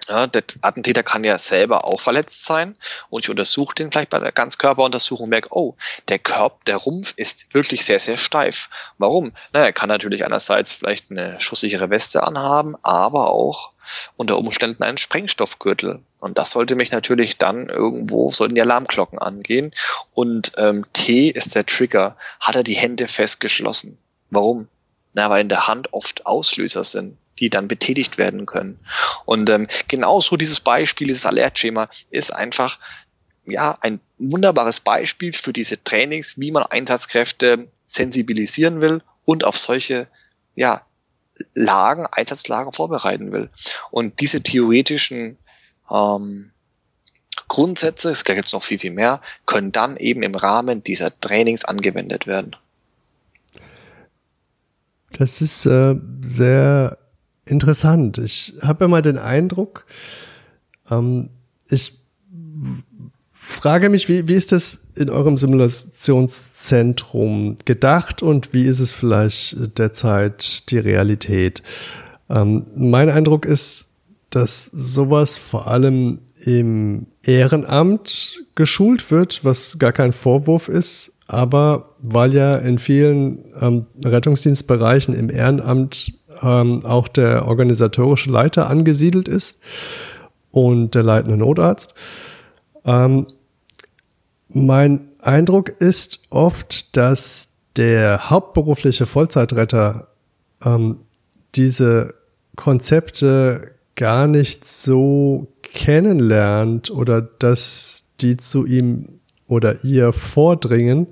Ja, 0.08 0.28
der 0.28 0.44
Attentäter 0.62 1.04
kann 1.04 1.24
ja 1.24 1.38
selber 1.38 1.86
auch 1.86 2.00
verletzt 2.00 2.46
sein 2.46 2.76
und 3.10 3.24
ich 3.26 3.30
untersuche 3.30 3.76
den 3.76 3.92
vielleicht 3.92 4.10
bei 4.10 4.20
der 4.20 4.32
Ganzkörperuntersuchung 4.32 5.26
und 5.26 5.30
merke, 5.30 5.50
oh, 5.52 5.76
der 6.08 6.20
Körper, 6.20 6.58
der 6.68 6.78
Rumpf 6.78 7.14
ist 7.16 7.54
wirklich 7.54 7.86
sehr, 7.86 8.00
sehr 8.00 8.18
steif. 8.18 8.70
Warum? 8.98 9.34
Na, 9.54 9.66
er 9.66 9.74
kann 9.74 9.90
natürlich 9.90 10.26
einerseits 10.26 10.74
vielleicht 10.74 11.12
eine 11.12 11.40
schusssichere 11.40 11.90
Weste 11.90 12.24
anhaben, 12.24 12.76
aber 12.82 13.30
auch 13.30 13.72
unter 14.18 14.38
Umständen 14.38 14.84
einen 14.84 14.98
Sprengstoffgürtel. 14.98 16.00
Und 16.20 16.38
das 16.38 16.52
sollte 16.52 16.76
mich 16.76 16.92
natürlich 16.92 17.38
dann 17.38 17.70
irgendwo, 17.70 18.32
sollten 18.32 18.56
die 18.56 18.62
Alarmglocken 18.62 19.20
angehen. 19.20 19.74
Und 20.14 20.54
ähm, 20.58 20.86
T 20.94 21.30
ist 21.30 21.56
der 21.56 21.66
Trigger. 21.66 22.16
Hat 22.40 22.56
er 22.56 22.64
die 22.64 22.76
Hände 22.76 23.08
festgeschlossen? 23.08 23.98
Warum? 24.30 24.68
Na, 25.14 25.30
weil 25.30 25.42
in 25.42 25.50
der 25.50 25.68
Hand 25.68 25.94
oft 25.94 26.26
Auslöser 26.26 26.84
sind 26.84 27.18
die 27.40 27.50
dann 27.50 27.68
betätigt 27.68 28.18
werden 28.18 28.46
können. 28.46 28.80
Und 29.26 29.50
ähm, 29.50 29.68
genauso 29.88 30.38
dieses 30.38 30.60
Beispiel, 30.60 31.08
dieses 31.08 31.26
Alertschema 31.26 31.90
ist 32.10 32.32
einfach 32.34 32.80
ja 33.46 33.78
ein 33.82 34.00
wunderbares 34.18 34.80
Beispiel 34.80 35.34
für 35.34 35.54
diese 35.54 35.84
Trainings, 35.84 36.38
wie 36.38 36.52
man 36.52 36.64
Einsatzkräfte 36.64 37.68
sensibilisieren 37.88 38.82
will 38.82 39.02
und 39.26 39.44
auf 39.44 39.58
solche 39.58 40.08
ja, 40.56 40.82
Lagen, 41.54 42.06
Einsatzlagen 42.12 42.74
vorbereiten 42.74 43.32
will. 43.32 43.50
Und 43.92 44.20
diese 44.20 44.42
theoretischen 44.44 45.38
ähm, 45.90 46.52
Grundsätze, 47.48 48.12
es 48.12 48.26
gibt 48.26 48.54
noch 48.54 48.64
viel, 48.64 48.80
viel 48.80 48.92
mehr, 48.92 49.22
können 49.46 49.72
dann 49.72 49.98
eben 49.98 50.22
im 50.24 50.36
Rahmen 50.36 50.84
dieser 50.84 51.12
Trainings 51.14 51.66
angewendet 51.66 52.28
werden. 52.28 52.56
Das 55.12 55.42
ist 55.42 55.66
äh, 55.66 55.96
sehr 56.22 56.98
interessant. 57.50 58.18
Ich 58.18 58.54
habe 58.62 58.86
immer 58.86 59.02
den 59.02 59.18
Eindruck, 59.18 59.86
ähm, 60.90 61.32
ich 61.70 62.00
frage 63.34 63.90
mich, 63.90 64.08
wie, 64.10 64.28
wie 64.28 64.36
ist 64.36 64.52
das 64.52 64.82
in 64.96 65.10
eurem 65.10 65.38
Simulationszentrum 65.38 67.58
gedacht 67.66 68.22
und 68.22 68.54
wie 68.54 68.62
ist 68.64 68.80
es 68.80 68.92
vielleicht 68.92 69.58
derzeit 69.78 70.70
die 70.70 70.78
Realität? 70.78 71.64
Ähm, 72.30 72.68
mein 72.76 73.10
Eindruck 73.10 73.46
ist, 73.46 73.88
dass 74.30 74.66
sowas 74.66 75.38
vor 75.38 75.68
allem 75.68 76.20
im 76.46 77.08
Ehrenamt 77.24 78.44
geschult 78.56 79.12
wird, 79.12 79.44
was 79.44 79.78
gar 79.80 79.92
kein 79.92 80.14
Vorwurf 80.14 80.70
ist, 80.70 81.12
aber 81.28 81.96
weil 82.00 82.34
ja 82.34 82.56
in 82.58 82.80
vielen 82.80 83.46
ähm, 83.60 83.88
Rettungsdienstbereichen 84.04 85.16
im 85.16 85.30
Ehrenamt 85.30 86.14
ähm, 86.42 86.86
auch 86.86 87.08
der 87.08 87.48
organisatorische 87.48 88.32
Leiter 88.32 88.70
angesiedelt 88.70 89.28
ist 89.28 89.62
und 90.52 90.96
der 90.96 91.04
leitende 91.04 91.38
Notarzt. 91.38 91.94
Ähm, 92.86 93.28
mein 94.50 95.10
Eindruck 95.20 95.70
ist 95.80 96.24
oft, 96.30 96.96
dass 96.98 97.50
der 97.76 98.30
hauptberufliche 98.30 99.06
Vollzeitretter 99.06 100.08
ähm, 100.64 100.98
diese 101.56 102.16
Konzepte 102.56 103.72
gar 103.96 104.28
nicht 104.28 104.66
so 104.66 105.48
kennenlernt 105.62 106.90
oder 106.90 107.22
dass 107.22 108.06
die 108.22 108.38
zu 108.38 108.66
ihm 108.66 109.20
oder 109.48 109.84
ihr 109.84 110.14
vordringen. 110.14 111.08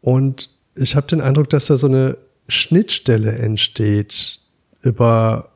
Und 0.00 0.50
ich 0.74 0.96
habe 0.96 1.06
den 1.06 1.20
Eindruck, 1.20 1.50
dass 1.50 1.66
da 1.66 1.76
so 1.76 1.88
eine 1.88 2.16
Schnittstelle 2.50 3.32
entsteht 3.32 4.40
über 4.82 5.50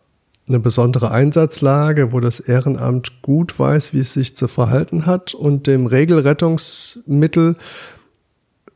eine 0.46 0.60
besondere 0.60 1.10
Einsatzlage, 1.10 2.12
wo 2.12 2.20
das 2.20 2.40
Ehrenamt 2.40 3.22
gut 3.22 3.58
weiß, 3.58 3.94
wie 3.94 4.00
es 4.00 4.12
sich 4.12 4.36
zu 4.36 4.46
verhalten 4.46 5.06
hat 5.06 5.32
und 5.34 5.66
dem 5.66 5.86
Regelrettungsmittel, 5.86 7.56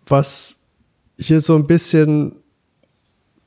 was 0.06 0.60
hier 1.18 1.40
so 1.40 1.56
ein 1.56 1.66
bisschen 1.66 2.36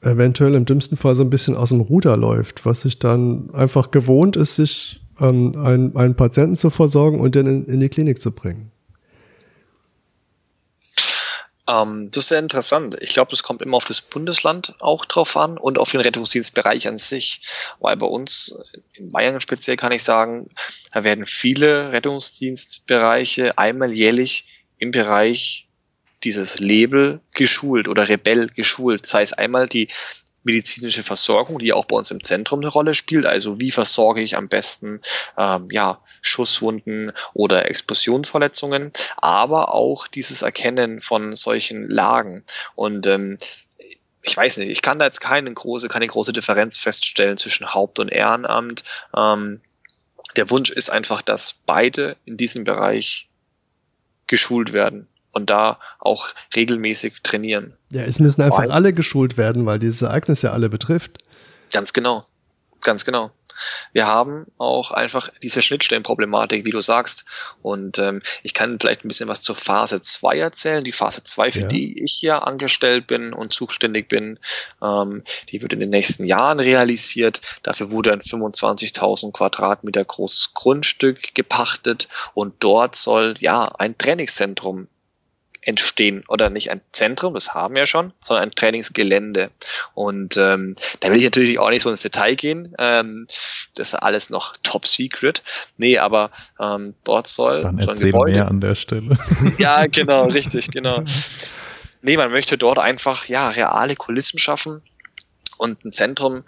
eventuell 0.02 0.56
im 0.56 0.66
dümmsten 0.66 0.98
Fall 0.98 1.16
so 1.16 1.24
ein 1.24 1.30
bisschen 1.30 1.56
aus 1.56 1.70
dem 1.70 1.82
Ruder 1.82 2.18
läuft, 2.18 2.66
was 2.66 2.82
sich 2.82 3.00
dann 3.00 3.50
einfach 3.54 3.92
gewohnt 3.92 4.36
ist, 4.36 4.56
sich 4.56 5.02
ähm, 5.20 5.54
einen, 5.58 5.96
einen 5.96 6.16
Patienten 6.16 6.58
zu 6.58 6.70
versorgen 6.70 7.20
und 7.20 7.36
den 7.36 7.48
in, 7.48 7.66
in 7.66 7.80
die 7.80 7.90
Klinik 7.90 8.20
zu 8.20 8.32
bringen. 8.32 8.72
Ähm, 11.68 12.10
das 12.12 12.24
ist 12.24 12.30
sehr 12.30 12.40
interessant. 12.40 12.98
Ich 13.02 13.10
glaube, 13.10 13.32
das 13.32 13.44
kommt 13.44 13.62
immer 13.62 13.78
auf 13.78 13.86
das 13.86 14.02
Bundesland 14.02 14.76
auch 14.80 15.06
drauf 15.06 15.38
an 15.38 15.58
und 15.58 15.78
auf 15.78 15.92
den 15.92 16.02
Rettungsdienstbereich 16.02 16.88
an 16.88 16.98
sich. 16.98 17.42
Weil 17.80 17.98
bei 17.98 18.08
uns, 18.08 18.56
in 18.94 19.12
Bayern 19.12 19.40
speziell 19.42 19.78
kann 19.78 19.92
ich 19.92 20.04
sagen, 20.04 20.50
da 20.94 21.04
werden 21.04 21.26
viele 21.26 21.92
Rettungsdienstbereiche 21.92 23.58
einmal 23.58 23.92
jährlich 23.92 24.46
im 24.78 24.92
Bereich 24.92 25.68
dieses 26.24 26.60
Label 26.60 27.20
geschult 27.34 27.88
oder 27.88 28.08
Rebell 28.08 28.48
geschult. 28.48 29.04
Das 29.04 29.14
heißt 29.14 29.40
einmal 29.40 29.68
die 29.68 29.88
medizinische 30.44 31.04
Versorgung, 31.04 31.60
die 31.60 31.74
auch 31.74 31.86
bei 31.86 31.96
uns 31.96 32.12
im 32.12 32.24
Zentrum 32.24 32.60
eine 32.60 32.70
Rolle 32.70 32.94
spielt. 32.94 33.26
Also 33.26 33.60
wie 33.60 33.72
versorge 33.72 34.22
ich 34.22 34.38
am 34.38 34.48
besten 34.48 35.02
ähm, 35.38 35.68
ja, 35.72 36.02
Schusswunden 36.22 37.12
oder 37.34 37.70
Explosionsverletzungen, 37.70 38.92
aber 39.18 39.74
auch 39.74 40.08
dieses 40.08 40.42
Erkennen 40.42 41.02
von 41.02 41.36
solchen 41.36 41.88
Lagen. 41.88 42.44
Und 42.76 43.08
ähm, 43.08 43.38
ich 44.24 44.38
weiß 44.38 44.58
nicht, 44.58 44.70
ich 44.70 44.82
kann 44.82 45.00
da 45.00 45.06
jetzt 45.06 45.22
keine 45.22 45.52
große, 45.52 45.88
keine 45.88 46.08
große 46.08 46.32
Differenz 46.32 46.78
feststellen 46.78 47.38
zwischen 47.38 47.74
Haupt- 47.74 48.00
und 48.00 48.10
Ehrenamt. 48.10 48.84
Ähm, 49.16 49.62
der 50.36 50.50
Wunsch 50.50 50.70
ist 50.70 50.90
einfach, 50.90 51.22
dass 51.22 51.56
beide 51.66 52.18
in 52.26 52.38
diesem 52.38 52.64
Bereich 52.64 53.30
geschult 54.28 54.74
werden 54.74 55.08
und 55.32 55.50
da 55.50 55.80
auch 56.00 56.30
regelmäßig 56.56 57.16
trainieren. 57.24 57.74
Ja, 57.92 58.04
es 58.04 58.20
müssen 58.20 58.42
einfach 58.42 58.60
weil, 58.60 58.72
alle 58.72 58.94
geschult 58.94 59.38
werden, 59.38 59.66
weil 59.66 59.80
dieses 59.80 60.02
Ereignis 60.02 60.42
ja 60.42 60.52
alle 60.54 60.70
betrifft. 60.70 61.18
Ganz 61.72 61.94
genau. 61.94 62.26
Ganz 62.82 63.06
genau. 63.06 63.32
Wir 63.94 64.08
haben 64.08 64.46
auch 64.58 64.92
einfach 64.92 65.30
diese 65.44 65.62
Schnittstellenproblematik, 65.62 66.66
wie 66.66 66.72
du 66.72 66.82
sagst. 66.82 67.26
Und 67.62 68.00
ähm, 68.00 68.22
ich 68.44 68.54
kann 68.54 68.80
vielleicht 68.80 69.04
ein 69.04 69.08
bisschen 69.08 69.30
was 69.30 69.42
zur 69.42 69.56
Phase 69.56 70.02
2 70.02 70.38
erzählen. 70.38 70.84
Die 70.84 70.92
Phase 70.92 71.24
2, 71.24 71.52
für 71.52 71.60
ja. 71.62 71.68
die 71.68 72.04
ich 72.04 72.22
ja 72.22 72.40
angestellt 72.40 73.08
bin 73.08 73.34
und 73.34 73.54
zuständig 73.54 74.08
bin, 74.08 74.40
ähm, 74.82 75.24
die 75.50 75.62
wird 75.62 75.74
in 75.74 75.80
den 75.80 75.90
nächsten 75.90 76.24
Jahren 76.24 76.60
realisiert. 76.60 77.42
Dafür 77.64 77.92
wurde 77.92 78.14
ein 78.14 78.22
25.000 78.22 79.32
Quadratmeter 79.32 80.04
großes 80.04 80.54
Grundstück 80.54 81.36
gepachtet 81.36 82.08
und 82.34 82.56
dort 82.60 82.96
soll 82.96 83.36
ja 83.40 83.68
ein 83.78 83.98
Trainingszentrum 83.98 84.88
entstehen 85.62 86.24
oder 86.28 86.50
nicht 86.50 86.72
ein 86.72 86.82
Zentrum, 86.92 87.34
das 87.36 87.54
haben 87.54 87.76
wir 87.76 87.86
schon, 87.86 88.14
sondern 88.20 88.46
ein 88.50 88.52
Trainingsgelände. 88.52 89.52
Und 89.94 90.38
ähm, 90.38 90.76
da 91.00 91.10
will 91.10 91.18
ich 91.18 91.24
natürlich 91.24 91.60
auch 91.60 91.70
nicht 91.70 91.84
so 91.84 91.90
ins 91.90 92.02
Detail 92.02 92.36
gehen. 92.36 92.74
Ähm, 92.80 93.28
das 93.76 93.90
ist 93.90 93.96
alles 93.96 94.30
noch 94.30 94.56
top 94.64 94.88
secret. 94.88 95.44
Nee, 95.78 96.00
aber 96.00 96.32
ähm, 96.60 96.96
dort 97.04 97.28
soll 97.28 97.62
Dann 97.62 97.80
so 97.80 97.92
ein 97.92 98.00
Gebäude. 98.00 98.34
mehr 98.34 98.48
an 98.48 98.62
der 98.62 98.76
Stelle. 98.76 99.18
ja, 99.60 99.86
genau, 99.88 100.26
richtig, 100.26 100.70
genau. 100.72 101.04
Nee, 102.04 102.18
man 102.18 102.32
möchte 102.32 102.58
dort 102.58 102.80
einfach 102.80 103.28
ja 103.28 103.50
reale 103.50 103.96
Kulissen 103.96 104.40
schaffen 104.40 104.82
und 105.60 105.86
ein 105.86 105.92
Zentrum 105.92 106.44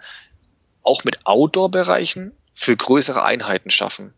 auch 0.82 1.04
mit 1.04 1.26
Outdoor-Bereichen 1.26 2.32
für 2.54 2.76
größere 2.76 3.22
Einheiten 3.24 3.70
schaffen 3.70 4.14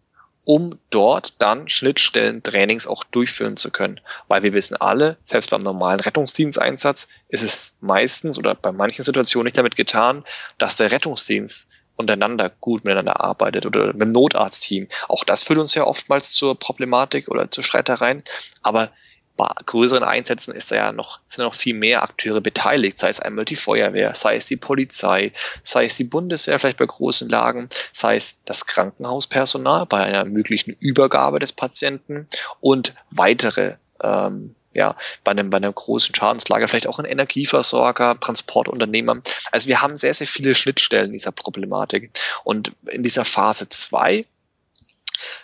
um 0.47 0.79
dort 0.91 1.43
dann 1.43 1.69
Schnittstellen-Trainings 1.69 2.87
auch 2.87 3.03
durchführen 3.03 3.57
zu 3.57 3.73
können. 3.73 4.01
Weil 4.29 4.45
wir 4.45 4.55
wissen 4.55 4.77
alle, 4.77 5.17
selbst 5.25 5.51
beim 5.51 5.61
normalen 5.61 5.99
Rettungsdiensteinsatz 5.99 7.09
ist 7.29 7.43
es 7.43 7.77
meistens 7.81 8.39
oder 8.39 8.55
bei 8.55 8.71
manchen 8.71 9.03
Situationen 9.03 9.47
nicht 9.47 9.59
damit 9.59 9.75
getan, 9.75 10.25
dass 10.57 10.77
der 10.77 10.93
Rettungsdienst 10.93 11.69
untereinander 11.97 12.49
gut 12.61 12.85
miteinander 12.85 13.21
arbeitet 13.21 13.67
oder 13.67 13.87
mit 13.89 14.03
dem 14.03 14.13
Notarztteam. 14.13 14.87
Auch 15.09 15.25
das 15.25 15.43
führt 15.43 15.59
uns 15.59 15.75
ja 15.75 15.85
oftmals 15.85 16.31
zur 16.33 16.57
Problematik 16.57 17.29
oder 17.29 17.51
zu 17.51 17.63
Streitereien. 17.63 18.23
Aber 18.63 18.93
bei 19.37 19.49
größeren 19.67 20.03
Einsätzen 20.03 20.55
ist 20.55 20.71
ja 20.71 20.93
noch, 20.93 21.21
sind 21.27 21.45
noch 21.45 21.55
viel 21.55 21.75
mehr 21.75 22.03
Akteure 22.03 22.41
beteiligt, 22.41 22.99
sei 22.99 23.09
es 23.09 23.21
einmal 23.21 23.45
die 23.45 23.57
Feuerwehr, 23.57 24.15
sei 24.15 24.37
es 24.37 24.47
die 24.47 24.57
Polizei, 24.57 25.33
sei 25.63 25.87
es 25.87 25.97
die 25.97 26.05
Bundeswehr 26.05 26.59
vielleicht 26.59 26.79
bei 26.79 26.87
großen 26.87 27.29
Lagen, 27.29 27.69
sei 27.93 28.17
es 28.17 28.43
das 28.45 28.67
Krankenhauspersonal 28.67 29.87
bei 29.87 30.03
einer 30.03 30.25
möglichen 30.25 30.77
Übergabe 30.81 31.39
des 31.39 31.53
Patienten 31.53 32.29
und 32.61 32.95
weitere 33.11 33.77
ähm, 34.03 34.55
ja, 34.77 34.95
bei 35.25 35.31
einem, 35.31 35.49
bei 35.49 35.57
einem 35.57 35.75
großen 35.75 36.15
Schadenslager, 36.15 36.69
vielleicht 36.69 36.87
auch 36.87 36.99
ein 36.99 37.07
Energieversorger, 37.07 38.21
Transportunternehmer. 38.21 39.23
Also 39.51 39.69
wir 39.69 39.81
haben 39.81 39.97
sehr, 39.97 40.13
sehr 40.13 40.27
viele 40.27 40.55
Schnittstellen 40.55 41.13
dieser 41.13 41.33
Problematik. 41.33 42.11
Und 42.45 42.73
in 42.89 43.03
dieser 43.03 43.25
Phase 43.25 43.71
zwei 43.71 44.27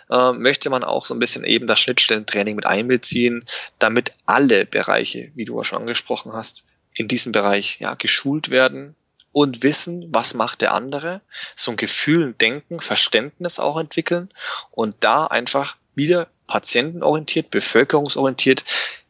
äh, 0.09 0.31
möchte 0.33 0.69
man 0.69 0.83
auch 0.83 1.05
so 1.05 1.13
ein 1.13 1.19
bisschen 1.19 1.43
eben 1.43 1.67
das 1.67 1.79
Schnittstellentraining 1.79 2.55
mit 2.55 2.65
einbeziehen, 2.65 3.43
damit 3.79 4.11
alle 4.25 4.65
Bereiche, 4.65 5.31
wie 5.35 5.45
du 5.45 5.61
schon 5.63 5.79
angesprochen 5.79 6.33
hast, 6.33 6.65
in 6.93 7.07
diesem 7.07 7.31
Bereich 7.31 7.79
ja, 7.79 7.95
geschult 7.95 8.49
werden 8.49 8.95
und 9.31 9.63
wissen, 9.63 10.07
was 10.13 10.35
macht 10.35 10.61
der 10.61 10.73
andere, 10.73 11.21
so 11.55 11.71
ein 11.71 11.77
Gefühl, 11.77 12.23
ein 12.25 12.37
Denken, 12.37 12.79
Verständnis 12.79 13.59
auch 13.59 13.79
entwickeln 13.79 14.29
und 14.71 14.95
da 14.99 15.25
einfach 15.25 15.77
wieder 15.95 16.27
patientenorientiert, 16.47 17.49
bevölkerungsorientiert 17.49 18.63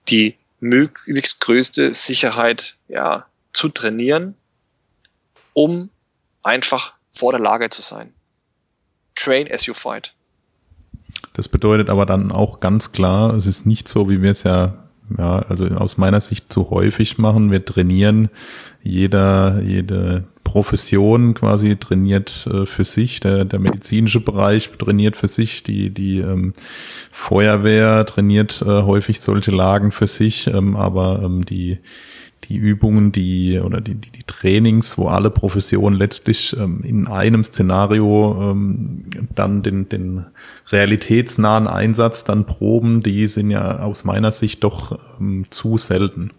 die 0.09 0.37
möglichst 0.59 1.41
größte 1.41 1.93
Sicherheit 1.93 2.75
ja, 2.87 3.27
zu 3.51 3.69
trainieren, 3.69 4.35
um 5.53 5.89
einfach 6.41 6.95
vor 7.13 7.31
der 7.31 7.41
Lage 7.41 7.69
zu 7.69 7.81
sein. 7.81 8.13
Train 9.15 9.51
as 9.51 9.65
you 9.65 9.73
fight. 9.73 10.13
Das 11.33 11.47
bedeutet 11.47 11.89
aber 11.89 12.05
dann 12.05 12.31
auch 12.31 12.59
ganz 12.59 12.91
klar, 12.91 13.33
es 13.33 13.47
ist 13.47 13.65
nicht 13.65 13.87
so, 13.87 14.09
wie 14.09 14.21
wir 14.21 14.31
es 14.31 14.43
ja, 14.43 14.75
ja, 15.17 15.39
also 15.39 15.65
aus 15.65 15.97
meiner 15.97 16.21
Sicht 16.21 16.51
zu 16.51 16.69
häufig 16.69 17.17
machen. 17.17 17.51
Wir 17.51 17.65
trainieren 17.65 18.29
jeder, 18.83 19.61
jede 19.61 20.25
Profession 20.43 21.33
quasi 21.33 21.75
trainiert 21.77 22.47
äh, 22.51 22.65
für 22.65 22.83
sich, 22.83 23.19
der, 23.19 23.45
der 23.45 23.59
medizinische 23.59 24.19
Bereich 24.19 24.69
trainiert 24.77 25.15
für 25.15 25.27
sich, 25.27 25.63
die, 25.63 25.89
die 25.89 26.19
ähm, 26.19 26.53
Feuerwehr 27.11 28.05
trainiert 28.05 28.61
äh, 28.61 28.83
häufig 28.83 29.19
solche 29.19 29.51
Lagen 29.51 29.91
für 29.91 30.07
sich, 30.07 30.47
ähm, 30.47 30.75
aber 30.75 31.21
ähm, 31.23 31.43
die, 31.43 31.79
die 32.43 32.55
Übungen, 32.55 33.11
die 33.11 33.59
oder 33.59 33.81
die, 33.81 33.95
die, 33.95 34.11
die 34.11 34.23
Trainings, 34.23 34.97
wo 34.97 35.07
alle 35.07 35.29
Professionen 35.29 35.97
letztlich 35.97 36.55
ähm, 36.57 36.81
in 36.83 37.07
einem 37.07 37.43
Szenario 37.43 38.51
ähm, 38.51 39.27
dann 39.33 39.63
den, 39.63 39.89
den 39.89 40.25
realitätsnahen 40.69 41.67
Einsatz 41.67 42.23
dann 42.23 42.45
proben, 42.45 43.03
die 43.03 43.27
sind 43.27 43.51
ja 43.51 43.79
aus 43.79 44.03
meiner 44.03 44.31
Sicht 44.31 44.63
doch 44.63 44.99
ähm, 45.19 45.45
zu 45.49 45.77
selten. 45.77 46.31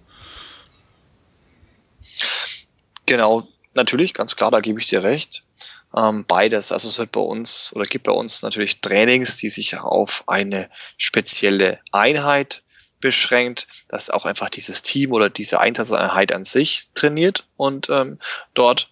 Genau, 3.07 3.43
natürlich, 3.75 4.15
ganz 4.15 4.37
klar, 4.37 4.51
da 4.51 4.61
gebe 4.61 4.81
ich 4.81 4.87
dir 4.87 5.03
recht. 5.03 5.45
Ähm, 5.97 6.25
beides. 6.27 6.73
Also 6.73 6.89
es 6.89 6.99
wird 6.99 7.13
bei 7.13 7.21
uns 7.21 7.73
oder 7.75 7.85
gibt 7.85 8.05
bei 8.07 8.13
uns 8.13 8.43
natürlich 8.43 8.81
Trainings, 8.81 9.37
die 9.37 9.49
sich 9.49 9.79
auf 9.79 10.25
eine 10.27 10.69
spezielle 10.97 11.79
Einheit 11.93 12.64
beschränkt, 13.05 13.69
dass 13.89 14.09
auch 14.09 14.25
einfach 14.25 14.49
dieses 14.49 14.81
Team 14.81 15.13
oder 15.13 15.29
diese 15.29 15.61
Einsatzeinheit 15.61 16.33
an 16.33 16.43
sich 16.43 16.89
trainiert 16.95 17.47
und 17.59 17.91
ähm, 17.91 18.19
dort 18.55 18.89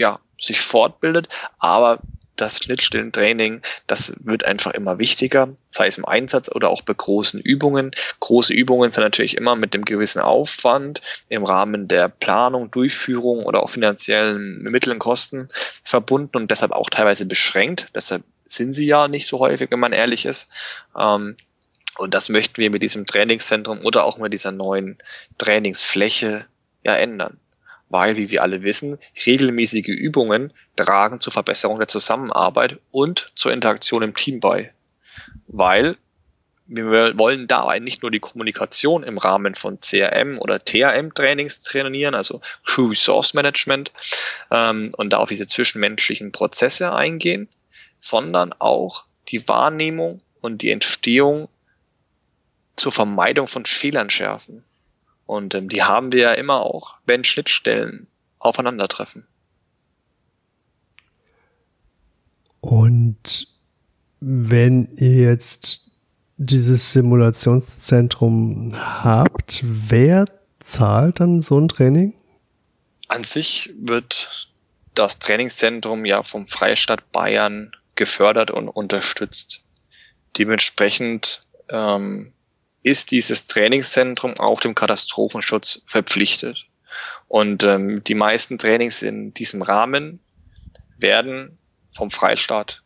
ja 0.00 0.18
sich 0.36 0.60
fortbildet. 0.60 1.28
Aber 1.60 2.00
das 2.34 2.58
Schnittstellentraining, 2.58 3.62
das 3.86 4.14
wird 4.24 4.44
einfach 4.46 4.72
immer 4.72 4.98
wichtiger, 4.98 5.54
sei 5.70 5.86
es 5.86 5.96
im 5.96 6.04
Einsatz 6.04 6.50
oder 6.52 6.70
auch 6.70 6.82
bei 6.82 6.92
großen 6.92 7.40
Übungen. 7.40 7.92
Große 8.18 8.52
Übungen 8.52 8.90
sind 8.90 9.04
natürlich 9.04 9.36
immer 9.36 9.54
mit 9.54 9.72
einem 9.74 9.84
gewissen 9.84 10.20
Aufwand 10.20 11.00
im 11.28 11.44
Rahmen 11.44 11.86
der 11.86 12.08
Planung, 12.08 12.72
Durchführung 12.72 13.44
oder 13.44 13.62
auch 13.62 13.70
finanziellen 13.70 14.60
Mitteln, 14.64 14.98
Kosten 14.98 15.46
verbunden 15.84 16.36
und 16.36 16.50
deshalb 16.50 16.72
auch 16.72 16.90
teilweise 16.90 17.26
beschränkt. 17.26 17.90
Deshalb 17.94 18.24
sind 18.48 18.74
sie 18.74 18.86
ja 18.86 19.06
nicht 19.06 19.28
so 19.28 19.38
häufig, 19.38 19.70
wenn 19.70 19.80
man 19.80 19.92
ehrlich 19.92 20.26
ist. 20.26 20.50
Ähm, 20.98 21.36
und 21.98 22.14
das 22.14 22.28
möchten 22.28 22.58
wir 22.58 22.70
mit 22.70 22.82
diesem 22.82 23.06
Trainingszentrum 23.06 23.80
oder 23.84 24.04
auch 24.04 24.18
mit 24.18 24.32
dieser 24.32 24.52
neuen 24.52 24.98
Trainingsfläche 25.38 26.46
ja 26.84 26.94
ändern 26.94 27.40
weil, 27.88 28.16
wie 28.16 28.30
wir 28.30 28.42
alle 28.42 28.62
wissen, 28.62 28.98
regelmäßige 29.26 29.88
Übungen 29.88 30.52
tragen 30.76 31.20
zur 31.20 31.32
Verbesserung 31.32 31.78
der 31.78 31.88
Zusammenarbeit 31.88 32.78
und 32.92 33.32
zur 33.34 33.52
Interaktion 33.52 34.02
im 34.02 34.14
Team 34.14 34.40
bei. 34.40 34.72
Weil 35.46 35.96
wir 36.66 37.16
wollen 37.16 37.46
dabei 37.46 37.78
nicht 37.78 38.02
nur 38.02 38.10
die 38.10 38.18
Kommunikation 38.18 39.04
im 39.04 39.18
Rahmen 39.18 39.54
von 39.54 39.78
CRM 39.78 40.38
oder 40.38 40.64
TRM-Trainings 40.64 41.60
trainieren, 41.60 42.16
also 42.16 42.40
True 42.64 42.90
Resource 42.90 43.34
Management, 43.34 43.92
ähm, 44.50 44.88
und 44.96 45.12
da 45.12 45.18
auf 45.18 45.28
diese 45.28 45.46
zwischenmenschlichen 45.46 46.32
Prozesse 46.32 46.92
eingehen, 46.92 47.48
sondern 48.00 48.52
auch 48.58 49.04
die 49.28 49.46
Wahrnehmung 49.48 50.18
und 50.40 50.62
die 50.62 50.72
Entstehung 50.72 51.48
zur 52.76 52.92
Vermeidung 52.92 53.46
von 53.46 53.64
Fehlern 53.64 54.10
schärfen. 54.10 54.64
Und 55.26 55.54
ähm, 55.54 55.68
die 55.68 55.82
haben 55.82 56.12
wir 56.12 56.20
ja 56.20 56.32
immer 56.32 56.60
auch, 56.60 56.96
wenn 57.06 57.24
Schnittstellen 57.24 58.06
aufeinandertreffen. 58.38 59.26
Und 62.60 63.48
wenn 64.20 64.88
ihr 64.96 65.30
jetzt 65.30 65.82
dieses 66.36 66.92
Simulationszentrum 66.92 68.74
habt, 68.76 69.60
wer 69.62 70.26
zahlt 70.60 71.20
dann 71.20 71.40
so 71.40 71.56
ein 71.58 71.68
Training? 71.68 72.14
An 73.08 73.24
sich 73.24 73.72
wird 73.78 74.48
das 74.94 75.18
Trainingszentrum 75.18 76.04
ja 76.04 76.22
vom 76.22 76.46
Freistaat 76.46 77.12
Bayern 77.12 77.72
gefördert 77.94 78.50
und 78.50 78.68
unterstützt. 78.68 79.64
Dementsprechend 80.36 81.46
ähm, 81.68 82.32
ist 82.86 83.10
dieses 83.10 83.48
Trainingszentrum 83.48 84.38
auch 84.38 84.60
dem 84.60 84.76
Katastrophenschutz 84.76 85.82
verpflichtet. 85.86 86.66
Und 87.26 87.64
ähm, 87.64 88.04
die 88.04 88.14
meisten 88.14 88.58
Trainings 88.58 89.02
in 89.02 89.34
diesem 89.34 89.62
Rahmen 89.62 90.20
werden 90.96 91.58
vom 91.90 92.10
Freistaat 92.10 92.84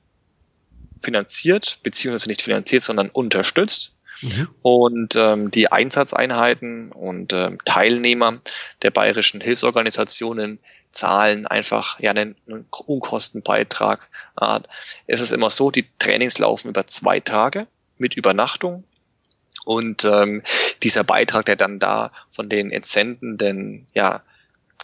finanziert, 1.02 1.80
beziehungsweise 1.82 2.30
nicht 2.30 2.40
finanziert, 2.40 2.82
sondern 2.82 3.10
unterstützt. 3.10 3.98
Mhm. 4.22 4.48
Und 4.62 5.16
ähm, 5.16 5.50
die 5.50 5.70
Einsatzeinheiten 5.70 6.92
und 6.92 7.34
ähm, 7.34 7.58
Teilnehmer 7.66 8.40
der 8.80 8.90
bayerischen 8.90 9.42
Hilfsorganisationen 9.42 10.60
zahlen 10.92 11.46
einfach 11.46 12.00
ja 12.00 12.12
einen, 12.12 12.36
einen 12.48 12.66
Unkostenbeitrag. 12.86 14.08
Äh, 14.40 14.60
es 15.06 15.20
ist 15.20 15.32
immer 15.32 15.50
so, 15.50 15.70
die 15.70 15.84
Trainings 15.98 16.38
laufen 16.38 16.68
über 16.68 16.86
zwei 16.86 17.20
Tage 17.20 17.66
mit 17.98 18.16
Übernachtung 18.16 18.84
und 19.70 20.04
ähm, 20.04 20.42
dieser 20.82 21.04
Beitrag, 21.04 21.46
der 21.46 21.54
dann 21.54 21.78
da 21.78 22.10
von 22.28 22.48
den 22.48 22.72
entsendenden 22.72 23.86
ja, 23.94 24.24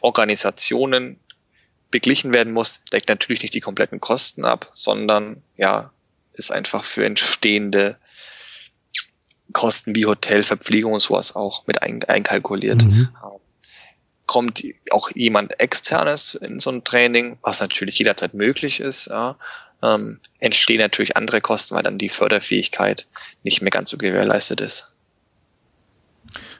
Organisationen 0.00 1.18
beglichen 1.90 2.32
werden 2.32 2.52
muss, 2.52 2.84
deckt 2.92 3.08
natürlich 3.08 3.42
nicht 3.42 3.54
die 3.54 3.60
kompletten 3.60 3.98
Kosten 3.98 4.44
ab, 4.44 4.70
sondern 4.74 5.42
ja, 5.56 5.90
ist 6.34 6.52
einfach 6.52 6.84
für 6.84 7.04
entstehende 7.04 7.98
Kosten 9.52 9.96
wie 9.96 10.06
Hotel, 10.06 10.42
Verpflegung 10.42 10.92
und 10.92 11.00
sowas 11.00 11.34
auch 11.34 11.66
mit 11.66 11.82
ein, 11.82 12.04
einkalkuliert. 12.04 12.84
Mhm. 12.84 13.08
Kommt 14.26 14.62
auch 14.92 15.10
jemand 15.16 15.58
externes 15.60 16.36
in 16.36 16.60
so 16.60 16.70
ein 16.70 16.84
Training, 16.84 17.38
was 17.42 17.58
natürlich 17.58 17.98
jederzeit 17.98 18.34
möglich 18.34 18.78
ist, 18.78 19.08
ja, 19.08 19.36
ähm, 19.82 20.18
entstehen 20.38 20.78
natürlich 20.78 21.16
andere 21.16 21.40
Kosten, 21.40 21.74
weil 21.74 21.82
dann 21.82 21.98
die 21.98 22.08
Förderfähigkeit 22.08 23.06
nicht 23.42 23.62
mehr 23.62 23.70
ganz 23.70 23.90
so 23.90 23.98
gewährleistet 23.98 24.60
ist. 24.60 24.92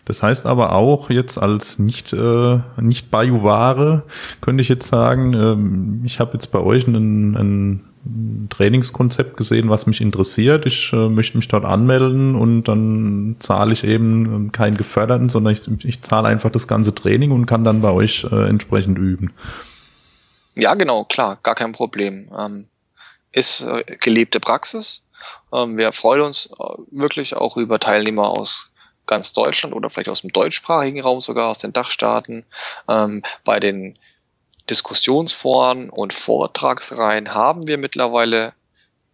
Das 0.04 0.22
heißt 0.22 0.46
aber 0.46 0.72
auch 0.72 1.10
jetzt 1.10 1.36
als 1.36 1.80
nicht 1.80 2.12
äh, 2.12 2.60
nicht 2.80 3.10
Bajuware 3.10 4.04
könnte 4.40 4.62
ich 4.62 4.68
jetzt 4.68 4.86
sagen, 4.86 5.34
ähm, 5.34 6.02
ich 6.04 6.20
habe 6.20 6.34
jetzt 6.34 6.52
bei 6.52 6.60
euch 6.60 6.86
ein, 6.86 7.34
ein 7.34 8.48
Trainingskonzept 8.50 9.36
gesehen, 9.36 9.68
was 9.68 9.86
mich 9.86 10.00
interessiert. 10.00 10.64
Ich 10.64 10.92
äh, 10.92 11.08
möchte 11.08 11.36
mich 11.36 11.48
dort 11.48 11.64
anmelden 11.64 12.36
und 12.36 12.64
dann 12.64 13.36
zahle 13.40 13.72
ich 13.72 13.82
eben 13.82 14.52
keinen 14.52 14.76
geförderten, 14.76 15.28
sondern 15.28 15.52
ich, 15.52 15.84
ich 15.84 16.02
zahle 16.02 16.28
einfach 16.28 16.50
das 16.50 16.68
ganze 16.68 16.94
Training 16.94 17.32
und 17.32 17.46
kann 17.46 17.64
dann 17.64 17.80
bei 17.80 17.90
euch 17.90 18.24
äh, 18.30 18.48
entsprechend 18.48 18.98
üben. 18.98 19.32
Ja, 20.54 20.74
genau, 20.74 21.04
klar, 21.04 21.38
gar 21.42 21.56
kein 21.56 21.72
Problem. 21.72 22.30
Ähm, 22.38 22.66
ist 23.37 23.61
äh, 23.61 23.84
gelebte 24.01 24.41
Praxis. 24.41 25.03
Ähm, 25.53 25.76
wir 25.76 25.93
freuen 25.93 26.22
uns 26.22 26.47
äh, 26.47 26.64
wirklich 26.91 27.37
auch 27.37 27.57
über 27.59 27.78
Teilnehmer 27.78 28.30
aus 28.30 28.72
ganz 29.05 29.32
Deutschland 29.32 29.74
oder 29.74 29.91
vielleicht 29.91 30.09
aus 30.09 30.22
dem 30.22 30.32
deutschsprachigen 30.32 31.01
Raum 31.01 31.20
sogar, 31.20 31.51
aus 31.51 31.59
den 31.59 31.74
Dachstaaten. 31.74 32.47
Ähm, 32.89 33.22
bei 33.45 33.61
den 33.61 33.99
Diskussionsforen 34.70 35.91
und 35.91 36.14
Vortragsreihen 36.14 37.34
haben 37.34 37.68
wir 37.68 37.76
mittlerweile 37.76 38.55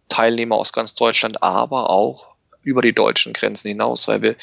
Teilnehmer 0.07 0.55
aus 0.55 0.71
ganz 0.71 0.93
Deutschland, 0.93 1.43
aber 1.43 1.89
auch 1.89 2.27
über 2.63 2.81
die 2.81 2.93
deutschen 2.93 3.33
Grenzen 3.33 3.67
hinaus, 3.67 4.07
weil 4.07 4.21
wir 4.21 4.35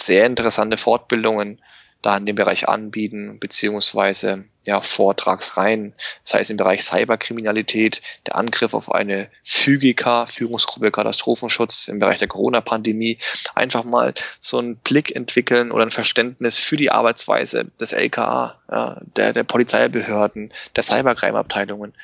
sehr 0.00 0.24
interessante 0.24 0.76
Fortbildungen 0.76 1.60
da 2.02 2.16
in 2.16 2.26
dem 2.26 2.36
Bereich 2.36 2.68
anbieten, 2.68 3.38
beziehungsweise 3.40 4.44
ja, 4.66 4.80
Vortragsreihen, 4.80 5.94
sei 6.24 6.40
es 6.40 6.50
im 6.50 6.56
Bereich 6.56 6.82
Cyberkriminalität, 6.82 8.02
der 8.26 8.36
Angriff 8.36 8.74
auf 8.74 8.92
eine 8.92 9.28
FÜGIKA, 9.44 10.26
Führungsgruppe 10.26 10.90
Katastrophenschutz 10.90 11.88
im 11.88 12.00
Bereich 12.00 12.18
der 12.18 12.28
Corona-Pandemie, 12.28 13.18
einfach 13.54 13.84
mal 13.84 14.12
so 14.40 14.58
einen 14.58 14.76
Blick 14.78 15.14
entwickeln 15.14 15.70
oder 15.70 15.84
ein 15.84 15.92
Verständnis 15.92 16.58
für 16.58 16.76
die 16.76 16.90
Arbeitsweise 16.90 17.66
des 17.80 17.92
LKA, 17.92 18.60
ja, 18.70 19.00
der, 19.16 19.32
der 19.32 19.44
Polizeibehörden, 19.44 20.52
der 20.74 20.82
Cybercrime-Abteilungen. 20.82 21.94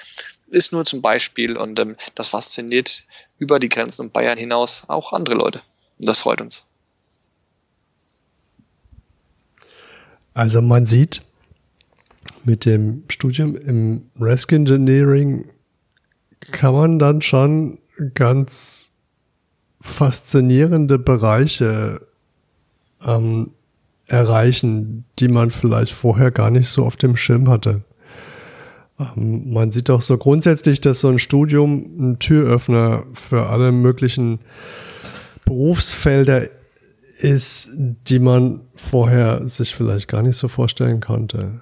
Ist 0.49 0.73
nur 0.73 0.85
zum 0.85 1.03
Beispiel 1.03 1.57
und 1.57 1.79
ähm, 1.81 1.97
das 2.15 2.29
fasziniert 2.29 3.05
über 3.39 3.59
die 3.59 3.71
Grenzen 3.71 4.03
und 4.03 4.13
Bayern 4.13 4.39
hinaus 4.39 4.85
auch 4.89 5.13
andere 5.13 5.35
Leute. 5.35 5.63
Und 5.99 6.09
das 6.09 6.19
freut 6.19 6.41
uns. 6.41 6.67
Also 10.35 10.63
man 10.63 10.87
sieht, 10.87 11.21
mit 12.45 12.65
dem 12.65 13.05
Studium 13.09 13.57
im 13.57 14.03
Risk 14.21 14.53
Engineering 14.53 15.47
kann 16.41 16.75
man 16.75 16.99
dann 16.99 17.21
schon 17.21 17.79
ganz 18.15 18.93
faszinierende 19.81 20.99
Bereiche 20.99 22.07
ähm, 23.05 23.51
erreichen, 24.07 25.05
die 25.19 25.29
man 25.29 25.51
vielleicht 25.51 25.93
vorher 25.93 26.31
gar 26.31 26.51
nicht 26.51 26.69
so 26.69 26.85
auf 26.85 26.97
dem 26.97 27.17
Schirm 27.17 27.49
hatte. 27.49 27.83
Ähm, 28.99 29.53
man 29.53 29.71
sieht 29.71 29.91
auch 29.91 30.03
so 30.03 30.19
grundsätzlich, 30.19 30.81
dass 30.81 31.01
so 31.01 31.09
ein 31.09 31.19
Studium 31.19 31.85
ein 31.99 32.19
Türöffner 32.19 33.05
für 33.13 33.47
alle 33.47 33.73
möglichen 33.73 34.41
Berufsfelder 35.45 36.49
ist, 37.23 37.71
die 37.75 38.19
man 38.19 38.61
vorher 38.75 39.47
sich 39.47 39.75
vielleicht 39.75 40.09
gar 40.09 40.23
nicht 40.23 40.37
so 40.37 40.49
vorstellen 40.49 41.01
konnte. 41.01 41.61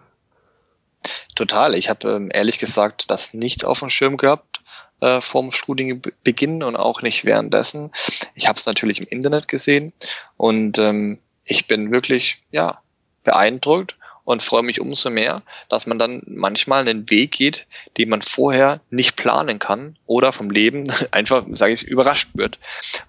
Total. 1.34 1.74
Ich 1.74 1.88
habe 1.88 2.08
ähm, 2.08 2.30
ehrlich 2.32 2.58
gesagt 2.58 3.10
das 3.10 3.34
nicht 3.34 3.64
auf 3.64 3.80
dem 3.80 3.90
Schirm 3.90 4.16
gehabt 4.16 4.60
äh, 5.00 5.20
vom 5.20 5.50
Studienbeginn 5.50 6.62
und 6.62 6.76
auch 6.76 7.02
nicht 7.02 7.24
währenddessen. 7.24 7.90
Ich 8.34 8.48
habe 8.48 8.58
es 8.58 8.66
natürlich 8.66 9.00
im 9.00 9.06
Internet 9.06 9.48
gesehen 9.48 9.92
und 10.36 10.78
ähm, 10.78 11.18
ich 11.44 11.66
bin 11.66 11.90
wirklich 11.90 12.42
ja 12.50 12.80
beeindruckt 13.24 13.96
und 14.30 14.44
freue 14.44 14.62
mich 14.62 14.80
umso 14.80 15.10
mehr, 15.10 15.42
dass 15.68 15.88
man 15.88 15.98
dann 15.98 16.22
manchmal 16.24 16.86
einen 16.86 17.10
Weg 17.10 17.32
geht, 17.32 17.66
den 17.98 18.08
man 18.08 18.22
vorher 18.22 18.80
nicht 18.88 19.16
planen 19.16 19.58
kann 19.58 19.96
oder 20.06 20.32
vom 20.32 20.50
Leben 20.50 20.84
einfach, 21.10 21.44
sage 21.52 21.72
ich, 21.72 21.82
überrascht 21.82 22.28
wird, 22.34 22.60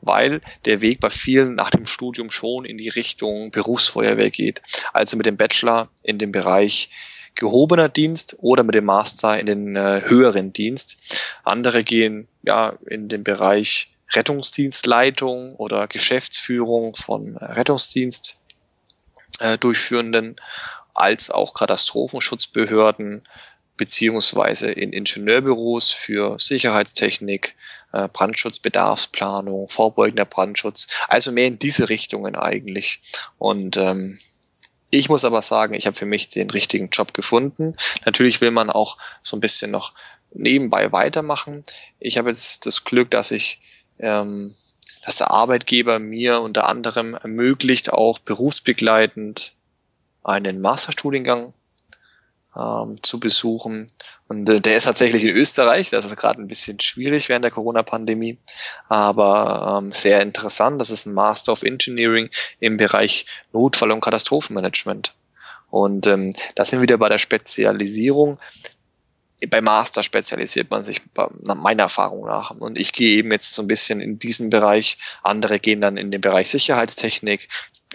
weil 0.01 0.41
der 0.65 0.82
Weg 0.82 0.99
bei 0.99 1.11
vielen 1.11 1.53
nach 1.53 1.69
dem 1.69 1.86
Studium 1.86 2.32
schon 2.32 2.65
in 2.65 2.80
die 2.80 2.89
Richtung 2.89 3.51
Berufsfeuerwehr 3.51 4.32
geht. 4.32 4.63
Also 4.93 5.15
mit 5.15 5.28
dem 5.28 5.38
Bachelor 5.38 5.89
in 6.01 6.17
dem 6.17 6.32
Bereich 6.32 6.89
gehobener 7.36 7.88
Dienst 7.88 8.38
oder 8.39 8.63
mit 8.63 8.74
dem 8.74 8.86
Master 8.86 9.39
in 9.39 9.45
den 9.45 9.76
äh, 9.76 10.01
höheren 10.05 10.53
Dienst. 10.53 11.28
Andere 11.43 11.84
gehen 11.84 12.28
ja 12.41 12.74
in 12.88 13.09
den 13.09 13.24
Bereich 13.24 13.91
Rettungsdienstleitung 14.09 15.55
oder 15.55 15.88
Geschäftsführung 15.88 16.95
von 16.95 17.38
Rettungsdienst 17.38 18.41
äh, 19.39 19.57
durchführenden 19.57 20.36
als 20.94 21.32
auch 21.32 21.54
Katastrophenschutzbehörden 21.54 23.24
beziehungsweise 23.78 24.72
in 24.72 24.94
Ingenieurbüros 24.94 25.92
für 25.92 26.38
Sicherheitstechnik, 26.38 27.56
äh, 27.94 28.08
Brandschutzbedarfsplanung, 28.08 29.70
vorbeugender 29.70 30.26
Brandschutz, 30.26 30.88
also 31.08 31.32
mehr 31.32 31.48
in 31.48 31.58
diese 31.58 31.89
Richtungen 31.89 32.36
eigentlich. 32.36 33.02
Und 33.39 33.78
ähm, 33.78 34.20
ich 34.92 35.10
muss 35.10 35.26
aber 35.26 35.42
sagen, 35.42 35.74
ich 35.74 35.88
habe 35.88 35.98
für 35.98 36.06
mich 36.06 36.28
den 36.28 36.50
richtigen 36.50 36.89
Job 36.89 37.14
gefunden. 37.14 37.76
Natürlich 38.06 38.42
will 38.42 38.52
man 38.52 38.70
auch 38.70 38.98
so 39.24 39.36
ein 39.38 39.42
bisschen 39.42 39.72
noch 39.72 39.94
nebenbei 40.34 40.92
weitermachen. 40.92 41.64
Ich 42.00 42.18
habe 42.18 42.30
jetzt 42.30 42.66
das 42.66 42.84
Glück, 42.84 43.10
dass 43.10 43.32
ich 43.32 43.62
ähm, 44.00 44.54
dass 45.06 45.16
der 45.16 45.32
Arbeitgeber 45.32 46.00
mir 46.00 46.42
unter 46.42 46.68
anderem 46.68 47.16
ermöglicht, 47.16 47.92
auch 47.92 48.20
berufsbegleitend 48.20 49.56
einen 50.24 50.61
Masterstudiengang 50.61 51.53
ähm, 52.55 52.95
zu 53.01 53.19
besuchen. 53.19 53.88
Und 54.28 54.49
äh, 54.49 54.59
der 54.59 54.76
ist 54.76 54.84
tatsächlich 54.84 55.24
in 55.24 55.36
Österreich. 55.36 55.89
Das 55.89 56.05
ist 56.05 56.15
gerade 56.17 56.41
ein 56.41 56.47
bisschen 56.47 56.80
schwierig 56.80 57.30
während 57.30 57.45
der 57.45 57.51
Corona-Pandemie, 57.51 58.38
aber 58.89 59.80
ähm, 59.82 59.91
sehr 59.91 60.22
interessant. 60.22 60.80
Das 60.82 60.89
ist 60.89 61.05
ein 61.05 61.13
Master 61.13 61.53
of 61.53 61.63
Engineering 61.63 62.30
im 62.59 62.78
Bereich 62.78 63.26
Notfall- 63.53 63.91
und 63.91 64.01
Katastrophenmanagement. 64.01 65.15
Und 65.69 66.07
ähm, 66.07 66.34
das 66.55 66.69
sind 66.69 66.80
wir 66.80 66.84
wieder 66.84 66.97
bei 66.97 67.09
der 67.09 67.17
Spezialisierung. 67.17 68.38
Bei 69.49 69.61
Master 69.61 70.03
spezialisiert 70.03 70.69
man 70.69 70.84
sich 70.84 71.01
meiner 71.55 71.84
Erfahrung 71.84 72.28
nach. 72.28 72.51
Und 72.51 72.78
ich 72.78 72.91
gehe 72.91 73.17
eben 73.17 73.32
jetzt 73.32 73.55
so 73.55 73.63
ein 73.63 73.67
bisschen 73.67 73.99
in 73.99 74.19
diesen 74.19 74.51
Bereich. 74.51 74.99
Andere 75.24 75.59
gehen 75.59 75.82
dann 75.82 75.97
in 75.97 76.11
den 76.11 76.22
Bereich 76.22 76.51
Sicherheitstechnik, 76.51 77.47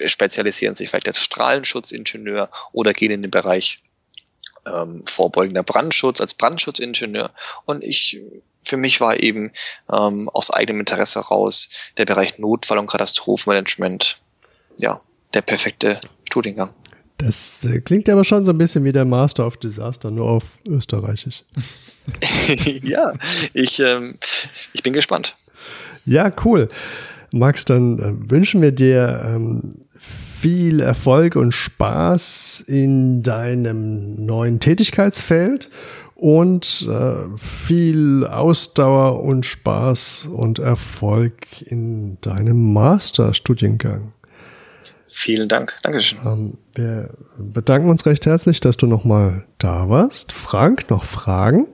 spezialisieren 0.05 0.75
sich 0.75 0.91
vielleicht 0.91 1.09
als 1.09 1.23
Strahlenschutzingenieur 1.23 2.51
oder 2.73 2.93
gehen 2.93 3.11
in 3.11 3.23
den 3.23 3.31
Bereich 3.31 3.79
ähm, 4.67 5.03
vorbeugender 5.07 5.63
Brandschutz 5.63 6.21
als 6.21 6.35
Brandschutzingenieur. 6.35 7.31
Und 7.65 7.83
ich, 7.83 8.21
für 8.63 8.77
mich 8.77 9.01
war 9.01 9.21
eben 9.21 9.53
ähm, 9.91 10.29
aus 10.33 10.51
eigenem 10.51 10.81
Interesse 10.81 11.21
heraus 11.21 11.69
der 11.97 12.05
Bereich 12.05 12.39
Notfall- 12.39 12.79
und 12.79 12.91
Katastrophenmanagement, 12.91 14.21
ja, 14.79 15.01
der 15.35 15.43
perfekte 15.43 16.01
Studiengang. 16.25 16.75
Das 17.19 17.65
äh, 17.65 17.81
klingt 17.81 18.09
aber 18.11 18.25
schon 18.25 18.45
so 18.45 18.53
ein 18.53 18.59
bisschen 18.59 18.85
wie 18.85 18.93
der 18.93 19.07
Master 19.07 19.47
of 19.47 19.57
Disaster, 19.57 20.11
nur 20.11 20.29
auf 20.29 20.45
Österreichisch. 20.67 21.45
ja, 22.83 23.15
ich, 23.55 23.81
ähm, 23.81 24.19
ich 24.75 24.83
bin 24.83 24.93
gespannt. 24.93 25.35
Ja, 26.05 26.31
cool. 26.45 26.69
Max, 27.35 27.65
dann 27.65 27.99
äh, 27.99 28.31
wünschen 28.31 28.63
wir 28.63 28.73
dir 28.73 29.23
ähm, 29.25 29.87
viel 29.99 30.81
Erfolg 30.81 31.37
und 31.37 31.53
Spaß 31.53 32.65
in 32.67 33.23
deinem 33.23 34.25
neuen 34.25 34.61
Tätigkeitsfeld 34.61 35.71
und 36.15 36.89
äh, 36.91 37.39
viel 37.39 38.27
Ausdauer 38.27 39.23
und 39.23 39.45
Spaß 39.45 40.29
und 40.33 40.59
Erfolg 40.59 41.63
in 41.63 42.19
deinem 42.21 42.73
Masterstudiengang. 42.73 44.13
Vielen 45.07 45.49
Dank. 45.49 45.79
Dankeschön. 45.83 46.19
Ähm, 46.25 46.59
wir 46.75 47.11
bedanken 47.39 47.91
uns 47.91 48.07
recht 48.07 48.27
herzlich, 48.27 48.61
dass 48.61 48.77
du 48.77 48.87
nochmal 48.87 49.45
da 49.59 49.89
warst. 49.89 50.33
Frank, 50.33 50.91
noch 50.91 51.05
Fragen? 51.05 51.67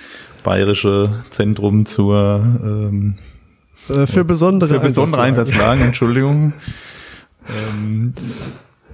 Bayerische 0.42 1.22
Zentrum 1.28 1.84
zur 1.84 2.42
ähm, 2.64 3.18
äh, 3.90 4.06
für 4.06 4.24
besondere, 4.24 4.74
für 4.74 4.80
besondere 4.80 5.22
Einsatzlagen, 5.22 5.82
Entschuldigung. 5.82 6.52
ähm, 7.48 8.14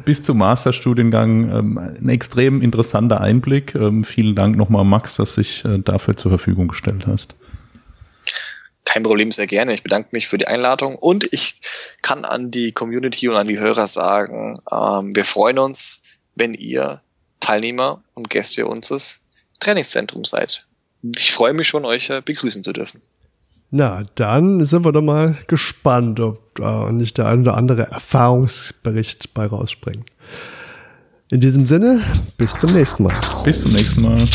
bis 0.07 0.23
zum 0.23 0.39
Masterstudiengang 0.39 1.51
ähm, 1.51 1.79
ein 1.79 2.09
extrem 2.09 2.63
interessanter 2.63 3.21
Einblick. 3.21 3.75
Ähm, 3.75 4.05
vielen 4.05 4.35
Dank 4.35 4.57
nochmal, 4.57 4.85
Max, 4.85 5.17
dass 5.17 5.35
dich 5.35 5.65
äh, 5.67 5.81
dafür 5.81 6.17
zur 6.17 6.31
Verfügung 6.31 6.69
gestellt 6.69 7.07
hast. 7.07 7.35
Kein 8.87 9.03
Problem, 9.03 9.33
sehr 9.33 9.49
gerne. 9.49 9.75
Ich 9.75 9.83
bedanke 9.83 10.11
mich 10.13 10.29
für 10.29 10.39
die 10.39 10.47
Einladung 10.47 10.95
und 10.95 11.31
ich 11.33 11.61
kann 12.03 12.25
an 12.25 12.51
die 12.53 12.71
Community 12.71 13.29
und 13.29 13.35
an 13.35 13.49
die 13.49 13.59
Hörer 13.59 13.89
sagen, 13.89 14.59
ähm, 14.73 15.15
wir 15.15 15.25
freuen 15.25 15.59
uns, 15.59 16.01
wenn 16.37 16.55
ihr 16.55 17.03
Teilnehmer 17.41 18.03
und 18.15 18.31
Gäste 18.31 18.67
unseres 18.67 19.25
Trainingszentrums 19.59 20.31
seid. 20.31 20.67
Ich 21.19 21.33
freue 21.33 21.53
mich 21.53 21.67
schon, 21.67 21.85
euch 21.85 22.11
äh, 22.11 22.23
begrüßen 22.25 22.63
zu 22.63 22.73
dürfen. 22.73 23.03
Na, 23.71 24.05
dann 24.15 24.65
sind 24.65 24.85
wir 24.85 24.93
doch 24.93 25.03
mal 25.03 25.39
gespannt, 25.49 26.21
ob 26.21 26.55
da 26.55 26.89
nicht 26.93 27.19
der 27.19 27.27
ein 27.27 27.41
oder 27.41 27.57
andere 27.57 27.83
Erfahrungsbericht 27.83 29.35
bei 29.35 29.47
rausspringt. 29.47 30.09
In 31.31 31.41
diesem 31.41 31.67
Sinne, 31.67 32.05
bis 32.37 32.53
zum 32.53 32.73
nächsten 32.73 33.03
Mal. 33.03 33.21
Bis 33.43 33.63
zum 33.63 33.73
nächsten 33.73 34.03
Mal. 34.03 34.29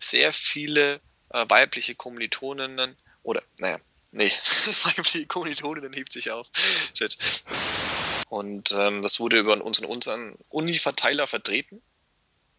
Sehr 0.00 0.30
viele 0.30 1.00
äh, 1.30 1.46
weibliche 1.48 1.94
Kommilitoninnen 1.94 2.94
oder, 3.22 3.40
naja, 3.60 3.78
nee, 4.12 4.24
weibliche 4.28 5.26
Kommilitoninnen 5.26 5.94
hebt 5.94 6.12
sich 6.12 6.30
aus. 6.30 6.52
Shit. 6.92 7.16
Und 8.28 8.72
ähm, 8.72 9.02
das 9.02 9.20
wurde 9.20 9.38
über 9.38 9.52
uns 9.64 9.78
und 9.78 9.86
unseren 9.86 10.34
Uni-Verteiler 10.48 11.26
vertreten. 11.26 11.82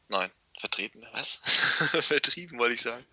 Nein, 0.09 0.29
vertreten, 0.57 1.03
was? 1.13 1.39
Vertrieben, 1.99 2.57
wollte 2.59 2.75
ich 2.75 2.81
sagen. 2.81 3.05